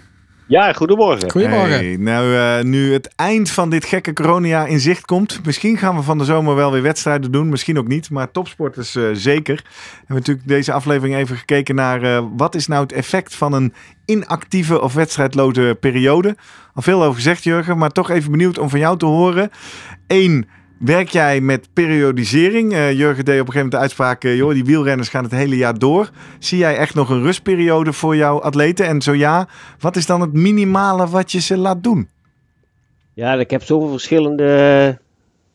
Ja, 0.47 0.73
goedemorgen. 0.73 1.31
Goedemorgen. 1.31 1.69
Hey, 1.69 1.97
nou, 1.97 2.35
eh, 2.35 2.63
nu 2.63 2.93
het 2.93 3.13
eind 3.15 3.49
van 3.49 3.69
dit 3.69 3.85
gekke 3.85 4.13
coronajaar 4.13 4.69
in 4.69 4.79
zicht 4.79 5.05
komt, 5.05 5.45
misschien 5.45 5.77
gaan 5.77 5.95
we 5.95 6.01
van 6.01 6.17
de 6.17 6.25
zomer 6.25 6.55
wel 6.55 6.71
weer 6.71 6.81
wedstrijden 6.81 7.31
doen, 7.31 7.49
misschien 7.49 7.77
ook 7.77 7.87
niet, 7.87 8.09
maar 8.09 8.31
topsporters 8.31 8.95
eh, 8.95 9.03
zeker. 9.13 9.55
We 9.55 9.97
hebben 9.97 10.15
natuurlijk 10.15 10.47
deze 10.47 10.71
aflevering 10.71 11.15
even 11.15 11.37
gekeken 11.37 11.75
naar 11.75 12.03
eh, 12.03 12.23
wat 12.37 12.55
is 12.55 12.67
nou 12.67 12.81
het 12.81 12.91
effect 12.91 13.35
van 13.35 13.53
een 13.53 13.73
inactieve 14.05 14.81
of 14.81 14.93
wedstrijdloze 14.93 15.77
periode. 15.79 16.35
Al 16.73 16.81
veel 16.81 17.03
over 17.03 17.15
gezegd, 17.15 17.43
Jurgen, 17.43 17.77
maar 17.77 17.91
toch 17.91 18.09
even 18.09 18.31
benieuwd 18.31 18.57
om 18.57 18.69
van 18.69 18.79
jou 18.79 18.97
te 18.97 19.05
horen. 19.05 19.51
Eén, 20.07 20.47
werk 20.79 21.09
jij 21.09 21.41
met 21.41 21.67
periodisering? 21.73 22.73
Eh, 22.73 22.91
Jurgen 22.91 23.25
deed 23.25 23.41
op 23.41 23.47
een 23.47 23.53
gegeven 23.53 23.53
moment 23.53 23.71
de 23.71 23.77
uitspraak, 23.77 24.23
eh, 24.23 24.35
joh, 24.35 24.53
die 24.53 24.65
wielrenners 24.65 25.09
gaan 25.09 25.23
het 25.23 25.31
hele 25.31 25.55
jaar 25.57 25.79
door. 25.79 26.09
Zie 26.39 26.57
jij 26.57 26.77
echt 26.77 26.95
nog 26.95 27.09
een 27.09 27.21
rustperiode 27.21 27.93
voor 27.93 28.15
jouw 28.15 28.41
atleten? 28.41 28.85
En 28.85 29.01
zo 29.01 29.13
ja, 29.13 29.47
wat 29.79 29.95
is 29.95 30.05
dan 30.05 30.21
het 30.21 30.33
minimale 30.33 31.07
wat 31.07 31.31
je 31.31 31.39
ze 31.41 31.57
laat 31.57 31.83
doen? 31.83 32.09
Ja, 33.13 33.33
ik 33.33 33.49
heb 33.49 33.63
zoveel 33.63 33.89
verschillende 33.89 34.99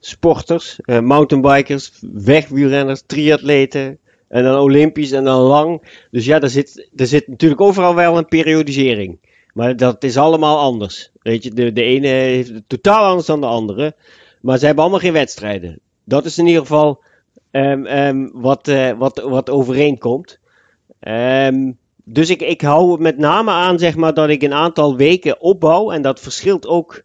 sporters. 0.01 0.79
eh, 0.81 1.01
mountainbikers, 1.01 1.93
wegwielrenners, 2.13 3.03
triatleten. 3.07 3.99
En 4.29 4.43
dan 4.43 4.59
olympisch 4.59 5.13
en 5.13 5.25
dan 5.25 5.41
lang. 5.41 5.83
Dus 6.11 6.25
ja, 6.25 6.41
er 6.41 6.51
zit, 6.51 6.89
er 6.97 7.07
zit 7.07 7.29
natuurlijk 7.29 7.61
overal 7.61 7.95
wel 7.95 8.19
een 8.19 8.29
periodisering. 8.29 9.19
Maar 9.53 9.77
dat 9.77 10.05
is 10.05 10.17
allemaal 10.17 10.59
anders. 10.59 11.11
Weet 11.23 11.43
je, 11.43 11.51
de, 11.51 11.73
de 11.73 11.83
ene 11.83 12.07
heeft 12.07 12.49
het 12.49 12.69
totaal 12.69 13.05
anders 13.05 13.27
dan 13.27 13.41
de 13.41 13.47
andere. 13.47 13.95
Maar 14.43 14.59
ze 14.59 14.67
hebben 14.67 14.85
allemaal 14.85 15.03
geen 15.03 15.13
wedstrijden. 15.13 15.81
Dat 16.05 16.25
is 16.25 16.39
in 16.39 16.47
ieder 16.47 16.61
geval 16.61 17.03
ehm, 17.51 17.85
ehm, 17.85 18.29
wat, 18.33 18.69
eh, 18.69 18.91
wat, 18.99 19.19
wat 19.19 19.51
overeenkomt. 19.51 20.39
Ehm, 21.01 21.73
dus 22.05 22.31
ik, 22.31 22.41
ik 22.41 22.61
hou 22.61 23.01
met 23.01 23.19
name 23.19 23.51
aan, 23.51 23.79
zeg 23.79 23.97
maar, 23.97 24.15
dat 24.15 24.29
ik 24.29 24.43
een 24.43 24.53
aantal 24.53 24.97
weken 24.97 25.41
opbouw. 25.41 25.91
En 25.91 26.03
dat 26.03 26.21
verschilt 26.21 26.67
ook 26.67 27.03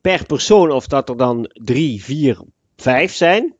per 0.00 0.26
persoon 0.26 0.70
of 0.70 0.86
dat 0.86 1.08
er 1.08 1.16
dan 1.16 1.50
drie, 1.52 2.04
vier, 2.04 2.40
vijf 2.76 3.14
zijn. 3.14 3.54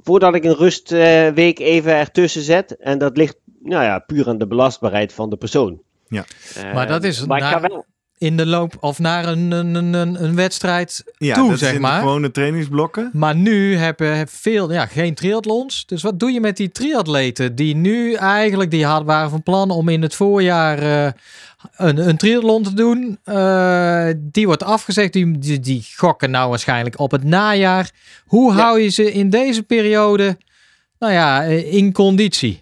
Voordat 0.00 0.34
ik 0.34 0.44
een 0.44 0.56
rustweek 0.56 1.58
even 1.58 1.92
ertussen 1.92 2.42
zet. 2.42 2.76
En 2.76 2.98
dat 2.98 3.16
ligt 3.16 3.36
nou 3.62 3.84
ja, 3.84 3.98
puur 3.98 4.28
aan 4.28 4.38
de 4.38 4.46
belastbaarheid 4.46 5.12
van 5.12 5.30
de 5.30 5.36
persoon. 5.36 5.82
Ja. 6.08 6.24
Eh, 6.56 6.74
Maar 6.74 6.86
dat 6.86 7.04
is 7.04 7.26
maar 7.26 7.38
ik 7.38 7.44
ga 7.44 7.60
wel. 7.60 7.84
In 8.22 8.36
de 8.36 8.46
loop 8.46 8.76
of 8.80 8.98
naar 8.98 9.28
een, 9.28 9.50
een, 9.50 9.74
een, 9.74 10.24
een, 10.24 10.34
wedstrijd 10.34 11.04
Ja, 11.18 11.34
toe, 11.34 11.50
dat 11.50 11.58
zeg 11.58 11.78
maar. 11.78 12.00
gewone 12.00 12.30
trainingsblokken. 12.30 13.10
Maar 13.12 13.36
nu 13.36 13.76
hebben 13.76 14.16
heb 14.16 14.28
veel, 14.30 14.72
ja, 14.72 14.86
geen 14.86 15.14
triathlons. 15.14 15.86
Dus 15.86 16.02
wat 16.02 16.18
doe 16.20 16.30
je 16.32 16.40
met 16.40 16.56
die 16.56 16.70
triatleten 16.72 17.54
die 17.54 17.74
nu 17.76 18.14
eigenlijk, 18.14 18.70
die 18.70 18.84
hadden, 18.86 19.06
waren 19.06 19.30
van 19.30 19.42
plan 19.42 19.70
om 19.70 19.88
in 19.88 20.02
het 20.02 20.14
voorjaar, 20.14 20.78
eh, 20.78 21.12
een, 21.76 22.08
een 22.08 22.16
triathlon 22.16 22.62
te 22.62 22.74
doen. 22.74 23.18
Eh, 23.24 24.06
die 24.18 24.46
wordt 24.46 24.62
afgezegd. 24.62 25.12
Die, 25.12 25.38
die, 25.38 25.60
die 25.60 25.84
gokken 25.96 26.30
nou 26.30 26.48
waarschijnlijk 26.50 26.98
op 26.98 27.10
het 27.10 27.24
najaar. 27.24 27.90
Hoe 28.26 28.52
Ja. 28.54 28.58
hou 28.62 28.80
je 28.80 28.88
ze 28.88 29.12
in 29.12 29.30
deze 29.30 29.62
periode, 29.62 30.36
nou 30.98 31.12
ja, 31.12 31.44
eh, 31.44 31.72
in 31.74 31.92
conditie? 31.92 32.60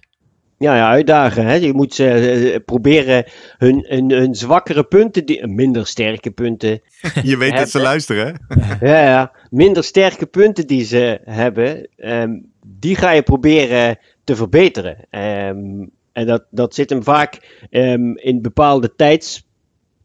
Ja, 0.61 0.77
ja, 0.77 0.89
uitdagen. 0.89 1.47
Hè? 1.47 1.55
Je 1.55 1.73
moet 1.73 1.95
ze 1.95 2.09
eh, 2.09 2.59
proberen 2.65 3.25
hun, 3.59 3.85
hun, 3.89 4.11
hun 4.11 4.35
zwakkere 4.35 4.85
punten, 4.85 5.27
die, 5.27 5.47
minder 5.47 5.87
sterke 5.87 6.31
punten, 6.31 6.81
Je 7.23 7.37
weet 7.37 7.57
dat 7.57 7.71
ze 7.71 7.81
luisteren, 7.81 8.41
hè? 8.49 8.87
ja, 8.91 9.03
ja, 9.03 9.33
minder 9.51 9.85
sterke 9.85 10.27
punten 10.27 10.67
die 10.67 10.85
ze 10.85 11.21
hebben, 11.25 11.89
ehm, 11.97 12.39
die 12.67 12.97
ga 12.97 13.11
je 13.11 13.23
proberen 13.23 13.99
te 14.25 14.37
verbeteren. 14.37 14.97
Ehm, 15.11 15.87
en 16.13 16.27
dat, 16.27 16.45
dat 16.51 16.75
zit 16.75 16.91
hem 16.91 17.03
vaak 17.03 17.65
ehm, 17.71 18.13
in 18.15 18.43
bepaalde 18.43 18.95
tijds- 18.95 19.47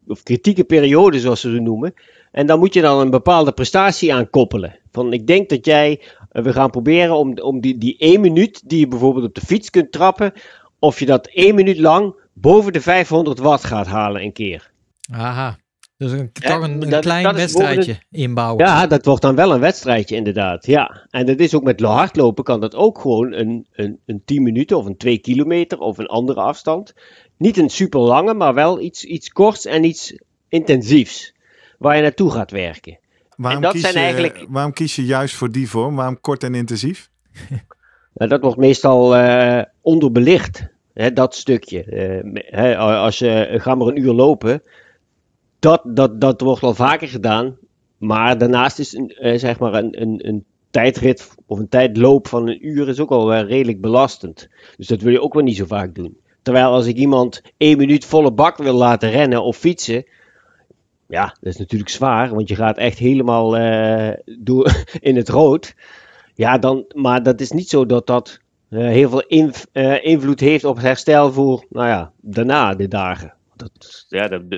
of 0.07 0.23
kritieke 0.23 0.63
perioden, 0.63 1.19
zoals 1.19 1.41
ze 1.41 1.51
ze 1.51 1.59
noemen. 1.59 1.93
En 2.31 2.45
dan 2.45 2.59
moet 2.59 2.73
je 2.73 2.81
dan 2.81 2.99
een 2.99 3.09
bepaalde 3.09 3.51
prestatie 3.51 4.13
aan 4.13 4.29
koppelen. 4.29 4.79
Van 4.91 5.13
ik 5.13 5.27
denk 5.27 5.49
dat 5.49 5.65
jij, 5.65 6.01
eh, 6.35 6.43
we 6.43 6.53
gaan 6.53 6.69
proberen 6.69 7.15
om, 7.15 7.37
om 7.39 7.61
die, 7.61 7.77
die 7.77 7.97
één 7.97 8.21
minuut 8.21 8.69
die 8.69 8.79
je 8.79 8.87
bijvoorbeeld 8.87 9.25
op 9.25 9.35
de 9.35 9.41
fiets 9.41 9.69
kunt 9.69 9.91
trappen, 9.91 10.33
of 10.79 10.99
je 10.99 11.05
dat 11.05 11.27
één 11.27 11.55
minuut 11.55 11.77
lang 11.77 12.15
boven 12.33 12.73
de 12.73 12.81
500 12.81 13.39
watt 13.39 13.63
gaat 13.63 13.87
halen 13.87 14.21
een 14.21 14.33
keer. 14.33 14.71
Aha. 15.11 15.57
Dus 15.97 16.11
een, 16.11 16.31
toch 16.31 16.63
een, 16.63 16.81
een 16.81 16.89
dat- 16.89 17.01
klein 17.01 17.23
dat 17.23 17.35
wedstrijdje 17.35 17.97
inbouwen. 18.11 18.65
Ja, 18.65 18.87
dat 18.87 19.05
wordt 19.05 19.21
dan 19.21 19.35
wel 19.35 19.53
een 19.53 19.59
wedstrijdje 19.59 20.15
inderdaad. 20.15 20.65
Ja, 20.65 21.07
en 21.09 21.25
dat 21.25 21.39
is 21.39 21.53
ook 21.55 21.63
met 21.63 21.81
hardlopen 21.81 22.43
kan 22.43 22.59
dat 22.59 22.75
ook 22.75 22.99
gewoon 22.99 23.33
een, 23.33 23.67
een, 23.71 23.99
een 24.05 24.21
10 24.25 24.43
minuten 24.43 24.77
of 24.77 24.85
een 24.85 24.97
2 24.97 25.17
kilometer 25.17 25.77
of 25.79 25.97
een 25.97 26.07
andere 26.07 26.41
afstand. 26.41 26.93
Niet 27.37 27.57
een 27.57 27.69
super 27.69 27.99
lange, 27.99 28.33
maar 28.33 28.53
wel 28.53 28.81
iets, 28.81 29.03
iets 29.03 29.29
korts 29.29 29.65
en 29.65 29.83
iets 29.83 30.19
intensiefs. 30.47 31.33
Waar 31.77 31.95
je 31.95 32.01
naartoe 32.01 32.31
gaat 32.31 32.51
werken. 32.51 32.99
Waarom, 33.35 33.61
dat 33.61 33.71
kies 33.71 33.81
zijn 33.81 33.93
je, 33.93 33.99
eigenlijk- 33.99 34.45
waarom 34.49 34.73
kies 34.73 34.95
je 34.95 35.05
juist 35.05 35.35
voor 35.35 35.51
die 35.51 35.69
vorm? 35.69 35.95
Waarom 35.95 36.21
kort 36.21 36.43
en 36.43 36.55
intensief? 36.55 37.09
Nou, 38.13 38.29
dat 38.29 38.41
wordt 38.41 38.57
meestal 38.57 39.15
eh, 39.15 39.63
onderbelicht, 39.81 40.67
hè, 40.93 41.13
dat 41.13 41.35
stukje. 41.35 41.83
Eh, 41.83 42.41
hè, 42.59 42.77
als 42.77 43.19
je 43.19 43.29
eh, 43.29 43.61
ga 43.61 43.75
maar 43.75 43.87
een 43.87 43.99
uur 43.99 44.13
lopen, 44.13 44.61
dat, 45.59 45.81
dat, 45.85 46.21
dat 46.21 46.41
wordt 46.41 46.61
wel 46.61 46.73
vaker 46.75 47.07
gedaan. 47.07 47.57
Maar 47.97 48.37
daarnaast 48.37 48.79
is 48.79 48.93
een, 48.93 49.09
eh, 49.09 49.37
zeg 49.39 49.59
maar 49.59 49.73
een, 49.73 50.01
een, 50.01 50.27
een 50.27 50.43
tijdrit 50.69 51.35
of 51.45 51.59
een 51.59 51.69
tijdloop 51.69 52.27
van 52.27 52.47
een 52.47 52.67
uur 52.67 52.87
is 52.87 52.99
ook 52.99 53.09
al 53.09 53.35
redelijk 53.35 53.81
belastend. 53.81 54.47
Dus 54.77 54.87
dat 54.87 55.01
wil 55.01 55.11
je 55.11 55.21
ook 55.21 55.33
wel 55.33 55.43
niet 55.43 55.57
zo 55.57 55.65
vaak 55.65 55.95
doen. 55.95 56.17
Terwijl 56.41 56.71
als 56.71 56.85
ik 56.85 56.95
iemand 56.97 57.41
één 57.57 57.77
minuut 57.77 58.05
volle 58.05 58.31
bak 58.31 58.57
wil 58.57 58.73
laten 58.75 59.09
rennen 59.09 59.43
of 59.43 59.57
fietsen, 59.57 60.05
ja, 61.07 61.25
dat 61.25 61.53
is 61.53 61.57
natuurlijk 61.57 61.89
zwaar, 61.91 62.29
want 62.29 62.49
je 62.49 62.55
gaat 62.55 62.77
echt 62.77 62.97
helemaal 62.97 63.57
eh, 63.57 64.17
door 64.39 64.85
in 64.99 65.15
het 65.15 65.29
rood. 65.29 65.73
Ja, 66.33 66.57
dan, 66.57 66.85
maar 66.95 67.23
dat 67.23 67.41
is 67.41 67.51
niet 67.51 67.69
zo 67.69 67.85
dat 67.85 68.07
dat 68.07 68.39
eh, 68.69 68.79
heel 68.79 69.09
veel 69.09 69.21
inv- 69.27 69.63
eh, 69.71 70.05
invloed 70.05 70.39
heeft 70.39 70.63
op 70.63 70.75
het 70.75 70.85
herstel 70.85 71.31
voor, 71.33 71.65
nou 71.69 71.87
ja, 71.87 72.11
daarna 72.21 72.75
de 72.75 72.87
dagen. 72.87 73.33
Dat, 73.55 74.05
ja, 74.09 74.27
dat, 74.27 74.49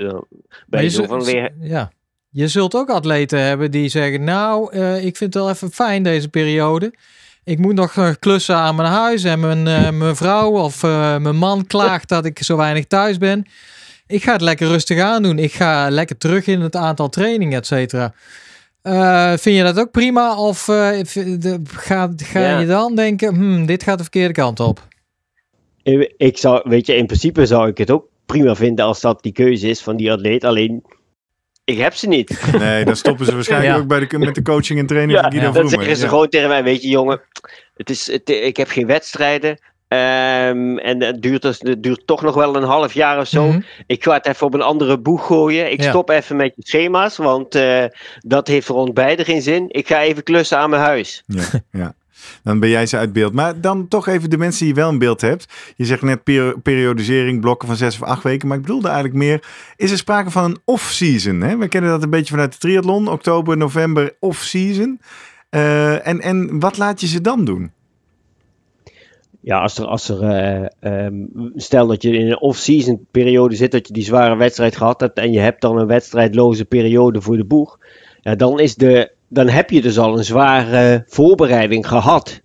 ben 0.67 0.83
je 0.83 0.89
zo 0.89 0.95
zult- 0.95 1.07
van 1.07 1.23
weer... 1.23 1.53
ja. 1.59 1.91
Je 2.29 2.47
zult 2.47 2.75
ook 2.75 2.89
atleten 2.89 3.39
hebben 3.41 3.71
die 3.71 3.89
zeggen, 3.89 4.23
nou, 4.23 4.71
eh, 4.71 4.95
ik 5.05 5.17
vind 5.17 5.33
het 5.33 5.43
wel 5.43 5.49
even 5.51 5.71
fijn 5.71 6.03
deze 6.03 6.29
periode. 6.29 6.93
Ik 7.43 7.59
moet 7.59 7.73
nog 7.75 8.17
klussen 8.19 8.55
aan 8.55 8.75
mijn 8.75 8.89
huis 8.89 9.23
en 9.23 9.39
mijn, 9.39 9.67
eh, 9.67 9.91
mijn 9.91 10.15
vrouw 10.15 10.51
of 10.51 10.83
eh, 10.83 11.17
mijn 11.17 11.35
man 11.37 11.67
klaagt 11.67 12.09
dat 12.09 12.25
ik 12.25 12.43
zo 12.43 12.57
weinig 12.57 12.85
thuis 12.85 13.17
ben. 13.17 13.45
Ik 14.07 14.23
ga 14.23 14.31
het 14.31 14.41
lekker 14.41 14.67
rustig 14.67 14.99
aan 14.99 15.23
doen. 15.23 15.39
Ik 15.39 15.53
ga 15.53 15.89
lekker 15.89 16.17
terug 16.17 16.47
in 16.47 16.61
het 16.61 16.75
aantal 16.75 17.09
trainingen, 17.09 17.57
et 17.57 17.65
cetera. 17.65 18.13
Eh, 18.81 19.33
vind 19.37 19.55
je 19.57 19.63
dat 19.63 19.79
ook 19.79 19.91
prima? 19.91 20.37
Of 20.37 20.67
eh, 20.67 20.89
de- 21.13 21.61
ga, 21.65 22.13
ga 22.17 22.39
Ja. 22.39 22.59
je 22.59 22.65
dan 22.65 22.95
denken, 22.95 23.35
hmm, 23.35 23.65
dit 23.65 23.83
gaat 23.83 23.97
de 23.97 24.03
verkeerde 24.03 24.33
kant 24.33 24.59
op? 24.59 24.87
Ik 25.83 26.13
ik 26.17 26.37
zou, 26.37 26.61
weet 26.69 26.85
je, 26.85 26.95
in 26.95 27.05
principe 27.05 27.45
zou 27.45 27.67
ik 27.69 27.77
het 27.77 27.91
ook 27.91 28.05
prima 28.25 28.55
vinden 28.55 28.85
als 28.85 29.01
dat 29.01 29.23
die 29.23 29.31
keuze 29.31 29.67
is 29.69 29.81
van 29.81 29.95
die 29.97 30.11
atleet. 30.11 30.43
Alleen, 30.43 30.83
ik 31.63 31.77
heb 31.77 31.93
ze 31.93 32.07
niet. 32.07 32.41
Nee, 32.59 32.85
dan 32.85 32.95
stoppen 32.95 33.25
ze 33.25 33.33
waarschijnlijk 33.33 33.73
Ja. 33.73 33.79
ook 33.79 33.87
bij 33.87 34.07
de, 34.07 34.17
met 34.17 34.35
de 34.35 34.41
coaching 34.41 34.79
en 34.79 34.85
training 34.87 35.17
Ja, 35.17 35.21
van 35.21 35.31
Guido 35.31 35.47
ja. 35.47 35.53
Dan 35.59 35.69
zeggen 35.69 35.95
ze 35.95 36.03
Ja. 36.03 36.09
gewoon 36.09 36.29
tegen 36.29 36.47
mij, 36.49 36.63
weet 36.63 36.81
je 36.81 36.89
jongen, 36.89 37.21
het 37.75 37.89
is, 37.89 38.07
het, 38.11 38.29
ik 38.29 38.57
heb 38.57 38.67
geen 38.67 38.87
wedstrijden. 38.87 39.59
Ehm, 39.87 40.77
en 40.77 41.01
het 41.03 41.21
duurt, 41.21 41.41
dus, 41.41 41.59
het 41.59 41.83
duurt 41.83 42.07
toch 42.07 42.21
nog 42.21 42.35
wel 42.35 42.55
een 42.55 42.63
half 42.63 42.93
jaar 42.93 43.19
of 43.19 43.27
zo. 43.27 43.47
Mhm. 43.47 43.59
Ik 43.87 44.03
ga 44.03 44.13
het 44.13 44.25
even 44.27 44.45
op 44.47 44.53
een 44.53 44.61
andere 44.61 44.99
boeg 44.99 45.25
gooien. 45.25 45.71
Ik 45.71 45.81
Ja. 45.81 45.89
stop 45.89 46.09
even 46.09 46.35
met 46.35 46.53
je 46.55 46.61
schema's, 46.65 47.17
want 47.17 47.55
eh, 47.55 47.83
dat 48.19 48.47
heeft 48.47 48.65
voor 48.65 48.75
ons 48.75 48.93
beiden 48.93 49.25
geen 49.25 49.41
zin. 49.41 49.65
Ik 49.67 49.87
ga 49.87 50.01
even 50.01 50.23
klussen 50.23 50.57
aan 50.57 50.69
mijn 50.69 50.81
huis. 50.81 51.23
Ja, 51.25 51.43
ja. 51.71 51.93
Dan 52.43 52.59
ben 52.59 52.69
jij 52.69 52.85
ze 52.85 52.97
uit 52.97 53.13
beeld. 53.13 53.33
Maar 53.33 53.61
dan 53.61 53.87
toch 53.87 54.07
even 54.07 54.29
de 54.29 54.37
mensen 54.37 54.59
die 54.65 54.73
je 54.75 54.79
wel 54.81 54.89
in 54.89 54.97
beeld 54.97 55.21
hebt. 55.21 55.45
Je 55.75 55.85
zegt 55.85 56.01
net 56.01 56.23
per- 56.23 56.59
periodisering, 56.59 57.41
blokken 57.41 57.67
van 57.67 57.77
zes 57.77 58.01
of 58.01 58.07
acht 58.07 58.23
weken. 58.23 58.47
Maar 58.47 58.57
ik 58.57 58.63
bedoelde 58.63 58.87
eigenlijk 58.87 59.17
meer, 59.17 59.43
is 59.75 59.91
er 59.91 59.97
sprake 59.97 60.31
van 60.31 60.43
een 60.43 60.57
off-season? 60.65 61.41
hè? 61.41 61.57
We 61.57 61.67
kennen 61.67 61.89
dat 61.91 62.03
een 62.03 62.09
beetje 62.09 62.33
vanuit 62.33 62.51
de 62.51 62.57
triathlon. 62.57 63.07
Oktober, 63.07 63.57
november, 63.57 64.15
off-season. 64.19 64.99
Eh, 65.49 66.07
en, 66.07 66.21
en 66.21 66.59
wat 66.59 66.77
laat 66.77 67.01
je 67.01 67.07
ze 67.07 67.21
dan 67.21 67.45
doen? 67.45 67.71
Ja, 69.47 69.59
als 69.61 69.77
er, 69.77 69.85
als 69.85 70.09
er 70.09 70.21
eh, 70.21 70.65
ehm, 70.79 71.25
stel 71.55 71.87
dat 71.87 72.01
je 72.01 72.11
in 72.11 72.27
een 72.27 72.39
off-season 72.39 73.07
periode 73.11 73.55
zit, 73.55 73.71
dat 73.71 73.87
je 73.87 73.93
die 73.93 74.03
zware 74.03 74.35
wedstrijd 74.35 74.75
gehad 74.75 74.99
hebt 74.99 75.17
en 75.17 75.31
je 75.31 75.39
hebt 75.39 75.61
dan 75.61 75.77
een 75.77 75.87
wedstrijdloze 75.87 76.65
periode 76.65 77.21
voor 77.21 77.37
de 77.37 77.45
boeg, 77.45 77.79
ja, 78.21 78.35
dan, 78.35 78.59
is 78.59 78.75
de, 78.75 79.11
dan 79.27 79.47
heb 79.47 79.69
je 79.69 79.81
dus 79.81 79.99
al 79.99 80.17
een 80.17 80.23
zware 80.23 81.03
voorbereiding 81.05 81.87
gehad. 81.87 82.41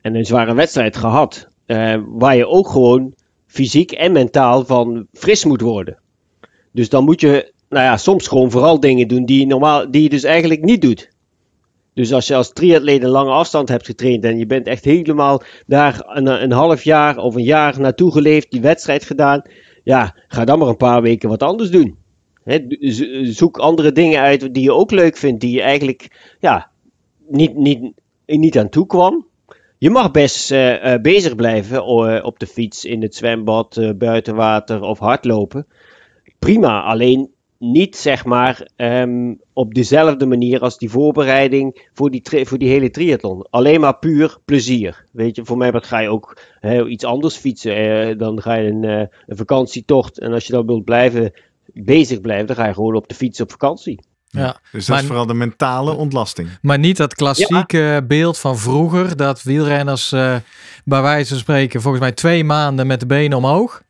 En 0.00 0.14
een 0.14 0.24
zware 0.24 0.54
wedstrijd 0.54 0.96
gehad, 0.96 1.48
eh, 1.66 1.94
waar 2.06 2.36
je 2.36 2.46
ook 2.46 2.68
gewoon 2.68 3.14
fysiek 3.46 3.92
en 3.92 4.12
mentaal 4.12 4.64
van 4.64 5.06
fris 5.12 5.44
moet 5.44 5.60
worden. 5.60 5.98
Dus 6.72 6.88
dan 6.88 7.04
moet 7.04 7.20
je, 7.20 7.52
nou 7.68 7.84
ja, 7.84 7.96
soms 7.96 8.28
gewoon 8.28 8.50
vooral 8.50 8.80
dingen 8.80 9.08
doen 9.08 9.24
die 9.24 9.46
normaal, 9.46 9.90
die 9.90 10.02
je 10.02 10.08
dus 10.08 10.24
eigenlijk 10.24 10.64
niet 10.64 10.82
doet. 10.82 11.10
Dus 11.96 12.12
als 12.12 12.26
je 12.26 12.34
als 12.34 12.52
triatleet 12.52 13.02
een 13.02 13.08
lange 13.08 13.30
afstand 13.30 13.68
hebt 13.68 13.86
getraind 13.86 14.24
en 14.24 14.38
je 14.38 14.46
bent 14.46 14.66
echt 14.66 14.84
helemaal 14.84 15.42
daar 15.66 16.02
een, 16.06 16.26
een 16.42 16.52
half 16.52 16.82
jaar 16.82 17.16
of 17.18 17.34
een 17.34 17.42
jaar 17.42 17.80
naartoe 17.80 18.12
geleefd, 18.12 18.50
die 18.50 18.60
wedstrijd 18.60 19.04
gedaan, 19.04 19.42
ja, 19.84 20.16
ga 20.28 20.44
dan 20.44 20.58
maar 20.58 20.68
een 20.68 20.76
paar 20.76 21.02
weken 21.02 21.28
wat 21.28 21.42
anders 21.42 21.70
doen. 21.70 21.96
Zoek 23.22 23.58
andere 23.58 23.92
dingen 23.92 24.20
uit 24.20 24.54
die 24.54 24.62
je 24.62 24.72
ook 24.72 24.90
leuk 24.90 25.16
vindt, 25.16 25.40
die 25.40 25.54
je 25.54 25.62
eigenlijk 25.62 26.34
ja, 26.40 26.70
niet, 27.28 27.54
niet, 27.54 27.92
niet 28.26 28.58
aan 28.58 28.68
toe 28.68 28.86
kwam. 28.86 29.26
Je 29.78 29.90
mag 29.90 30.10
best 30.10 30.50
eh, 30.50 30.92
eh, 30.92 31.00
bezig 31.00 31.34
blijven 31.34 31.78
eh, 31.78 32.24
op 32.24 32.38
de 32.38 32.46
fiets, 32.46 32.84
in 32.84 33.02
het 33.02 33.14
zwembad, 33.14 33.76
eh, 33.76 33.90
buiten 33.94 34.34
water 34.34 34.82
of 34.82 34.98
hardlopen. 34.98 35.66
Prima, 36.38 36.82
alleen 36.82 37.34
niet 37.58 37.96
zeg 37.96 38.24
maar 38.24 38.68
ehm, 38.76 39.34
op 39.52 39.74
dezelfde 39.74 40.26
manier 40.26 40.60
als 40.60 40.78
die 40.78 40.90
voorbereiding 40.90 41.88
voor 41.92 42.10
die, 42.10 42.20
tri- 42.20 42.46
voor 42.46 42.58
die 42.58 42.68
hele 42.68 42.90
triathlon. 42.90 43.46
Alleen 43.50 43.80
maar 43.80 43.98
puur 43.98 44.36
plezier. 44.44 45.04
Weet 45.12 45.36
je, 45.36 45.44
voor 45.44 45.56
mij 45.56 45.72
wat 45.72 45.86
ga 45.86 45.98
je 46.00 46.08
ook 46.08 46.38
iets 46.88 47.04
anders 47.04 47.36
fietsen. 47.36 47.76
eh, 47.76 48.18
dan 48.18 48.42
ga 48.42 48.54
je 48.54 48.68
een, 48.70 48.84
eh, 48.84 49.06
een 49.26 49.36
vakantietocht. 49.36 50.18
En 50.18 50.32
als 50.32 50.46
je 50.46 50.52
dan 50.52 50.66
wilt 50.66 50.84
blijven, 50.84 51.32
bezig 51.72 52.20
blijven, 52.20 52.46
dan 52.46 52.56
ga 52.56 52.66
je 52.66 52.74
gewoon 52.74 52.94
op 52.96 53.08
de 53.08 53.14
fiets 53.14 53.40
op 53.40 53.50
vakantie. 53.50 54.00
Ja. 54.28 54.60
Dus 54.72 54.80
dat 54.86 54.88
Maar- 54.88 54.98
is 55.00 55.06
vooral 55.06 55.26
de 55.26 55.34
mentale 55.34 55.94
ontlasting. 55.94 56.48
Maar 56.62 56.78
niet 56.78 56.96
dat 56.96 57.14
klassieke 57.14 58.04
beeld 58.08 58.38
van 58.38 58.58
vroeger, 58.58 59.16
dat 59.16 59.42
wielrenners 59.42 60.12
eh, 60.12 60.36
bij 60.84 61.02
wijze 61.02 61.28
van 61.28 61.38
spreken 61.38 61.80
volgens 61.80 62.02
mij 62.02 62.12
twee 62.12 62.44
maanden 62.44 62.86
met 62.86 63.00
de 63.00 63.06
benen 63.06 63.38
omhoog. 63.38 63.82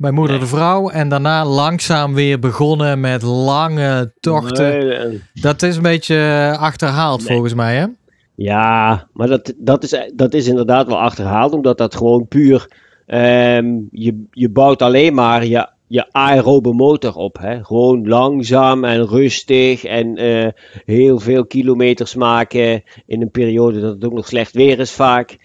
Bij 0.00 0.10
moeder 0.10 0.32
Nee. 0.36 0.44
de 0.44 0.50
vrouw. 0.50 0.88
En 0.90 1.08
daarna 1.08 1.44
langzaam 1.44 2.14
weer 2.14 2.38
begonnen 2.38 3.00
met 3.00 3.22
lange 3.22 4.12
tochten. 4.20 4.86
Nee, 4.86 5.20
Dat 5.34 5.62
is 5.62 5.76
een 5.76 5.82
beetje 5.82 6.16
eh, 6.16 6.58
achterhaald 6.62 7.18
Nee. 7.18 7.28
volgens 7.28 7.54
mij, 7.54 7.76
hè? 7.76 7.86
Ja, 8.34 9.06
maar 9.12 9.26
dat, 9.28 9.52
dat, 9.56 9.82
is, 9.82 10.10
dat 10.14 10.34
is 10.34 10.46
inderdaad 10.46 10.86
wel 10.86 10.98
achterhaald, 11.00 11.52
omdat 11.52 11.78
dat 11.78 11.94
gewoon 11.96 12.28
puur. 12.28 12.68
ehm, 13.06 13.66
je, 13.90 14.24
je 14.30 14.48
bouwt 14.50 14.82
alleen 14.82 15.14
maar 15.14 15.46
je, 15.46 15.68
je 15.86 16.12
aerobe 16.12 16.72
motor 16.72 17.14
op. 17.14 17.38
Hè? 17.40 17.64
Gewoon 17.64 18.08
langzaam 18.08 18.84
en 18.84 19.06
rustig 19.06 19.84
en 19.84 20.16
eh, 20.16 20.48
heel 20.84 21.18
veel 21.18 21.46
kilometers 21.46 22.14
maken 22.14 22.82
in 23.06 23.22
een 23.22 23.30
periode 23.30 23.80
dat 23.80 23.92
het 23.94 24.04
ook 24.04 24.12
nog 24.12 24.26
slecht 24.26 24.52
weer 24.54 24.78
is 24.78 24.92
vaak. 24.92 25.36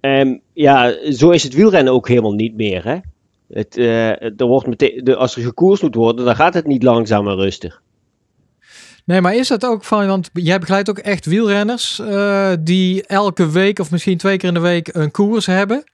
Ehm, 0.00 0.36
ja, 0.52 0.92
zo 1.12 1.30
is 1.30 1.42
het 1.42 1.54
wielrennen 1.54 1.92
ook 1.92 2.08
helemaal 2.08 2.32
niet 2.34 2.54
meer. 2.56 2.84
Hè? 2.84 2.96
Het, 3.48 3.76
eh, 3.76 4.22
er 4.22 4.46
wordt 4.46 4.66
meteen, 4.66 5.04
de, 5.04 5.16
als 5.16 5.36
er 5.36 5.42
gekoerst 5.42 5.82
moet 5.82 5.94
worden, 5.94 6.24
dan 6.24 6.36
gaat 6.36 6.54
het 6.54 6.66
niet 6.66 6.82
langzaam 6.82 7.28
en 7.28 7.36
rustig. 7.36 7.82
Nee, 9.04 9.20
maar 9.20 9.34
is 9.34 9.48
dat 9.48 9.64
ook 9.64 9.84
van, 9.84 10.06
want 10.06 10.30
jij 10.32 10.58
begeleidt 10.58 10.90
ook 10.90 10.98
echt 10.98 11.26
wielrenners 11.26 11.98
eh, 11.98 12.52
die 12.60 13.06
elke 13.06 13.50
week 13.50 13.78
of 13.78 13.90
misschien 13.90 14.18
twee 14.18 14.36
keer 14.36 14.48
in 14.48 14.54
de 14.54 14.60
week 14.60 14.94
een 14.94 15.10
koers 15.10 15.46
hebben. 15.46 15.84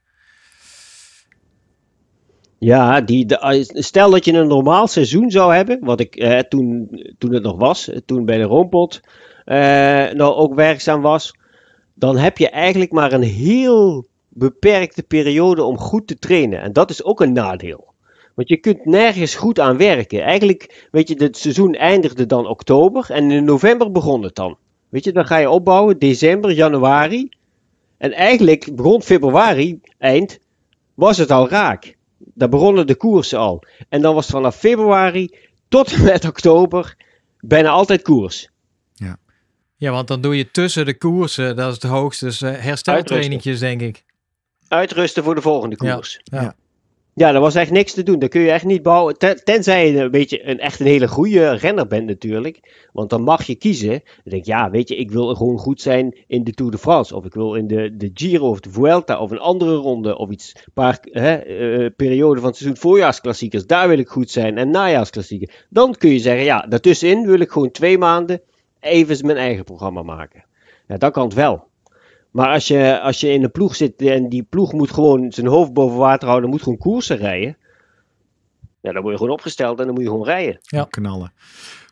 Ja, 2.65 3.01
die, 3.01 3.27
de, 3.27 3.39
eh, 3.39 3.63
stel 3.83 4.11
dat 4.11 4.25
je 4.25 4.33
een 4.33 4.49
normaal 4.49 4.87
seizoen 4.87 5.31
zou 5.31 5.55
hebben, 5.55 5.79
wat 5.85 6.01
ik 6.01 6.17
eh, 6.17 6.39
toen, 6.39 6.89
toen 7.19 7.35
het 7.35 7.43
nog 7.43 7.57
was, 7.59 7.91
toen 8.07 8.25
bij 8.25 8.39
de 8.39 8.43
Roompot 8.43 9.01
eh, 9.45 9.57
nou 10.13 10.35
ook 10.35 10.55
werkzaam 10.55 11.03
was, 11.03 11.39
dan 11.95 12.17
heb 12.17 12.39
je 12.39 12.49
eigenlijk 12.49 12.93
maar 12.93 13.13
een 13.13 13.23
heel 13.23 14.07
beperkte 14.35 15.03
periode 15.03 15.63
om 15.63 15.79
goed 15.79 16.07
te 16.07 16.19
trainen. 16.19 16.61
En 16.61 16.73
dat 16.73 16.91
is 16.91 17.05
ook 17.05 17.21
een 17.21 17.33
nadeel. 17.33 17.93
Want 18.35 18.49
je 18.49 18.57
kunt 18.57 18.85
nergens 18.85 19.35
goed 19.35 19.61
aan 19.61 19.77
werken. 19.77 20.23
Eigenlijk, 20.23 20.89
weet 20.91 21.09
je, 21.09 21.15
het 21.15 21.37
seizoen 21.37 21.75
eindigde 21.75 22.27
dan 22.27 22.47
oktober 22.47 23.07
en 23.11 23.31
in 23.31 23.45
november 23.45 23.91
begon 23.91 24.23
het 24.23 24.35
dan. 24.35 24.57
Weet 24.89 25.05
je, 25.05 25.13
dan 25.13 25.27
ga 25.27 25.37
je 25.37 25.51
opbouwen, 25.51 25.99
december, 25.99 26.53
januari. 26.53 27.29
En 27.99 28.13
eigenlijk 28.13 28.77
begon 28.77 29.03
februari, 29.03 29.81
eind, 29.99 30.39
was 30.95 31.17
het 31.17 31.31
al 31.31 31.49
raak. 31.49 31.97
Daar 32.19 32.49
begonnen 32.49 32.87
de 32.87 32.97
koersen 32.97 33.39
al. 33.39 33.63
En 33.89 34.03
dan 34.03 34.15
was 34.15 34.27
het 34.27 34.35
vanaf 34.35 34.57
februari 34.57 35.31
tot 35.69 35.93
en 35.93 36.05
met 36.05 36.25
oktober 36.25 36.97
bijna 37.41 37.69
altijd 37.69 38.03
koers. 38.03 38.53
Ja, 39.77 39.91
want 39.91 40.09
dan 40.09 40.21
doe 40.21 40.37
je 40.37 40.51
tussen 40.51 40.87
de 40.87 40.99
koersen, 40.99 41.57
dat 41.57 41.69
is 41.69 41.75
het 41.75 41.91
hoogste, 41.91 42.25
dus 42.25 42.43
uh, 42.43 42.51
hersteltrainingjes 42.57 43.59
denk 43.59 43.81
ik. 43.81 44.05
Uitrusten 44.75 45.25
voor 45.25 45.35
de 45.35 45.41
volgende 45.41 45.77
koers. 45.77 46.21
ja. 46.25 46.55
Ja, 47.17 47.33
daar 47.33 47.41
was 47.41 47.55
echt 47.55 47.71
niks 47.71 47.93
te 47.93 48.03
doen. 48.03 48.19
Daar 48.19 48.29
kun 48.29 48.41
je 48.41 48.51
echt 48.51 48.65
niet 48.65 48.83
bouwen. 48.83 49.19
Ten- 49.19 49.45
tenzij 49.45 49.91
je 49.93 49.99
een 50.01 50.11
beetje 50.11 50.49
een, 50.49 50.59
echt 50.59 50.81
een 50.81 50.87
hele 50.87 51.09
goede 51.09 51.51
renner 51.55 51.87
bent 51.87 52.07
natuurlijk. 52.07 52.87
Want 52.93 53.11
dan 53.11 53.23
mag 53.23 53.43
je 53.45 53.55
kiezen. 53.55 53.89
Dan 53.91 54.01
denk 54.25 54.37
ik, 54.43 54.45
ja, 54.45 54.71
weet 54.71 54.89
je, 54.89 54.97
ik 54.97 55.11
wil 55.11 55.35
gewoon 55.35 55.59
goed 55.59 55.81
zijn 55.81 56.19
in 56.27 56.45
de 56.45 56.53
Tour 56.53 56.71
de 56.73 56.79
France. 56.79 57.17
Of 57.17 57.25
ik 57.25 57.35
wil 57.35 57.55
in 57.55 57.67
de, 57.67 57.97
de 57.97 58.11
Giro 58.15 58.49
of 58.49 58.61
de 58.61 58.71
Vuelta 58.71 59.19
of 59.21 59.31
een 59.31 59.39
andere 59.39 59.75
ronde. 59.75 60.19
Of 60.19 60.31
iets, 60.31 60.53
een 60.55 60.73
paar 60.73 60.99
hè, 61.03 61.35
eh, 61.35 61.91
periode 61.97 62.41
van 62.41 62.49
het 62.49 62.57
seizoen 62.59 62.81
voorjaarsklassiekers. 62.81 63.67
Daar 63.67 63.89
wil 63.89 63.99
ik 63.99 64.09
goed 64.09 64.31
zijn. 64.31 64.59
En 64.59 64.71
najaarsklassiekers. 64.71 65.67
Dan 65.71 65.95
kun 65.99 66.11
je 66.11 66.19
zeggen, 66.19 66.45
ja, 66.45 66.61
daartussenin 66.69 67.27
wil 67.27 67.41
ik 67.41 67.51
gewoon 67.51 67.71
twee 67.71 67.99
maanden 67.99 68.41
even 68.81 69.27
mijn 69.27 69.39
eigen 69.39 69.65
programma 69.65 70.03
maken. 70.03 70.45
Ja, 70.89 70.97
dat 70.97 71.13
kan 71.13 71.25
het 71.25 71.35
wel. 71.35 71.67
Maar 72.35 72.49
als 72.49 72.69
je, 72.69 73.01
als 73.01 73.21
je 73.21 73.33
in 73.33 73.43
een 73.43 73.51
ploeg 73.51 73.77
zit 73.77 74.03
en 74.03 74.29
die 74.29 74.43
ploeg 74.43 74.73
moet 74.73 74.91
gewoon 74.91 75.33
zijn 75.33 75.47
hoofd 75.47 75.73
boven 75.73 75.99
water 75.99 76.29
houden, 76.29 76.51
moet 76.51 76.63
gewoon 76.63 76.79
koersen 76.79 77.17
rijden. 77.17 77.57
Ja, 78.81 78.93
dan 78.93 79.03
word 79.03 79.13
je 79.13 79.19
gewoon 79.19 79.33
opgesteld 79.33 79.79
en 79.79 79.85
dan 79.85 79.95
moet 79.95 80.03
je 80.03 80.09
gewoon 80.09 80.25
rijden. 80.25 80.59
Ja. 80.63 80.87
knallen. 80.91 81.33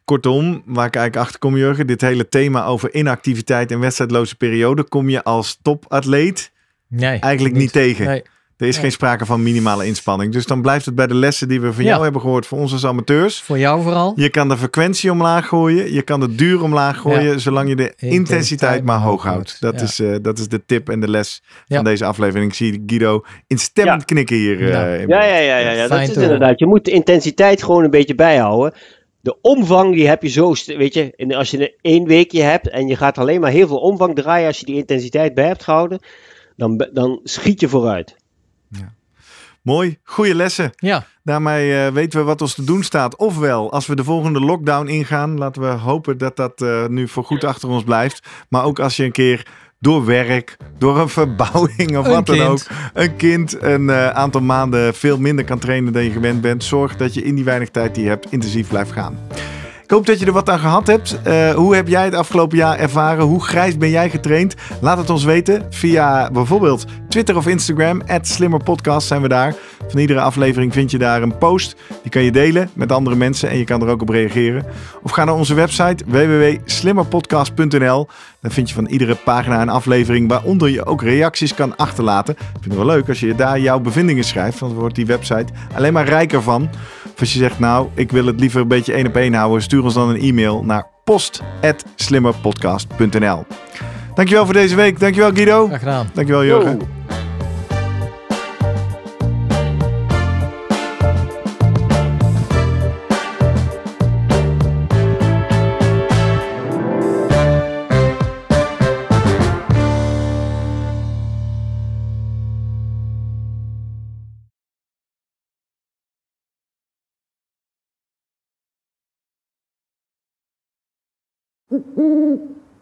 Kortom, 0.04 0.62
waar 0.66 0.86
ik 0.86 0.94
eigenlijk 0.94 1.26
achter 1.26 1.38
kom, 1.38 1.56
Jurgen, 1.56 1.86
dit 1.86 2.00
hele 2.00 2.28
thema 2.28 2.64
over 2.64 2.94
inactiviteit 2.94 3.70
en 3.70 3.80
wedstrijdloze 3.80 4.36
periode, 4.36 4.82
kom 4.82 5.08
je 5.08 5.22
als 5.22 5.58
topatleet 5.62 6.52
Nee, 6.88 7.18
eigenlijk 7.18 7.54
niet, 7.54 7.72
tegen. 7.72 8.06
Nee. 8.06 8.22
Er 8.62 8.68
is 8.68 8.78
geen 8.78 8.92
sprake 8.92 9.26
van 9.26 9.42
minimale 9.42 9.86
inspanning. 9.86 10.32
Dus 10.32 10.46
dan 10.46 10.62
blijft 10.62 10.86
het 10.86 10.94
bij 10.94 11.06
de 11.06 11.14
lessen 11.14 11.48
die 11.48 11.60
we 11.60 11.72
van 11.72 11.84
Ja. 11.84 11.90
jou 11.90 12.02
hebben 12.02 12.20
gehoord, 12.20 12.46
voor 12.46 12.58
ons 12.58 12.72
als 12.72 12.86
amateurs. 12.86 13.40
Voor 13.40 13.58
jou 13.58 13.82
vooral. 13.82 14.12
Je 14.16 14.28
kan 14.28 14.48
de 14.48 14.56
frequentie 14.56 15.10
omlaag 15.10 15.46
gooien, 15.48 15.92
je 15.92 16.02
kan 16.02 16.20
de 16.20 16.34
duur 16.34 16.62
omlaag 16.62 16.98
gooien, 16.98 17.40
zolang 17.40 17.68
je 17.68 17.76
de 17.76 17.82
intensiteit, 17.82 18.12
Intensiteit 18.12 18.84
maar 18.84 18.98
hoog 18.98 19.22
houdt. 19.22 19.56
Dat, 19.60 19.74
Ja. 19.80 19.82
is, 19.86 20.00
eh, 20.00 20.14
dat 20.22 20.38
is 20.38 20.48
de 20.48 20.64
tip 20.66 20.88
en 20.88 21.00
de 21.00 21.08
les 21.08 21.42
Ja. 21.66 21.76
van 21.76 21.84
deze 21.84 22.04
aflevering. 22.04 22.50
Ik 22.50 22.56
zie 22.56 22.82
Guido 22.86 23.20
instemmend 23.46 24.00
Ja. 24.00 24.04
knikken 24.06 24.36
hier. 24.36 24.60
eh, 24.62 24.68
Ja. 24.68 24.94
in 24.94 25.08
Ja, 25.08 25.24
ja, 25.24 25.36
ja, 25.36 25.58
ja, 25.58 25.70
ja. 25.70 25.88
dat 25.88 26.00
is 26.00 26.08
inderdaad. 26.16 26.58
Je 26.58 26.66
moet 26.66 26.84
de 26.84 26.90
intensiteit 26.90 27.62
gewoon 27.62 27.84
een 27.84 27.90
beetje 27.90 28.14
bijhouden. 28.14 28.72
De 29.20 29.38
omvang 29.40 29.94
die 29.94 30.08
heb 30.08 30.22
je 30.22 30.28
zo, 30.28 30.54
weet 30.66 30.94
je, 30.94 31.12
en 31.16 31.34
als 31.34 31.50
je 31.50 31.60
een 31.60 31.72
één 31.80 32.04
weekje 32.06 32.42
hebt 32.42 32.68
en 32.68 32.86
je 32.86 32.96
gaat 32.96 33.18
alleen 33.18 33.40
maar 33.40 33.50
heel 33.50 33.66
veel 33.66 33.78
omvang 33.80 34.14
draaien 34.14 34.46
als 34.46 34.58
je 34.58 34.66
die 34.66 34.76
intensiteit 34.76 35.34
bij 35.34 35.46
hebt 35.46 35.64
gehouden, 35.64 35.98
dan, 36.56 36.88
dan 36.92 37.20
schiet 37.22 37.60
je 37.60 37.68
vooruit. 37.68 38.16
Mooi, 39.62 39.98
goede 40.04 40.34
lessen. 40.34 40.70
Ja, 40.76 41.06
Daarmee 41.24 41.84
eh, 41.84 41.92
weten 41.92 42.18
we 42.18 42.24
wat 42.24 42.40
ons 42.40 42.54
te 42.54 42.64
doen 42.64 42.82
staat. 42.82 43.16
Ofwel, 43.16 43.72
als 43.72 43.86
we 43.86 43.96
de 43.96 44.04
volgende 44.04 44.40
lockdown 44.40 44.86
ingaan, 44.86 45.38
laten 45.38 45.62
we 45.62 45.68
hopen 45.68 46.18
dat 46.18 46.36
dat 46.36 46.62
eh, 46.62 46.86
nu 46.86 47.08
voorgoed 47.08 47.44
achter 47.44 47.68
ons 47.68 47.84
blijft. 47.84 48.28
Maar 48.48 48.64
ook 48.64 48.78
als 48.78 48.96
je 48.96 49.04
een 49.04 49.12
keer 49.12 49.46
door 49.80 50.04
werk, 50.04 50.56
door 50.78 50.98
een 50.98 51.08
verbouwing 51.08 51.98
of 51.98 52.06
Een 52.06 52.12
wat 52.12 52.26
dan 52.26 52.36
kind. 52.36 52.48
ook, 52.48 52.60
een 52.92 53.16
kind 53.16 53.62
een 53.62 53.90
eh, 53.90 54.08
aantal 54.08 54.40
maanden 54.40 54.94
veel 54.94 55.18
minder 55.18 55.44
kan 55.44 55.58
trainen 55.58 55.92
dan 55.92 56.04
je 56.04 56.10
gewend 56.10 56.40
bent. 56.40 56.64
Zorg 56.64 56.96
dat 56.96 57.14
je 57.14 57.22
in 57.22 57.34
die 57.34 57.44
weinig 57.44 57.68
tijd 57.70 57.94
die 57.94 58.04
je 58.04 58.08
hebt 58.10 58.32
intensief 58.32 58.68
blijft 58.68 58.92
gaan. 58.92 59.18
Ik 59.82 59.90
hoop 59.90 60.06
dat 60.06 60.18
je 60.18 60.26
er 60.26 60.32
wat 60.32 60.50
aan 60.50 60.58
gehad 60.58 60.86
hebt. 60.86 61.22
Eh, 61.22 61.54
hoe 61.54 61.74
heb 61.74 61.88
jij 61.88 62.04
het 62.04 62.14
afgelopen 62.14 62.56
jaar 62.56 62.78
ervaren? 62.78 63.24
Hoe 63.24 63.44
grijs 63.44 63.76
ben 63.76 63.90
jij 63.90 64.10
getraind? 64.10 64.54
Laat 64.80 64.98
het 64.98 65.10
ons 65.10 65.24
weten 65.24 65.66
via 65.70 66.30
bijvoorbeeld 66.30 66.84
Twitter 67.08 67.36
of 67.36 67.46
Instagram. 67.46 68.02
@slimmerpodcast 68.20 69.06
zijn 69.06 69.22
we 69.22 69.28
daar. 69.28 69.54
Van 69.88 70.00
iedere 70.00 70.20
aflevering 70.20 70.72
vind 70.72 70.90
je 70.90 70.98
daar 70.98 71.22
een 71.22 71.38
post. 71.38 71.76
Die 72.02 72.10
kan 72.10 72.22
je 72.22 72.32
delen 72.32 72.70
met 72.72 72.92
andere 72.92 73.16
mensen 73.16 73.48
en 73.48 73.58
je 73.58 73.64
kan 73.64 73.82
er 73.82 73.88
ook 73.88 74.02
op 74.02 74.08
reageren. 74.08 74.64
Of 75.02 75.10
ga 75.10 75.24
naar 75.24 75.34
onze 75.34 75.54
website 75.54 76.04
www.slimmerpodcast.nl. 76.06 78.08
Daar 78.42 78.52
vind 78.52 78.68
je 78.68 78.74
van 78.74 78.86
iedere 78.86 79.14
pagina 79.14 79.62
een 79.62 79.68
aflevering 79.68 80.28
waaronder 80.28 80.68
je 80.68 80.86
ook 80.86 81.02
reacties 81.02 81.54
kan 81.54 81.76
achterlaten. 81.76 82.34
Ik 82.34 82.40
vind 82.52 82.64
het 82.64 82.74
wel 82.74 82.86
leuk 82.86 83.08
als 83.08 83.20
je 83.20 83.34
daar 83.34 83.60
jouw 83.60 83.80
bevindingen 83.80 84.24
schrijft, 84.24 84.58
want 84.58 84.72
dan 84.72 84.80
wordt 84.80 84.96
die 84.96 85.06
website 85.06 85.52
alleen 85.74 85.92
maar 85.92 86.04
rijker 86.04 86.42
van. 86.42 86.68
Of 87.04 87.20
als 87.20 87.32
je 87.32 87.38
zegt, 87.38 87.58
nou, 87.58 87.88
ik 87.94 88.12
wil 88.12 88.26
het 88.26 88.40
liever 88.40 88.60
een 88.60 88.68
beetje 88.68 88.92
één 88.92 89.06
op 89.06 89.16
één 89.16 89.34
houden, 89.34 89.62
stuur 89.62 89.82
ons 89.82 89.94
dan 89.94 90.08
een 90.08 90.20
e-mail 90.20 90.64
naar 90.64 90.86
post.slimmerpodcast.nl. 91.04 93.44
Dankjewel 94.14 94.44
voor 94.44 94.54
deze 94.54 94.74
week. 94.74 95.00
Dankjewel 95.00 95.32
Guido. 95.32 95.66
graag 95.66 95.78
gedaan. 95.78 96.10
Dankjewel 96.14 96.44
Jurgen. 96.44 96.78
Yo. 96.78 97.01